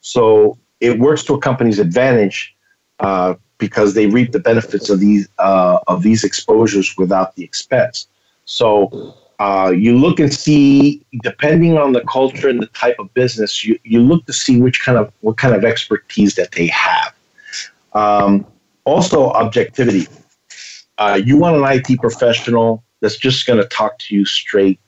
So 0.00 0.58
it 0.80 0.98
works 0.98 1.22
to 1.24 1.34
a 1.34 1.40
company's 1.40 1.78
advantage 1.78 2.54
uh, 2.98 3.34
because 3.58 3.94
they 3.94 4.06
reap 4.06 4.32
the 4.32 4.40
benefits 4.40 4.90
of 4.90 5.00
these 5.00 5.28
uh, 5.38 5.78
of 5.86 6.02
these 6.02 6.24
exposures 6.24 6.96
without 6.96 7.36
the 7.36 7.44
expense. 7.44 8.08
So 8.46 9.14
uh, 9.38 9.70
you 9.70 9.96
look 9.96 10.20
and 10.20 10.32
see, 10.32 11.04
depending 11.22 11.78
on 11.78 11.92
the 11.92 12.02
culture 12.02 12.48
and 12.48 12.60
the 12.60 12.66
type 12.68 12.96
of 12.98 13.12
business, 13.14 13.64
you, 13.64 13.78
you 13.84 14.00
look 14.00 14.26
to 14.26 14.32
see 14.32 14.60
which 14.60 14.82
kind 14.82 14.98
of 14.98 15.12
what 15.20 15.36
kind 15.38 15.54
of 15.54 15.64
expertise 15.64 16.34
that 16.34 16.52
they 16.52 16.66
have. 16.68 17.14
Um, 17.92 18.46
also, 18.90 19.30
objectivity. 19.30 20.08
Uh, 20.98 21.20
you 21.24 21.36
want 21.36 21.56
an 21.56 21.64
IT 21.64 22.00
professional 22.00 22.82
that's 23.00 23.16
just 23.16 23.46
going 23.46 23.60
to 23.60 23.68
talk 23.68 23.98
to 24.00 24.14
you 24.14 24.24
straight 24.24 24.78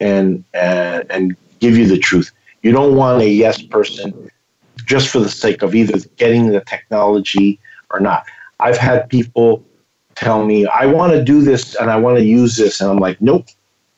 and, 0.00 0.44
and 0.52 1.10
and 1.10 1.36
give 1.60 1.76
you 1.76 1.86
the 1.86 1.98
truth. 1.98 2.32
You 2.62 2.72
don't 2.72 2.96
want 2.96 3.22
a 3.22 3.28
yes 3.28 3.62
person 3.62 4.30
just 4.84 5.08
for 5.08 5.20
the 5.20 5.28
sake 5.28 5.62
of 5.62 5.74
either 5.74 5.98
getting 6.16 6.48
the 6.48 6.60
technology 6.60 7.58
or 7.90 8.00
not. 8.00 8.26
I've 8.60 8.76
had 8.76 9.08
people 9.08 9.64
tell 10.14 10.44
me, 10.44 10.66
I 10.66 10.86
want 10.86 11.12
to 11.12 11.22
do 11.22 11.42
this 11.42 11.74
and 11.76 11.90
I 11.90 11.96
want 11.96 12.18
to 12.18 12.24
use 12.24 12.56
this. 12.56 12.80
And 12.80 12.90
I'm 12.90 12.98
like, 12.98 13.20
nope. 13.20 13.46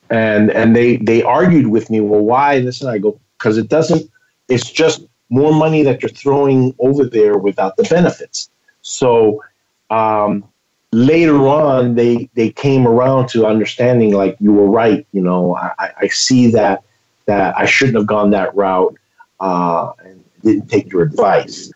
And, 0.09 0.51
and 0.51 0.75
they, 0.75 0.97
they 0.97 1.23
argued 1.23 1.67
with 1.67 1.89
me, 1.89 2.01
well, 2.01 2.21
why 2.21 2.61
this? 2.61 2.81
And 2.81 2.89
I 2.89 2.99
go, 2.99 3.19
because 3.37 3.57
it 3.57 3.69
doesn't, 3.69 4.09
it's 4.47 4.69
just 4.71 5.03
more 5.29 5.53
money 5.53 5.81
that 5.83 6.01
you're 6.01 6.09
throwing 6.09 6.75
over 6.79 7.05
there 7.05 7.37
without 7.37 7.77
the 7.77 7.83
benefits. 7.83 8.49
So 8.81 9.43
um, 9.89 10.43
later 10.91 11.47
on, 11.47 11.95
they, 11.95 12.29
they 12.35 12.49
came 12.49 12.87
around 12.87 13.27
to 13.29 13.45
understanding 13.45 14.13
like 14.13 14.37
you 14.39 14.53
were 14.53 14.69
right. 14.69 15.05
You 15.11 15.21
know, 15.21 15.55
I, 15.55 15.91
I 16.01 16.07
see 16.07 16.51
that, 16.51 16.83
that 17.25 17.57
I 17.57 17.65
shouldn't 17.65 17.97
have 17.97 18.07
gone 18.07 18.31
that 18.31 18.55
route 18.55 18.95
uh, 19.39 19.91
and 20.03 20.23
didn't 20.43 20.69
take 20.69 20.91
your 20.91 21.01
advice. 21.01 21.71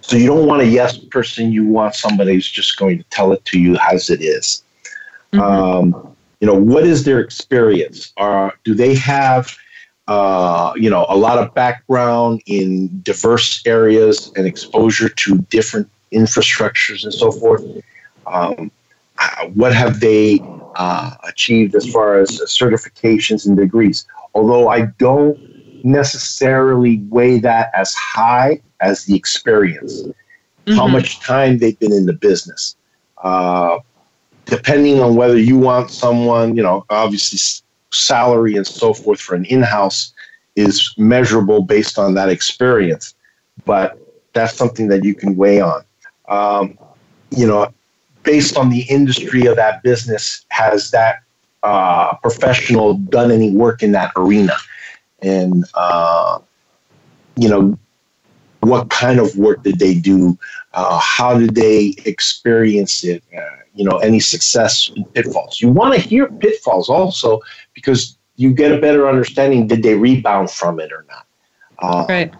So 0.00 0.16
you 0.16 0.26
don't 0.26 0.46
want 0.46 0.62
a 0.62 0.66
yes 0.66 0.96
person. 0.96 1.52
You 1.52 1.66
want 1.66 1.94
somebody 1.94 2.34
who's 2.34 2.50
just 2.50 2.78
going 2.78 2.98
to 2.98 3.04
tell 3.10 3.32
it 3.32 3.44
to 3.46 3.60
you 3.60 3.76
as 3.90 4.10
it 4.10 4.22
is. 4.22 4.62
Mm-hmm. 5.32 5.40
Um, 5.40 6.16
you 6.40 6.46
know, 6.46 6.54
what 6.54 6.84
is 6.84 7.04
their 7.04 7.20
experience? 7.20 8.12
Are 8.16 8.54
do 8.64 8.74
they 8.74 8.94
have, 8.94 9.54
uh, 10.06 10.72
you 10.76 10.88
know, 10.88 11.04
a 11.08 11.16
lot 11.16 11.38
of 11.38 11.52
background 11.52 12.42
in 12.46 13.02
diverse 13.02 13.62
areas 13.66 14.32
and 14.36 14.46
exposure 14.46 15.08
to 15.08 15.38
different 15.50 15.90
infrastructures 16.12 17.04
and 17.04 17.12
so 17.12 17.30
forth? 17.30 17.64
Um, 18.26 18.70
what 19.54 19.74
have 19.74 20.00
they 20.00 20.40
uh, 20.76 21.14
achieved 21.26 21.74
as 21.74 21.90
far 21.90 22.18
as 22.18 22.30
certifications 22.46 23.46
and 23.46 23.56
degrees? 23.56 24.06
Although 24.34 24.68
I 24.68 24.82
don't 24.98 25.38
necessarily 25.84 26.98
weigh 27.08 27.38
that 27.40 27.70
as 27.74 27.94
high 27.94 28.60
as 28.80 29.04
the 29.04 29.14
experience, 29.14 30.02
mm-hmm. 30.02 30.74
how 30.74 30.86
much 30.86 31.20
time 31.20 31.58
they've 31.58 31.78
been 31.78 31.92
in 31.92 32.06
the 32.06 32.12
business. 32.12 32.76
Uh, 33.22 33.78
depending 34.44 35.00
on 35.00 35.14
whether 35.16 35.38
you 35.38 35.58
want 35.58 35.90
someone, 35.90 36.56
you 36.56 36.62
know, 36.62 36.84
obviously 36.90 37.38
salary 37.92 38.56
and 38.56 38.66
so 38.66 38.94
forth 38.94 39.20
for 39.20 39.34
an 39.34 39.44
in-house 39.46 40.12
is 40.56 40.94
measurable 40.96 41.62
based 41.62 41.98
on 41.98 42.14
that 42.14 42.28
experience, 42.28 43.14
but 43.64 43.98
that's 44.32 44.54
something 44.54 44.88
that 44.88 45.04
you 45.04 45.14
can 45.14 45.36
weigh 45.36 45.60
on. 45.60 45.84
Um, 46.28 46.78
you 47.30 47.46
know, 47.46 47.72
based 48.22 48.56
on 48.56 48.70
the 48.70 48.82
industry 48.82 49.46
of 49.46 49.56
that 49.56 49.82
business, 49.82 50.44
has 50.48 50.90
that 50.90 51.22
uh, 51.62 52.16
professional 52.16 52.94
done 52.94 53.30
any 53.30 53.50
work 53.50 53.82
in 53.82 53.92
that 53.92 54.12
arena? 54.16 54.54
And 55.22 55.64
uh, 55.74 56.38
you 57.36 57.48
know, 57.48 57.78
what 58.60 58.90
kind 58.90 59.18
of 59.18 59.36
work 59.36 59.62
did 59.62 59.78
they 59.78 59.94
do? 59.94 60.38
Uh, 60.74 60.98
how 60.98 61.38
did 61.38 61.54
they 61.54 61.94
experience 62.04 63.04
it? 63.04 63.22
Uh, 63.36 63.40
you 63.74 63.84
know, 63.84 63.98
any 63.98 64.20
success 64.20 64.90
and 64.94 65.12
pitfalls. 65.14 65.60
You 65.60 65.70
want 65.70 65.94
to 65.94 66.00
hear 66.00 66.26
pitfalls 66.26 66.88
also 66.88 67.40
because 67.74 68.18
you 68.36 68.52
get 68.52 68.72
a 68.72 68.80
better 68.80 69.08
understanding. 69.08 69.68
Did 69.68 69.82
they 69.82 69.94
rebound 69.94 70.50
from 70.50 70.80
it 70.80 70.92
or 70.92 71.06
not? 71.08 71.26
Uh, 71.78 72.06
right. 72.08 72.34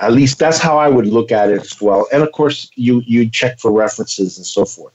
At 0.00 0.12
least 0.12 0.38
that's 0.38 0.58
how 0.58 0.78
I 0.78 0.88
would 0.88 1.06
look 1.06 1.32
at 1.32 1.50
it 1.50 1.60
as 1.60 1.80
well. 1.80 2.06
And 2.12 2.22
of 2.22 2.30
course, 2.32 2.70
you 2.76 3.02
you 3.06 3.28
check 3.28 3.58
for 3.58 3.72
references 3.72 4.36
and 4.38 4.46
so 4.46 4.64
forth. 4.64 4.92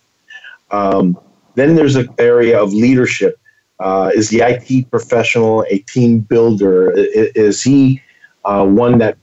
Um, 0.71 1.17
then 1.55 1.75
there's 1.75 1.95
an 1.95 2.09
area 2.17 2.61
of 2.61 2.73
leadership. 2.73 3.39
Uh, 3.79 4.11
is 4.15 4.29
the 4.29 4.41
IT 4.41 4.89
professional 4.89 5.65
a 5.69 5.79
team 5.79 6.19
builder? 6.19 6.91
Is, 6.95 7.61
he 7.61 8.01
uh, 8.45 8.65
one 8.65 8.97
that 8.99 9.17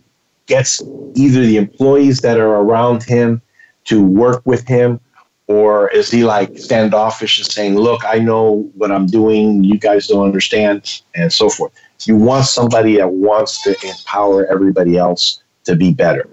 gets 0.46 0.82
either 1.14 1.40
the 1.40 1.56
employees 1.56 2.20
that 2.20 2.38
are 2.38 2.56
around 2.56 3.02
him 3.02 3.40
to 3.84 4.04
work 4.04 4.42
with 4.44 4.66
him, 4.68 5.00
or 5.46 5.88
is 5.90 6.10
he 6.10 6.24
like 6.24 6.58
standoffish 6.58 7.38
and 7.38 7.46
saying, 7.46 7.76
Look, 7.76 8.04
I 8.04 8.18
know 8.18 8.70
what 8.74 8.92
I'm 8.92 9.06
doing, 9.06 9.64
you 9.64 9.78
guys 9.78 10.08
don't 10.08 10.24
understand, 10.24 11.00
and 11.14 11.32
so 11.32 11.48
forth. 11.48 11.72
You 12.04 12.16
want 12.16 12.46
somebody 12.46 12.96
that 12.96 13.10
wants 13.10 13.62
to 13.62 13.76
empower 13.86 14.46
everybody 14.46 14.96
else 14.96 15.42
to 15.64 15.76
be 15.76 15.92
better. 15.92 16.28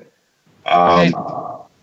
Um, 0.65 1.13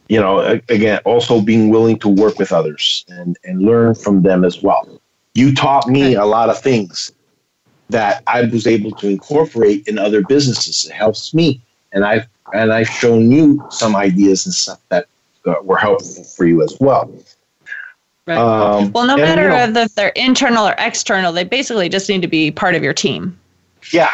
you 0.09 0.20
know, 0.20 0.61
again, 0.68 1.01
also 1.05 1.40
being 1.40 1.70
willing 1.70 1.99
to 2.01 2.09
work 2.09 2.38
with 2.38 2.53
others 2.53 3.05
and, 3.09 3.38
and 3.45 3.62
learn 3.62 3.95
from 3.95 4.22
them 4.22 4.45
as 4.45 4.62
well. 4.62 5.01
You 5.34 5.55
taught 5.55 5.88
me 5.88 6.14
a 6.14 6.24
lot 6.24 6.51
of 6.51 6.61
things 6.61 7.11
that 7.90 8.22
I 8.26 8.42
was 8.42 8.66
able 8.66 8.92
to 8.92 9.09
incorporate 9.09 9.86
in 9.88 9.99
other 9.99 10.22
businesses. 10.22 10.86
It 10.86 10.92
helps 10.92 11.34
me 11.34 11.61
and 11.95 12.05
I've 12.05 12.26
and 12.53 12.72
I've 12.72 12.88
shown 12.88 13.32
you 13.32 13.64
some 13.70 13.97
ideas 13.97 14.45
and 14.45 14.55
stuff 14.55 14.78
that 14.90 15.07
uh, 15.47 15.55
were 15.62 15.78
helpful 15.78 16.24
for 16.24 16.45
you 16.45 16.62
as 16.62 16.76
well. 16.80 17.11
Right. 18.26 18.38
Um, 18.38 18.92
well, 18.92 19.07
no 19.07 19.16
matter 19.16 19.45
you 19.45 19.72
know, 19.72 19.82
if 19.82 19.95
they're 19.95 20.09
internal 20.11 20.66
or 20.66 20.74
external, 20.78 21.32
they 21.32 21.45
basically 21.45 21.88
just 21.88 22.09
need 22.09 22.22
to 22.22 22.28
be 22.28 22.51
part 22.51 22.74
of 22.74 22.82
your 22.82 22.95
team. 22.95 23.38
Yeah. 23.92 24.11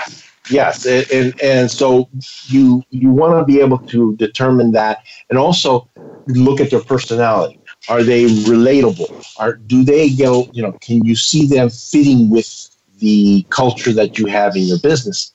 Yes, 0.51 0.87
and, 0.87 1.11
and, 1.13 1.41
and 1.43 1.71
so 1.71 2.09
you 2.47 2.83
you 2.91 3.11
want 3.11 3.39
to 3.39 3.45
be 3.45 3.61
able 3.61 3.79
to 3.89 4.17
determine 4.17 4.73
that, 4.73 5.05
and 5.29 5.39
also 5.39 5.89
look 6.29 6.61
at 6.61 6.71
their 6.71 6.83
personality. 6.83 7.61
Are 7.89 8.03
they 8.03 8.25
relatable? 8.27 9.09
Are 9.39 9.55
do 9.55 9.85
they 9.85 10.11
go? 10.11 10.49
You 10.53 10.63
know, 10.63 10.73
can 10.81 11.05
you 11.05 11.15
see 11.17 11.47
them 11.47 11.71
fitting 11.71 12.31
with 12.31 12.69
the 12.99 13.47
culture 13.51 13.93
that 13.93 14.19
you 14.19 14.27
have 14.27 14.57
in 14.57 14.65
your 14.65 14.79
business? 14.79 15.33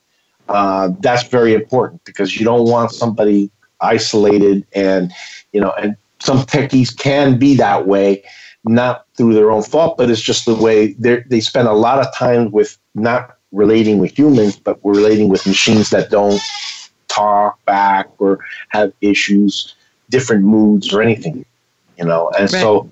uh, 0.50 0.90
that's 1.00 1.28
very 1.28 1.54
important 1.54 2.04
because 2.06 2.38
you 2.38 2.46
don't 2.46 2.70
want 2.70 2.92
somebody 2.92 3.50
isolated 3.82 4.66
and 4.74 5.12
you 5.52 5.60
know 5.60 5.72
and 5.72 5.98
some 6.20 6.40
techies 6.40 6.96
can 6.98 7.38
be 7.38 7.56
that 7.56 7.88
way 7.88 8.24
not 8.64 9.06
through 9.18 9.34
their 9.34 9.52
own 9.52 9.62
fault 9.62 9.98
but 9.98 10.10
it's 10.10 10.22
just 10.22 10.46
the 10.46 10.56
way 10.56 10.94
they 10.94 11.40
spend 11.40 11.68
a 11.68 11.74
lot 11.74 12.00
of 12.00 12.14
time 12.16 12.52
with 12.52 12.78
not 12.96 13.35
relating 13.56 13.98
with 14.00 14.18
humans 14.18 14.58
but 14.58 14.84
we're 14.84 14.96
relating 14.96 15.30
with 15.30 15.48
machines 15.48 15.90
that 15.90 16.10
don't 16.10 16.42
talk 17.16 17.64
back 17.66 18.10
or 18.20 18.40
have 18.70 18.92
issues, 19.02 19.76
different 20.10 20.44
moods 20.44 20.94
or 20.94 21.02
anything, 21.02 21.46
you 21.98 22.06
know. 22.06 22.30
And 22.38 22.52
right. 22.52 22.62
so, 22.62 22.90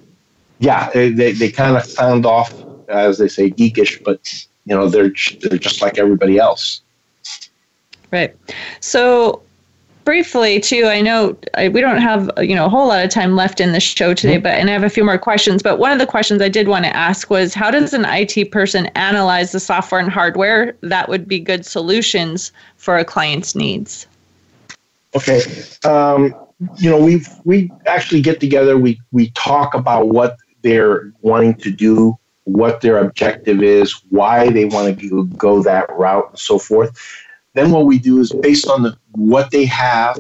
yeah, 0.60 0.90
they, 0.92 1.34
they 1.34 1.52
kind 1.52 1.76
of 1.76 1.84
sound 1.84 2.26
off, 2.26 2.54
as 2.88 3.18
they 3.18 3.28
say, 3.28 3.50
geekish, 3.50 4.04
but, 4.04 4.20
you 4.66 4.76
know, 4.76 4.88
they're, 4.88 5.12
they're 5.42 5.60
just 5.60 5.82
like 5.82 5.98
everybody 5.98 6.38
else. 6.38 6.82
Right. 8.12 8.36
So 8.80 9.42
briefly 10.06 10.60
too 10.60 10.86
i 10.86 11.02
know 11.02 11.36
I, 11.56 11.70
we 11.70 11.82
don't 11.82 12.02
have 12.02 12.30
you 12.38 12.56
know 12.56 12.66
a 12.66 12.70
whole 12.70 12.88
lot 12.88 13.04
of 13.04 13.10
time 13.10 13.36
left 13.36 13.62
in 13.62 13.72
the 13.72 13.80
show 13.80 14.14
today 14.14 14.36
mm-hmm. 14.36 14.44
but 14.44 14.54
and 14.54 14.70
i 14.70 14.74
have 14.74 14.84
a 14.84 14.90
few 14.90 15.04
more 15.04 15.18
questions 15.18 15.64
but 15.64 15.80
one 15.80 15.92
of 15.92 16.00
the 16.00 16.06
questions 16.06 16.42
i 16.42 16.50
did 16.50 16.68
want 16.68 16.86
to 16.86 16.96
ask 16.96 17.30
was 17.30 17.54
how 17.54 17.72
does 17.72 17.94
an 17.94 18.06
it 18.06 18.52
person 18.52 18.88
analyze 18.96 19.52
the 19.52 19.60
software 19.60 20.02
and 20.02 20.12
hardware 20.12 20.76
that 20.82 21.10
would 21.10 21.28
be 21.28 21.40
good 21.40 21.66
solutions 21.66 22.52
for 22.78 22.98
a 22.98 23.06
client's 23.06 23.56
needs 23.56 24.08
okay 25.16 25.42
um, 25.86 26.34
you 26.78 26.90
know 26.90 27.02
we 27.02 27.22
we 27.46 27.72
actually 27.86 28.22
get 28.22 28.40
together 28.40 28.78
we 28.78 29.00
we 29.12 29.30
talk 29.32 29.74
about 29.74 30.10
what 30.10 30.38
they're 30.62 31.12
wanting 31.22 31.54
to 31.56 31.72
do 31.72 32.18
what 32.46 32.82
their 32.82 32.98
objective 32.98 33.64
is 33.64 34.02
why 34.10 34.50
they 34.50 34.66
want 34.66 35.00
to 35.00 35.26
go 35.38 35.64
that 35.64 35.90
route 35.98 36.30
and 36.30 36.40
so 36.40 36.60
forth 36.60 36.92
then 37.54 37.72
what 37.72 37.86
we 37.86 38.00
do 38.00 38.20
is 38.20 38.32
based 38.32 38.68
on 38.68 38.84
the, 38.84 38.98
what 39.12 39.52
they 39.52 39.66
have 39.66 40.20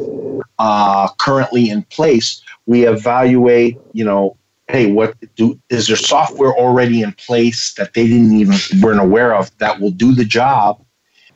uh, 0.59 1.07
currently 1.19 1.69
in 1.69 1.83
place, 1.83 2.41
we 2.65 2.85
evaluate, 2.85 3.77
you 3.93 4.05
know, 4.05 4.37
hey, 4.67 4.91
what 4.91 5.15
do 5.35 5.59
is 5.69 5.87
there 5.87 5.97
software 5.97 6.53
already 6.53 7.01
in 7.01 7.11
place 7.13 7.73
that 7.73 7.93
they 7.93 8.07
didn't 8.07 8.33
even 8.33 8.55
weren't 8.81 8.99
aware 8.99 9.35
of 9.35 9.55
that 9.57 9.79
will 9.79 9.91
do 9.91 10.13
the 10.13 10.25
job 10.25 10.83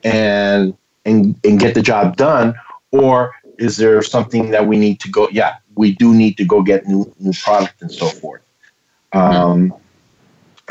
and 0.03 0.75
and 1.05 1.39
and 1.43 1.59
get 1.59 1.73
the 1.73 1.81
job 1.81 2.15
done, 2.15 2.53
or 2.91 3.33
is 3.57 3.77
there 3.77 4.01
something 4.01 4.51
that 4.51 4.67
we 4.67 4.77
need 4.77 4.99
to 5.01 5.09
go? 5.09 5.27
Yeah, 5.29 5.55
we 5.75 5.93
do 5.93 6.13
need 6.13 6.37
to 6.37 6.45
go 6.45 6.61
get 6.61 6.87
new 6.87 7.11
new 7.19 7.33
product 7.33 7.81
and 7.81 7.91
so 7.91 8.07
forth. 8.07 8.41
Um, 9.13 9.73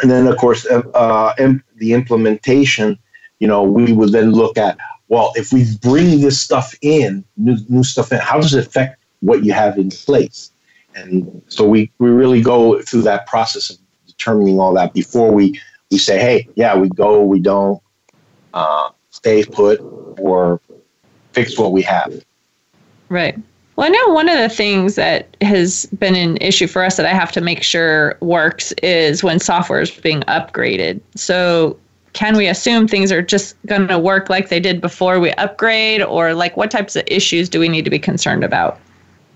and 0.03 0.11
then 0.11 0.27
of 0.27 0.37
course, 0.37 0.67
uh, 0.67 0.83
uh, 0.95 1.35
the 1.77 1.93
implementation. 1.93 2.99
You 3.39 3.49
know, 3.49 3.63
we 3.63 3.93
would 3.93 4.13
then 4.13 4.33
look 4.33 4.57
at 4.57 4.79
well, 5.09 5.33
if 5.37 5.53
we 5.53 5.65
bring 5.83 6.21
this 6.21 6.41
stuff 6.41 6.75
in, 6.83 7.25
new, 7.37 7.57
new 7.69 7.85
stuff 7.85 8.13
in, 8.13 8.19
how 8.19 8.41
does 8.41 8.55
it 8.55 8.67
affect 8.67 9.05
what 9.21 9.45
you 9.45 9.53
have 9.53 9.79
in 9.79 9.91
place? 9.91 10.51
And 10.95 11.43
so 11.49 11.67
we, 11.67 11.91
we 11.99 12.11
really 12.11 12.43
go 12.43 12.81
through 12.83 13.03
that 13.03 13.27
process 13.27 13.71
of 13.71 13.77
determining 14.07 14.59
all 14.59 14.75
that 14.75 14.95
before 14.95 15.31
we, 15.31 15.61
we 15.91 15.99
say, 15.99 16.19
hey, 16.19 16.49
yeah, 16.55 16.77
we 16.77 16.89
go, 16.89 17.23
we 17.23 17.39
don't, 17.39 17.81
uh, 18.55 18.91
stay 19.11 19.45
put, 19.45 19.81
or 20.19 20.61
fix 21.33 21.59
what 21.59 21.73
we 21.73 21.83
have. 21.83 22.25
Right. 23.09 23.39
Well, 23.77 23.87
I 23.87 23.91
know 23.91 24.15
one 24.15 24.29
of 24.29 24.39
the 24.39 24.49
things 24.49 24.95
that 24.95 25.37
has 25.43 25.85
been 25.99 26.15
an 26.15 26.39
issue 26.41 26.67
for 26.67 26.83
us 26.83 26.97
that 26.97 27.05
I 27.05 27.13
have 27.13 27.31
to 27.33 27.43
make 27.43 27.63
sure 27.63 28.17
works 28.21 28.73
is 28.83 29.23
when 29.23 29.39
software 29.39 29.81
is 29.81 29.91
being 29.91 30.23
upgraded. 30.23 31.01
So 31.15 31.79
can 32.17 32.37
we 32.37 32.49
assume 32.49 32.89
things 32.89 33.13
are 33.13 33.23
just 33.23 33.55
going 33.67 33.87
to 33.87 33.99
work 33.99 34.31
like 34.31 34.49
they 34.49 34.59
did 34.59 34.81
before 34.81 35.21
we 35.21 35.31
upgrade? 35.33 36.03
Or 36.03 36.35
like 36.35 36.57
what 36.57 36.71
types 36.71 36.97
of 36.97 37.05
issues 37.07 37.49
do 37.49 37.61
we 37.61 37.69
need 37.69 37.85
to 37.85 37.91
be 37.91 37.99
concerned 37.99 38.43
about? 38.43 38.81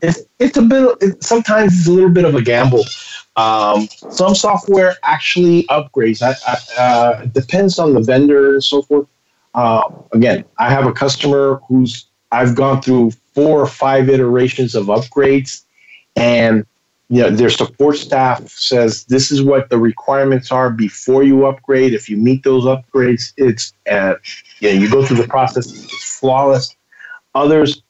It's, 0.02 0.22
it's 0.38 0.56
a 0.56 0.62
bit 0.62 0.96
it, 1.02 1.22
sometimes 1.22 1.78
it's 1.78 1.86
a 1.86 1.92
little 1.92 2.10
bit 2.10 2.24
of 2.24 2.34
a 2.34 2.42
gamble. 2.42 2.84
Um, 3.36 3.86
some 4.10 4.34
software 4.34 4.96
actually 5.02 5.64
upgrades. 5.64 6.22
I, 6.22 6.34
I, 6.46 6.82
uh, 6.82 7.24
depends 7.26 7.78
on 7.78 7.92
the 7.92 8.00
vendor 8.00 8.54
and 8.54 8.64
so 8.64 8.82
forth. 8.82 9.06
Uh, 9.52 9.82
again 10.12 10.44
i 10.58 10.70
have 10.70 10.86
a 10.86 10.92
customer 10.92 11.60
who's 11.66 12.06
i've 12.30 12.54
gone 12.54 12.80
through 12.80 13.10
four 13.34 13.60
or 13.60 13.66
five 13.66 14.08
iterations 14.08 14.76
of 14.76 14.86
upgrades 14.86 15.64
and 16.14 16.64
you 17.10 17.22
know, 17.22 17.30
their 17.30 17.50
support 17.50 17.96
staff 17.96 18.48
says 18.48 19.04
this 19.06 19.32
is 19.32 19.42
what 19.42 19.68
the 19.68 19.78
requirements 19.78 20.52
are 20.52 20.70
before 20.70 21.24
you 21.24 21.44
upgrade. 21.44 21.92
If 21.92 22.08
you 22.08 22.16
meet 22.16 22.44
those 22.44 22.64
upgrades, 22.64 23.32
it's 23.36 23.72
uh, 23.90 24.14
you 24.60 24.72
know 24.72 24.80
you 24.80 24.88
go 24.88 25.04
through 25.04 25.16
the 25.16 25.26
process, 25.26 25.72
it's 25.72 26.18
flawless. 26.18 26.74
Others, 27.34 27.82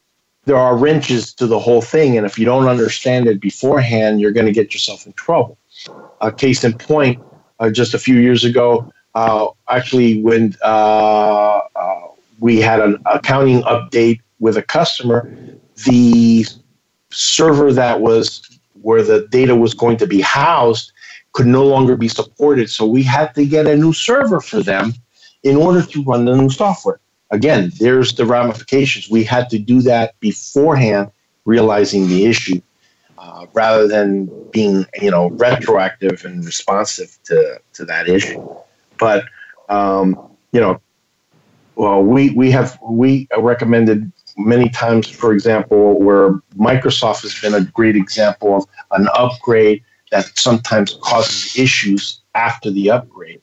there 0.46 0.56
are 0.56 0.74
wrenches 0.74 1.34
to 1.34 1.46
the 1.46 1.58
whole 1.58 1.82
thing, 1.82 2.16
and 2.16 2.24
if 2.24 2.38
you 2.38 2.46
don't 2.46 2.66
understand 2.66 3.26
it 3.26 3.40
beforehand, 3.42 4.22
you're 4.22 4.32
going 4.32 4.46
to 4.46 4.52
get 4.52 4.72
yourself 4.72 5.06
in 5.06 5.12
trouble. 5.12 5.58
A 6.22 6.32
case 6.32 6.64
in 6.64 6.72
point, 6.72 7.22
uh, 7.58 7.68
just 7.68 7.92
a 7.92 7.98
few 7.98 8.16
years 8.16 8.44
ago, 8.44 8.90
uh, 9.14 9.48
actually, 9.68 10.22
when 10.22 10.56
uh, 10.64 11.60
uh, 11.76 12.06
we 12.38 12.58
had 12.58 12.80
an 12.80 12.96
accounting 13.04 13.60
update 13.64 14.20
with 14.38 14.56
a 14.56 14.62
customer, 14.62 15.30
the 15.84 16.46
server 17.10 17.70
that 17.74 18.00
was 18.00 18.59
where 18.82 19.02
the 19.02 19.26
data 19.28 19.54
was 19.54 19.74
going 19.74 19.96
to 19.98 20.06
be 20.06 20.20
housed 20.20 20.92
could 21.32 21.46
no 21.46 21.64
longer 21.64 21.96
be 21.96 22.08
supported. 22.08 22.70
So 22.70 22.86
we 22.86 23.02
had 23.02 23.34
to 23.34 23.44
get 23.44 23.66
a 23.66 23.76
new 23.76 23.92
server 23.92 24.40
for 24.40 24.62
them 24.62 24.94
in 25.42 25.56
order 25.56 25.82
to 25.82 26.02
run 26.04 26.24
the 26.24 26.36
new 26.36 26.50
software. 26.50 27.00
Again, 27.30 27.72
there's 27.78 28.14
the 28.14 28.26
ramifications. 28.26 29.08
We 29.08 29.22
had 29.22 29.48
to 29.50 29.58
do 29.58 29.80
that 29.82 30.18
beforehand, 30.18 31.12
realizing 31.44 32.08
the 32.08 32.26
issue, 32.26 32.60
uh, 33.18 33.46
rather 33.52 33.86
than 33.86 34.28
being 34.50 34.84
you 35.00 35.10
know 35.10 35.30
retroactive 35.30 36.24
and 36.24 36.44
responsive 36.44 37.16
to 37.24 37.60
to 37.74 37.84
that 37.84 38.08
issue. 38.08 38.44
But 38.98 39.26
um, 39.68 40.18
you 40.50 40.60
know, 40.60 40.80
well, 41.76 42.02
we 42.02 42.30
we 42.30 42.50
have 42.50 42.76
we 42.82 43.28
recommended 43.38 44.10
many 44.36 44.68
times, 44.68 45.08
for 45.08 45.32
example, 45.32 46.00
where 46.00 46.32
Microsoft 46.56 47.22
has 47.22 47.38
been 47.40 47.54
a 47.54 47.64
great 47.72 47.96
example 47.96 48.56
of 48.56 48.66
an 48.92 49.08
upgrade 49.14 49.82
that 50.10 50.26
sometimes 50.38 50.98
causes 51.02 51.56
issues 51.56 52.20
after 52.34 52.70
the 52.70 52.90
upgrade, 52.90 53.40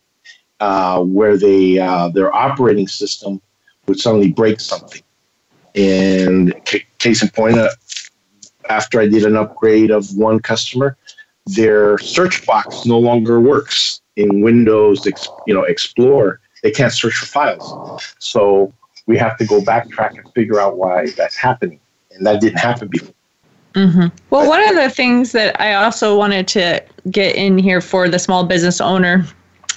uh, 0.59 1.01
where 1.01 1.37
they 1.37 1.79
uh, 1.79 2.09
their 2.09 2.33
operating 2.33 2.87
system 2.87 3.41
would 3.87 3.99
suddenly 3.99 4.31
break 4.31 4.59
something. 4.59 5.01
And 5.75 6.53
c- 6.65 6.85
case 6.97 7.21
in 7.21 7.29
point, 7.29 7.57
uh, 7.57 7.69
after 8.69 8.99
I 8.99 9.07
did 9.07 9.23
an 9.23 9.37
upgrade 9.37 9.91
of 9.91 10.15
one 10.15 10.39
customer, 10.39 10.97
their 11.45 11.97
search 11.99 12.45
box 12.45 12.85
no 12.85 12.99
longer 12.99 13.39
works 13.39 14.01
in 14.15 14.41
Windows, 14.41 15.05
you 15.45 15.53
know, 15.53 15.63
Explorer. 15.63 16.41
They 16.63 16.71
can't 16.71 16.91
search 16.91 17.15
for 17.15 17.27
files. 17.27 18.03
So 18.19 18.73
we 19.07 19.17
have 19.17 19.37
to 19.37 19.45
go 19.45 19.61
backtrack 19.61 20.17
and 20.17 20.31
figure 20.33 20.59
out 20.59 20.77
why 20.77 21.07
that's 21.17 21.35
happening. 21.35 21.79
And 22.11 22.25
that 22.25 22.41
didn't 22.41 22.59
happen 22.59 22.87
before. 22.87 23.13
Mm-hmm. 23.73 24.07
Well, 24.29 24.47
one 24.47 24.67
of 24.67 24.75
the 24.75 24.89
things 24.89 25.31
that 25.33 25.59
I 25.61 25.73
also 25.73 26.17
wanted 26.17 26.47
to 26.49 26.83
get 27.11 27.35
in 27.35 27.57
here 27.57 27.81
for 27.81 28.09
the 28.09 28.19
small 28.19 28.43
business 28.43 28.81
owner 28.81 29.25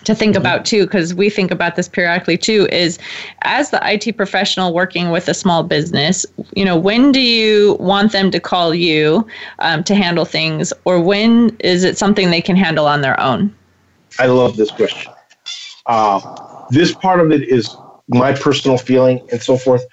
to 0.05 0.15
think 0.15 0.33
mm-hmm. 0.33 0.41
about 0.41 0.65
too, 0.65 0.85
because 0.85 1.15
we 1.15 1.29
think 1.29 1.51
about 1.51 1.77
this 1.77 1.87
periodically 1.89 2.39
too, 2.39 2.67
is 2.73 2.99
as 3.43 3.71
the 3.71 3.81
IT 3.83 4.17
professional 4.17 4.73
working 4.73 5.11
with 5.11 5.29
a 5.29 5.35
small 5.35 5.63
business, 5.63 6.25
you 6.57 6.65
know, 6.65 6.79
when 6.79 7.13
do 7.13 7.21
you 7.21 7.77
want 7.79 8.13
them 8.13 8.31
to 8.31 8.41
call 8.41 8.75
you 8.75 9.27
um, 9.59 9.85
to 9.85 9.95
handle 9.95 10.25
things, 10.25 10.73
or 10.85 11.01
when 11.01 11.55
is 11.61 11.85
it 11.85 11.99
something 11.99 12.31
they 12.31 12.41
can 12.41 12.57
handle 12.57 12.87
on 12.87 13.03
their 13.03 13.19
own? 13.21 13.55
I 14.19 14.27
love 14.27 14.57
this 14.57 14.71
question. 14.71 15.13
Uh, 15.87 16.65
this 16.71 16.95
part 16.95 17.21
of 17.21 17.33
it 17.33 17.43
is 17.43 17.77
my 18.11 18.33
personal 18.33 18.79
feeling 18.79 19.27
and 19.31 19.43
so 19.43 19.57
forth. 19.57 19.85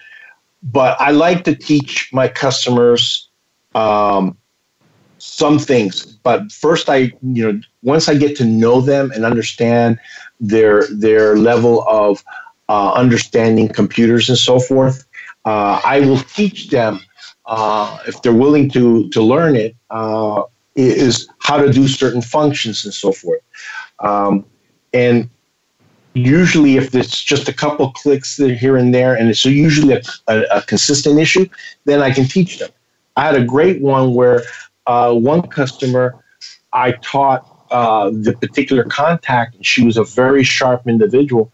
But 0.63 0.99
I 0.99 1.11
like 1.11 1.43
to 1.45 1.55
teach 1.55 2.09
my 2.11 2.28
customers 2.28 3.30
um, 3.76 4.38
some 5.20 5.59
things. 5.59 6.05
But 6.05 6.51
first, 6.51 6.89
I 6.89 7.11
you 7.22 7.53
know 7.53 7.59
once 7.84 8.09
I 8.09 8.15
get 8.15 8.36
to 8.38 8.45
know 8.45 8.82
them 8.82 9.11
and 9.11 9.24
understand 9.24 9.99
their 10.39 10.88
their 10.88 11.38
level 11.38 11.84
of 11.88 12.24
uh, 12.70 12.93
understanding 12.93 13.68
computers 13.70 14.30
and 14.30 14.38
so 14.38 14.59
forth, 14.59 15.05
uh, 15.45 15.80
I 15.86 16.01
will 16.01 16.20
teach 16.20 16.70
them 16.70 16.99
uh, 17.45 17.99
if 18.07 18.22
they're 18.22 18.34
willing 18.34 18.70
to 18.72 19.09
to 19.09 19.22
learn 19.22 19.55
it 19.55 19.76
uh, 19.89 20.43
is 20.76 21.28
how 21.39 21.57
to 21.57 21.72
do 21.72 21.88
certain 21.88 22.22
functions 22.22 22.86
and 22.86 22.93
so 22.93 23.11
forth. 23.11 23.41
Um, 23.99 24.45
and 24.93 25.30
usually 26.18 26.78
if 26.78 26.93
it's 26.95 27.24
just 27.24 27.47
a 27.47 27.53
couple 27.53 27.91
clicks 27.91 28.38
here 28.38 28.78
and 28.78 28.93
there 28.93 29.15
and 29.15 29.30
it's 29.30 29.45
usually 29.45 29.93
a, 29.93 30.01
a, 30.28 30.41
a, 30.51 30.61
consistent 30.61 31.20
issue 31.20 31.47
then 31.86 32.01
i 32.01 32.11
can 32.11 32.26
teach 32.26 32.59
them. 32.59 32.70
I 33.15 33.26
had 33.26 33.36
a 33.36 33.43
great 33.43 33.82
one 33.82 34.13
where 34.13 34.43
uh, 34.86 35.13
one 35.13 35.41
customer 35.43 36.24
i 36.74 36.91
taught 36.91 37.41
uh, 37.72 38.09
the 38.11 38.34
particular 38.34 38.84
contact 38.84 39.55
and 39.55 39.65
she 39.65 39.84
was 39.84 39.97
a 39.97 40.03
very 40.03 40.43
sharp 40.43 40.88
individual 40.88 41.51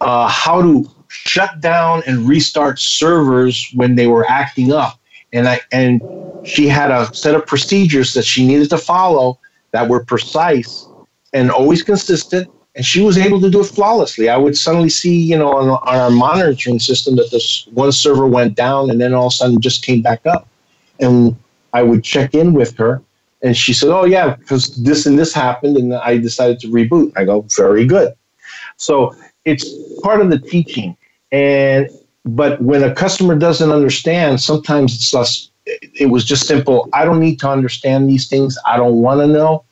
uh, 0.00 0.28
how 0.28 0.62
to 0.62 0.90
shut 1.08 1.60
down 1.60 2.02
and 2.06 2.28
restart 2.28 2.78
servers 2.78 3.70
when 3.74 3.96
they 3.96 4.06
were 4.06 4.28
acting 4.28 4.72
up. 4.72 4.98
And 5.32 5.48
i 5.48 5.60
and 5.70 6.02
she 6.44 6.66
had 6.66 6.90
a 6.90 7.12
set 7.14 7.34
of 7.34 7.46
procedures 7.46 8.14
that 8.14 8.24
she 8.24 8.46
needed 8.46 8.70
to 8.70 8.78
follow 8.78 9.38
that 9.72 9.88
were 9.88 10.04
precise 10.04 10.88
and 11.32 11.50
always 11.50 11.82
consistent 11.82 12.48
and 12.76 12.84
she 12.84 13.02
was 13.02 13.18
able 13.18 13.40
to 13.40 13.50
do 13.50 13.60
it 13.60 13.64
flawlessly. 13.64 14.28
I 14.28 14.36
would 14.36 14.56
suddenly 14.56 14.90
see, 14.90 15.16
you 15.20 15.36
know, 15.36 15.52
on, 15.52 15.68
on 15.70 15.78
our 15.82 16.10
monitoring 16.10 16.78
system 16.78 17.16
that 17.16 17.30
this 17.30 17.66
one 17.72 17.92
server 17.92 18.26
went 18.26 18.54
down 18.54 18.90
and 18.90 19.00
then 19.00 19.12
all 19.12 19.26
of 19.26 19.32
a 19.32 19.36
sudden 19.36 19.60
just 19.60 19.84
came 19.84 20.02
back 20.02 20.24
up. 20.26 20.46
And 21.00 21.36
I 21.72 21.82
would 21.82 22.04
check 22.04 22.34
in 22.34 22.52
with 22.52 22.76
her 22.76 23.02
and 23.42 23.56
she 23.56 23.72
said, 23.72 23.90
Oh, 23.90 24.04
yeah, 24.04 24.36
because 24.36 24.68
this 24.84 25.06
and 25.06 25.18
this 25.18 25.34
happened 25.34 25.76
and 25.76 25.94
I 25.94 26.18
decided 26.18 26.60
to 26.60 26.68
reboot. 26.68 27.12
I 27.16 27.24
go, 27.24 27.44
Very 27.56 27.86
good. 27.86 28.14
So 28.76 29.14
it's 29.44 29.68
part 30.02 30.20
of 30.20 30.30
the 30.30 30.38
teaching. 30.38 30.96
And 31.32 31.88
but 32.24 32.60
when 32.60 32.84
a 32.84 32.94
customer 32.94 33.34
doesn't 33.34 33.70
understand, 33.70 34.40
sometimes 34.40 34.94
it's 34.94 35.12
less 35.12 35.50
it 35.66 36.10
was 36.10 36.24
just 36.24 36.46
simple. 36.46 36.88
I 36.92 37.04
don't 37.04 37.20
need 37.20 37.38
to 37.40 37.48
understand 37.48 38.08
these 38.08 38.28
things. 38.28 38.58
I 38.66 38.76
don't 38.76 38.96
want 38.96 39.20
to 39.20 39.26
know 39.26 39.64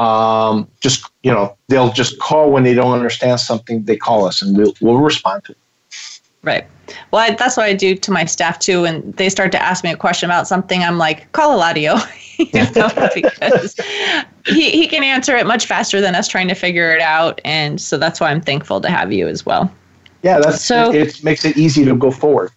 um, 0.00 0.66
just 0.80 1.10
you 1.22 1.30
know 1.30 1.56
they'll 1.68 1.92
just 1.92 2.18
call 2.18 2.50
when 2.50 2.62
they 2.62 2.74
don't 2.74 2.92
understand 2.92 3.38
something 3.38 3.84
they 3.84 3.96
call 3.96 4.24
us 4.24 4.40
and 4.40 4.56
we'll, 4.56 4.72
we'll 4.80 4.96
respond 4.96 5.44
to 5.44 5.52
it. 5.52 5.58
Right. 6.42 6.66
Well 7.10 7.20
I, 7.20 7.34
that's 7.34 7.56
what 7.58 7.66
i 7.66 7.74
do 7.74 7.94
to 7.94 8.10
my 8.10 8.24
staff 8.24 8.58
too 8.58 8.86
and 8.86 9.14
they 9.16 9.28
start 9.28 9.52
to 9.52 9.62
ask 9.62 9.84
me 9.84 9.92
a 9.92 9.96
question 9.96 10.28
about 10.28 10.48
something 10.48 10.82
i'm 10.82 10.98
like 10.98 11.30
call 11.32 11.58
eladio. 11.58 12.00
You 12.40 12.46
know, 12.74 12.88
because 13.14 13.76
he, 14.46 14.70
he 14.70 14.88
can 14.88 15.04
answer 15.04 15.36
it 15.36 15.46
much 15.46 15.66
faster 15.66 16.00
than 16.00 16.14
us 16.14 16.26
trying 16.26 16.48
to 16.48 16.54
figure 16.54 16.90
it 16.90 17.02
out 17.02 17.38
and 17.44 17.78
so 17.78 17.98
that's 17.98 18.18
why 18.18 18.30
i'm 18.30 18.40
thankful 18.40 18.80
to 18.80 18.88
have 18.88 19.12
you 19.12 19.28
as 19.28 19.44
well. 19.44 19.70
Yeah 20.22 20.40
that's 20.40 20.64
so 20.64 20.90
it, 20.90 21.18
it 21.18 21.22
makes 21.22 21.44
it 21.44 21.58
easy 21.58 21.84
to 21.84 21.94
go 21.94 22.10
forward 22.10 22.50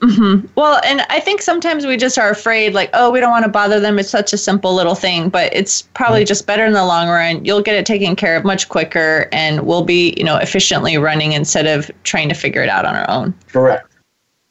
Mm-hmm. 0.00 0.46
Well, 0.54 0.80
and 0.84 1.04
I 1.10 1.18
think 1.18 1.42
sometimes 1.42 1.84
we 1.84 1.96
just 1.96 2.18
are 2.18 2.30
afraid, 2.30 2.72
like, 2.72 2.90
oh, 2.94 3.10
we 3.10 3.20
don't 3.20 3.30
want 3.30 3.44
to 3.44 3.50
bother 3.50 3.80
them. 3.80 3.98
It's 3.98 4.10
such 4.10 4.32
a 4.32 4.38
simple 4.38 4.74
little 4.74 4.94
thing, 4.94 5.28
but 5.28 5.52
it's 5.54 5.82
probably 5.82 6.24
just 6.24 6.46
better 6.46 6.64
in 6.64 6.72
the 6.72 6.84
long 6.84 7.08
run. 7.08 7.44
You'll 7.44 7.62
get 7.62 7.74
it 7.74 7.84
taken 7.84 8.14
care 8.14 8.36
of 8.36 8.44
much 8.44 8.68
quicker, 8.68 9.28
and 9.32 9.66
we'll 9.66 9.84
be, 9.84 10.14
you 10.16 10.24
know, 10.24 10.36
efficiently 10.36 10.98
running 10.98 11.32
instead 11.32 11.66
of 11.66 11.90
trying 12.04 12.28
to 12.28 12.34
figure 12.34 12.62
it 12.62 12.68
out 12.68 12.84
on 12.84 12.94
our 12.94 13.10
own. 13.10 13.34
Correct. 13.48 13.88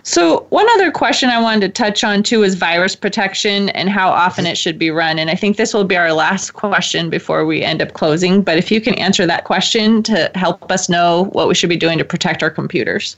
So, 0.04 0.45
one 0.52 0.68
other 0.72 0.89
question 0.89 1.30
I 1.30 1.41
wanted 1.41 1.62
to 1.62 1.84
touch 1.84 2.02
on 2.02 2.24
too 2.24 2.43
is 2.43 2.56
virus 2.56 2.95
protection 2.95 3.68
and 3.70 3.89
how 3.89 4.10
often 4.10 4.45
it 4.45 4.58
should 4.58 4.80
be 4.80 4.89
run. 4.89 5.20
And 5.20 5.30
I 5.30 5.36
think 5.36 5.58
this 5.58 5.74
will 5.74 5.84
be 5.84 5.98
our 5.98 6.14
last 6.14 6.52
question 6.52 7.10
before 7.10 7.45
we 7.45 7.62
end 7.62 7.82
up 7.82 7.91
closing. 7.91 8.41
But 8.41 8.58
if 8.58 8.72
you 8.72 8.80
can 8.80 8.93
answer 8.93 9.26
that 9.26 9.43
question 9.43 10.02
to 10.04 10.32
help 10.34 10.72
us 10.72 10.88
know 10.88 11.26
what 11.34 11.50
we 11.50 11.56
should 11.56 11.68
be 11.68 11.76
doing 11.76 11.98
to 11.98 12.06
protect 12.06 12.41
our 12.41 12.50
computers. 12.50 13.18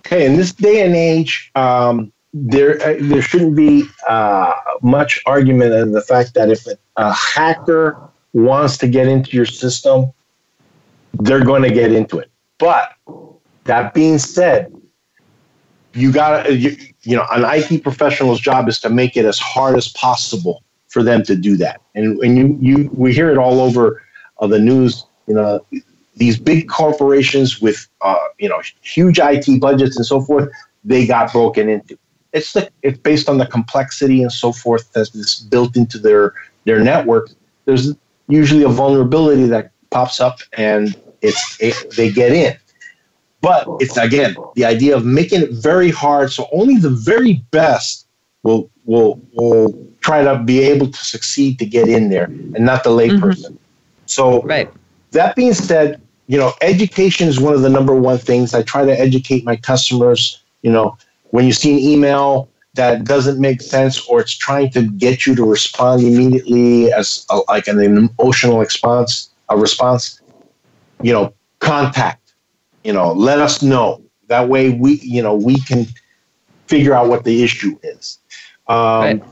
Okay, 0.00 0.26
in 0.26 0.36
this 0.36 0.52
day 0.52 0.84
and 0.84 0.96
age, 0.96 1.50
um, 1.54 2.12
there 2.32 2.80
uh, 2.82 2.96
there 3.00 3.22
shouldn't 3.22 3.56
be 3.56 3.84
uh, 4.08 4.54
much 4.82 5.20
argument 5.26 5.74
in 5.74 5.92
the 5.92 6.00
fact 6.00 6.34
that 6.34 6.50
if 6.50 6.66
a 6.96 7.12
hacker 7.12 8.00
wants 8.32 8.78
to 8.78 8.88
get 8.88 9.08
into 9.08 9.36
your 9.36 9.46
system, 9.46 10.12
they're 11.14 11.44
going 11.44 11.62
to 11.62 11.70
get 11.70 11.92
into 11.92 12.18
it. 12.18 12.30
But 12.58 12.92
that 13.64 13.94
being 13.94 14.18
said, 14.18 14.72
you 15.92 16.12
got 16.12 16.44
to 16.44 16.56
you, 16.56 16.76
you 17.02 17.16
know 17.16 17.26
an 17.32 17.44
IT 17.44 17.82
professional's 17.82 18.40
job 18.40 18.68
is 18.68 18.78
to 18.80 18.90
make 18.90 19.16
it 19.16 19.24
as 19.24 19.38
hard 19.38 19.76
as 19.76 19.88
possible 19.88 20.62
for 20.88 21.02
them 21.02 21.22
to 21.24 21.36
do 21.36 21.56
that. 21.56 21.80
And 21.94 22.18
and 22.20 22.36
you 22.38 22.58
you 22.60 22.90
we 22.92 23.12
hear 23.12 23.30
it 23.30 23.38
all 23.38 23.60
over 23.60 24.02
uh, 24.38 24.46
the 24.46 24.58
news. 24.58 25.04
You 25.26 25.34
know, 25.34 25.66
these 26.20 26.38
big 26.38 26.68
corporations 26.68 27.60
with 27.60 27.88
uh, 28.02 28.14
you 28.38 28.48
know 28.48 28.62
huge 28.82 29.18
IT 29.18 29.60
budgets 29.60 29.96
and 29.96 30.06
so 30.06 30.20
forth, 30.20 30.48
they 30.84 31.06
got 31.06 31.32
broken 31.32 31.68
into. 31.68 31.98
It's 32.32 32.52
the 32.52 32.70
it's 32.82 32.98
based 32.98 33.28
on 33.28 33.38
the 33.38 33.46
complexity 33.46 34.22
and 34.22 34.30
so 34.30 34.52
forth 34.52 34.92
that's 34.92 35.40
built 35.40 35.76
into 35.76 35.98
their 35.98 36.34
their 36.66 36.78
network. 36.78 37.30
There's 37.64 37.94
usually 38.28 38.62
a 38.62 38.68
vulnerability 38.68 39.46
that 39.46 39.72
pops 39.90 40.20
up 40.20 40.40
and 40.52 40.94
it's 41.22 41.56
it, 41.58 41.74
they 41.96 42.12
get 42.12 42.32
in. 42.32 42.54
But 43.40 43.66
it's 43.80 43.96
again 43.96 44.36
the 44.54 44.66
idea 44.66 44.94
of 44.94 45.06
making 45.06 45.40
it 45.40 45.52
very 45.52 45.90
hard 45.90 46.30
so 46.30 46.46
only 46.52 46.76
the 46.76 46.90
very 46.90 47.42
best 47.50 48.06
will 48.42 48.70
will 48.84 49.18
will 49.32 49.74
try 50.00 50.22
to 50.22 50.38
be 50.38 50.60
able 50.60 50.88
to 50.88 51.04
succeed 51.04 51.58
to 51.60 51.64
get 51.64 51.88
in 51.88 52.10
there 52.10 52.24
and 52.24 52.60
not 52.60 52.84
the 52.84 52.90
layperson. 52.90 53.52
Mm-hmm. 53.52 53.56
So 54.04 54.42
right. 54.42 54.70
that 55.12 55.34
being 55.34 55.54
said, 55.54 56.02
you 56.30 56.38
know, 56.38 56.52
education 56.60 57.26
is 57.26 57.40
one 57.40 57.54
of 57.54 57.62
the 57.62 57.68
number 57.68 57.92
one 57.92 58.16
things. 58.16 58.54
I 58.54 58.62
try 58.62 58.84
to 58.84 58.92
educate 58.92 59.44
my 59.44 59.56
customers. 59.56 60.40
You 60.62 60.70
know, 60.70 60.96
when 61.30 61.44
you 61.44 61.52
see 61.52 61.72
an 61.72 61.80
email 61.80 62.48
that 62.74 63.02
doesn't 63.02 63.40
make 63.40 63.60
sense 63.60 64.06
or 64.06 64.20
it's 64.20 64.36
trying 64.36 64.70
to 64.70 64.82
get 64.82 65.26
you 65.26 65.34
to 65.34 65.44
respond 65.44 66.04
immediately 66.04 66.92
as 66.92 67.26
a, 67.30 67.40
like 67.48 67.66
an 67.66 67.80
emotional 67.80 68.60
response, 68.60 69.30
a 69.48 69.56
response, 69.58 70.20
you 71.02 71.12
know, 71.12 71.34
contact. 71.58 72.34
You 72.84 72.92
know, 72.92 73.12
let 73.12 73.40
us 73.40 73.60
know. 73.60 74.00
That 74.28 74.48
way, 74.48 74.70
we 74.70 75.00
you 75.00 75.22
know 75.22 75.34
we 75.34 75.58
can 75.58 75.84
figure 76.68 76.94
out 76.94 77.08
what 77.08 77.24
the 77.24 77.42
issue 77.42 77.76
is. 77.82 78.20
Um, 78.68 78.76
right. 78.76 79.22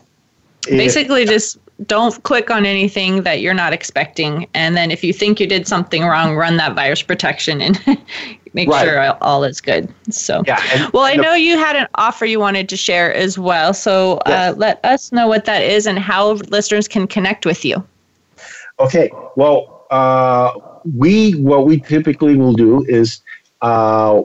Basically, 0.64 1.24
just 1.26 1.58
don't 1.86 2.20
click 2.24 2.50
on 2.50 2.66
anything 2.66 3.22
that 3.22 3.40
you're 3.40 3.54
not 3.54 3.72
expecting. 3.72 4.48
And 4.54 4.76
then 4.76 4.90
if 4.90 5.04
you 5.04 5.12
think 5.12 5.38
you 5.38 5.46
did 5.46 5.68
something 5.68 6.02
wrong, 6.02 6.34
run 6.34 6.56
that 6.56 6.74
virus 6.74 7.02
protection 7.02 7.60
and 7.60 7.80
make 8.54 8.68
right. 8.68 8.84
sure 8.84 9.16
all 9.22 9.44
is 9.44 9.60
good. 9.60 9.92
So, 10.10 10.42
yeah, 10.46 10.60
and, 10.72 10.92
well, 10.92 11.04
I 11.04 11.14
know 11.14 11.34
you 11.34 11.56
had 11.56 11.76
an 11.76 11.86
offer 11.94 12.26
you 12.26 12.40
wanted 12.40 12.68
to 12.70 12.76
share 12.76 13.14
as 13.14 13.38
well. 13.38 13.72
So 13.72 14.14
uh, 14.18 14.22
yes. 14.26 14.54
uh, 14.54 14.56
let 14.56 14.84
us 14.84 15.12
know 15.12 15.28
what 15.28 15.44
that 15.44 15.62
is 15.62 15.86
and 15.86 15.98
how 15.98 16.32
listeners 16.48 16.88
can 16.88 17.06
connect 17.06 17.46
with 17.46 17.64
you. 17.64 17.84
Okay. 18.80 19.10
Well, 19.36 19.86
uh, 19.90 20.52
we 20.96 21.32
what 21.32 21.66
we 21.66 21.80
typically 21.80 22.36
will 22.36 22.52
do 22.54 22.84
is 22.88 23.20
uh, 23.62 24.22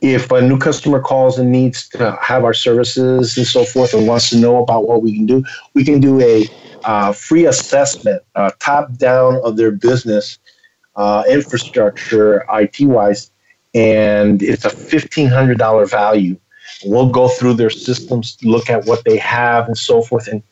if 0.00 0.30
a 0.30 0.40
new 0.40 0.58
customer 0.58 1.00
calls 1.00 1.38
and 1.38 1.50
needs 1.50 1.88
to 1.88 2.18
have 2.20 2.44
our 2.44 2.54
services 2.54 3.36
and 3.36 3.46
so 3.46 3.64
forth 3.64 3.94
and 3.94 4.06
wants 4.06 4.30
to 4.30 4.36
know 4.36 4.62
about 4.62 4.86
what 4.86 5.02
we 5.02 5.14
can 5.14 5.26
do, 5.26 5.42
we 5.72 5.84
can 5.84 6.00
do 6.00 6.20
a 6.20 6.46
uh, 6.84 7.12
free 7.12 7.46
assessment, 7.46 8.22
uh, 8.34 8.50
top 8.60 8.96
down 8.96 9.40
of 9.44 9.56
their 9.56 9.70
business 9.70 10.38
uh, 10.96 11.24
infrastructure, 11.28 12.44
IT 12.52 12.80
wise, 12.82 13.30
and 13.74 14.42
it's 14.42 14.64
a 14.64 14.70
$1,500 14.70 15.90
value. 15.90 16.36
We'll 16.84 17.10
go 17.10 17.28
through 17.28 17.54
their 17.54 17.70
systems, 17.70 18.36
look 18.42 18.70
at 18.70 18.84
what 18.86 19.04
they 19.04 19.16
have, 19.18 19.66
and 19.66 19.76
so 19.76 20.02
forth, 20.02 20.28
and 20.28 20.42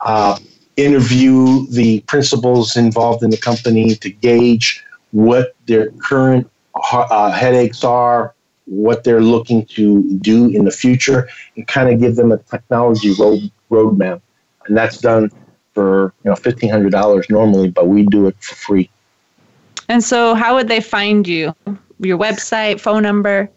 uh, 0.00 0.38
interview 0.76 1.66
the 1.66 2.00
principals 2.02 2.76
involved 2.76 3.22
in 3.22 3.30
the 3.30 3.36
company 3.36 3.94
to 3.96 4.10
gauge 4.10 4.82
what 5.10 5.54
their 5.66 5.90
current 5.92 6.50
uh, 6.92 7.30
headaches 7.30 7.84
are, 7.84 8.34
what 8.64 9.04
they're 9.04 9.20
looking 9.20 9.66
to 9.66 10.02
do 10.18 10.48
in 10.48 10.64
the 10.64 10.70
future, 10.70 11.28
and 11.56 11.66
kind 11.66 11.92
of 11.92 12.00
give 12.00 12.16
them 12.16 12.32
a 12.32 12.38
technology 12.38 13.12
road 13.18 13.50
roadmap. 13.70 14.20
And 14.66 14.76
that's 14.76 14.98
done 14.98 15.30
for 15.80 16.12
you 16.24 16.30
know 16.30 16.36
fifteen 16.36 16.68
hundred 16.68 16.92
dollars 16.92 17.30
normally, 17.30 17.70
but 17.70 17.88
we 17.88 18.04
do 18.04 18.26
it 18.26 18.36
for 18.40 18.54
free. 18.54 18.90
And 19.88 20.04
so, 20.04 20.34
how 20.34 20.56
would 20.56 20.68
they 20.68 20.82
find 20.82 21.26
you? 21.26 21.56
Your 22.00 22.18
website, 22.18 22.78
phone 22.80 23.02
number? 23.02 23.50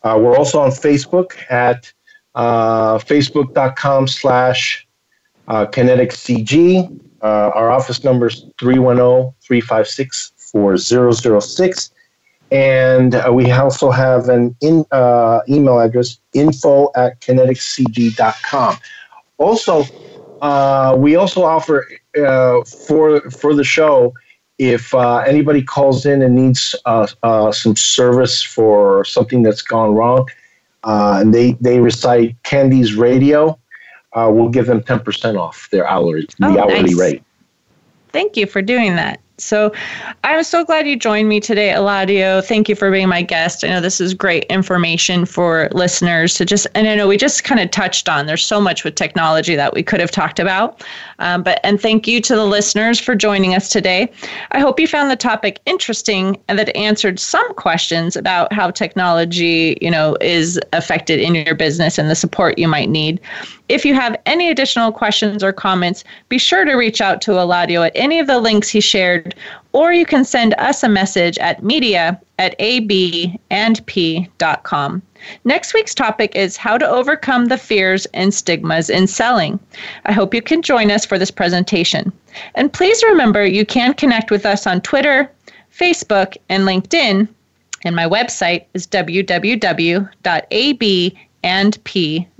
Uh, 0.03 0.19
we're 0.19 0.35
also 0.35 0.59
on 0.59 0.71
Facebook 0.71 1.33
at 1.51 1.93
uh, 2.33 2.97
facebook.com 2.97 4.07
slash 4.07 4.87
uh, 5.47 5.67
kineticCG. 5.67 6.99
Uh, 7.23 7.51
our 7.55 7.71
office 7.71 8.03
number 8.03 8.27
is 8.27 8.45
310 8.59 9.33
356 9.41 10.33
4006. 10.35 11.91
And 12.51 13.15
uh, 13.15 13.31
we 13.33 13.49
also 13.51 13.89
have 13.89 14.27
an 14.29 14.55
in, 14.61 14.85
uh, 14.91 15.39
email 15.47 15.79
address 15.79 16.19
info 16.33 16.91
at 16.95 17.19
kineticcg.com. 17.21 18.77
Also, 19.37 19.85
uh, 20.41 20.95
we 20.99 21.15
also 21.15 21.43
offer 21.43 21.87
uh, 22.17 22.61
for, 22.63 23.21
for 23.31 23.55
the 23.55 23.63
show 23.63 24.13
if 24.59 24.93
uh, 24.93 25.19
anybody 25.19 25.63
calls 25.63 26.05
in 26.05 26.21
and 26.21 26.35
needs 26.35 26.75
some 26.85 27.75
service 27.75 28.43
for 28.43 29.03
something 29.05 29.41
that's 29.41 29.63
gone 29.63 29.95
wrong, 29.95 30.27
and 30.83 31.33
they, 31.33 31.53
they 31.53 31.79
recite 31.79 32.35
Candy's 32.43 32.93
radio, 32.93 33.57
uh, 34.15 34.29
we'll 34.31 34.49
give 34.49 34.65
them 34.67 34.81
10% 34.81 35.39
off 35.39 35.69
their 35.71 35.87
hourly, 35.87 36.27
the 36.39 36.47
oh, 36.47 36.59
hourly 36.59 36.81
nice. 36.81 36.99
rate. 36.99 37.23
Thank 38.09 38.37
you 38.37 38.45
for 38.45 38.61
doing 38.61 38.95
that. 38.95 39.19
So 39.43 39.73
I'm 40.23 40.43
so 40.43 40.63
glad 40.63 40.87
you 40.87 40.95
joined 40.95 41.29
me 41.29 41.39
today, 41.39 41.69
Eladio. 41.69 42.43
Thank 42.43 42.69
you 42.69 42.75
for 42.75 42.89
being 42.89 43.09
my 43.09 43.21
guest. 43.21 43.63
I 43.63 43.67
know 43.67 43.81
this 43.81 43.99
is 43.99 44.13
great 44.13 44.45
information 44.45 45.25
for 45.25 45.69
listeners 45.73 46.35
to 46.35 46.45
just, 46.45 46.65
and 46.75 46.87
I 46.87 46.95
know 46.95 47.07
we 47.07 47.17
just 47.17 47.43
kind 47.43 47.59
of 47.59 47.69
touched 47.71 48.07
on, 48.07 48.25
there's 48.25 48.45
so 48.45 48.61
much 48.61 48.83
with 48.83 48.95
technology 48.95 49.55
that 49.55 49.73
we 49.73 49.83
could 49.83 49.99
have 49.99 50.11
talked 50.11 50.39
about. 50.39 50.83
Um, 51.19 51.43
but, 51.43 51.59
and 51.63 51.79
thank 51.79 52.07
you 52.07 52.21
to 52.21 52.35
the 52.35 52.45
listeners 52.45 52.99
for 52.99 53.15
joining 53.15 53.53
us 53.53 53.69
today. 53.69 54.11
I 54.51 54.59
hope 54.59 54.79
you 54.79 54.87
found 54.87 55.11
the 55.11 55.15
topic 55.15 55.59
interesting 55.65 56.39
and 56.47 56.57
that 56.57 56.75
answered 56.75 57.19
some 57.19 57.53
questions 57.55 58.15
about 58.15 58.51
how 58.53 58.71
technology, 58.71 59.77
you 59.81 59.91
know, 59.91 60.17
is 60.21 60.59
affected 60.71 61.19
in 61.19 61.35
your 61.35 61.55
business 61.55 61.97
and 61.97 62.09
the 62.09 62.15
support 62.15 62.57
you 62.57 62.67
might 62.67 62.89
need. 62.89 63.19
If 63.69 63.85
you 63.85 63.93
have 63.93 64.15
any 64.25 64.49
additional 64.49 64.91
questions 64.91 65.43
or 65.43 65.53
comments, 65.53 66.03
be 66.29 66.37
sure 66.37 66.65
to 66.65 66.73
reach 66.73 67.01
out 67.01 67.21
to 67.21 67.31
Eladio 67.31 67.85
at 67.85 67.93
any 67.95 68.19
of 68.19 68.27
the 68.27 68.39
links 68.39 68.69
he 68.69 68.81
shared, 68.81 69.32
or 69.71 69.93
you 69.93 70.05
can 70.05 70.23
send 70.25 70.53
us 70.57 70.83
a 70.83 70.89
message 70.89 71.37
at 71.37 71.63
media 71.63 72.19
at 72.39 72.57
abandp.com. 72.59 73.41
Next 75.45 75.73
week's 75.73 75.95
topic 75.95 76.35
is 76.35 76.57
how 76.57 76.77
to 76.77 76.87
overcome 76.87 77.45
the 77.45 77.57
fears 77.57 78.05
and 78.07 78.33
stigmas 78.33 78.89
in 78.89 79.07
selling. 79.07 79.59
I 80.05 80.11
hope 80.11 80.33
you 80.33 80.41
can 80.41 80.61
join 80.61 80.91
us 80.91 81.05
for 81.05 81.17
this 81.17 81.31
presentation. 81.31 82.11
And 82.55 82.73
please 82.73 83.01
remember 83.03 83.45
you 83.45 83.65
can 83.65 83.93
connect 83.93 84.31
with 84.31 84.45
us 84.45 84.67
on 84.67 84.81
Twitter, 84.81 85.31
Facebook, 85.73 86.35
and 86.49 86.63
LinkedIn. 86.63 87.29
And 87.85 87.95
my 87.95 88.07
website 88.07 88.65
is 88.73 88.85
www.abandp.com 88.87 90.09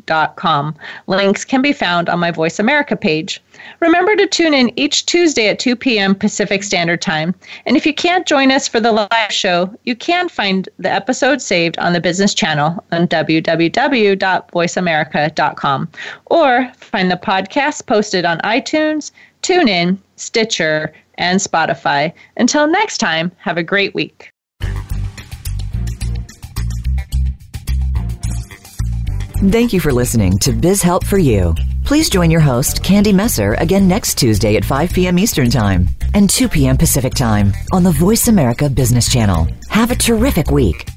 voiceamerica.com. 0.05 0.75
Links 1.07 1.43
can 1.45 1.61
be 1.61 1.73
found 1.73 2.09
on 2.09 2.19
my 2.19 2.31
Voice 2.31 2.57
America 2.59 2.95
page. 2.95 3.41
Remember 3.79 4.15
to 4.15 4.27
tune 4.27 4.53
in 4.53 4.71
each 4.77 5.05
Tuesday 5.05 5.47
at 5.47 5.59
2 5.59 5.75
p.m. 5.75 6.15
Pacific 6.15 6.63
Standard 6.63 7.01
Time. 7.01 7.35
And 7.65 7.75
if 7.77 7.85
you 7.85 7.93
can't 7.93 8.25
join 8.25 8.51
us 8.51 8.67
for 8.67 8.79
the 8.79 8.91
live 8.91 9.31
show, 9.31 9.71
you 9.83 9.95
can 9.95 10.27
find 10.29 10.67
the 10.79 10.91
episode 10.91 11.39
saved 11.41 11.77
on 11.79 11.93
the 11.93 12.01
business 12.01 12.33
channel 12.33 12.83
on 12.91 13.07
www.voiceamerica.com 13.07 15.89
or 16.27 16.71
find 16.75 17.11
the 17.11 17.15
podcast 17.15 17.85
posted 17.85 18.25
on 18.25 18.39
iTunes, 18.39 19.11
TuneIn, 19.41 19.97
Stitcher, 20.15 20.93
and 21.15 21.39
Spotify. 21.39 22.11
Until 22.37 22.67
next 22.67 22.97
time, 22.97 23.31
have 23.37 23.57
a 23.57 23.63
great 23.63 23.93
week. 23.93 24.31
Thank 29.51 29.73
you 29.73 29.81
for 29.81 29.91
listening 29.91 30.37
to 30.39 30.53
Biz 30.53 30.81
Help 30.81 31.05
for 31.05 31.17
You. 31.17 31.53
Please 31.83 32.09
join 32.09 32.31
your 32.31 32.39
host, 32.39 32.81
Candy 32.81 33.11
Messer, 33.11 33.55
again 33.55 33.89
next 33.89 34.17
Tuesday 34.17 34.55
at 34.55 34.63
5 34.63 34.93
p.m. 34.93 35.19
Eastern 35.19 35.49
Time 35.49 35.89
and 36.13 36.29
2 36.29 36.47
p.m. 36.47 36.77
Pacific 36.77 37.13
Time 37.13 37.51
on 37.73 37.83
the 37.83 37.91
Voice 37.91 38.29
America 38.29 38.69
Business 38.69 39.11
Channel. 39.11 39.49
Have 39.69 39.91
a 39.91 39.95
terrific 39.95 40.49
week. 40.49 40.87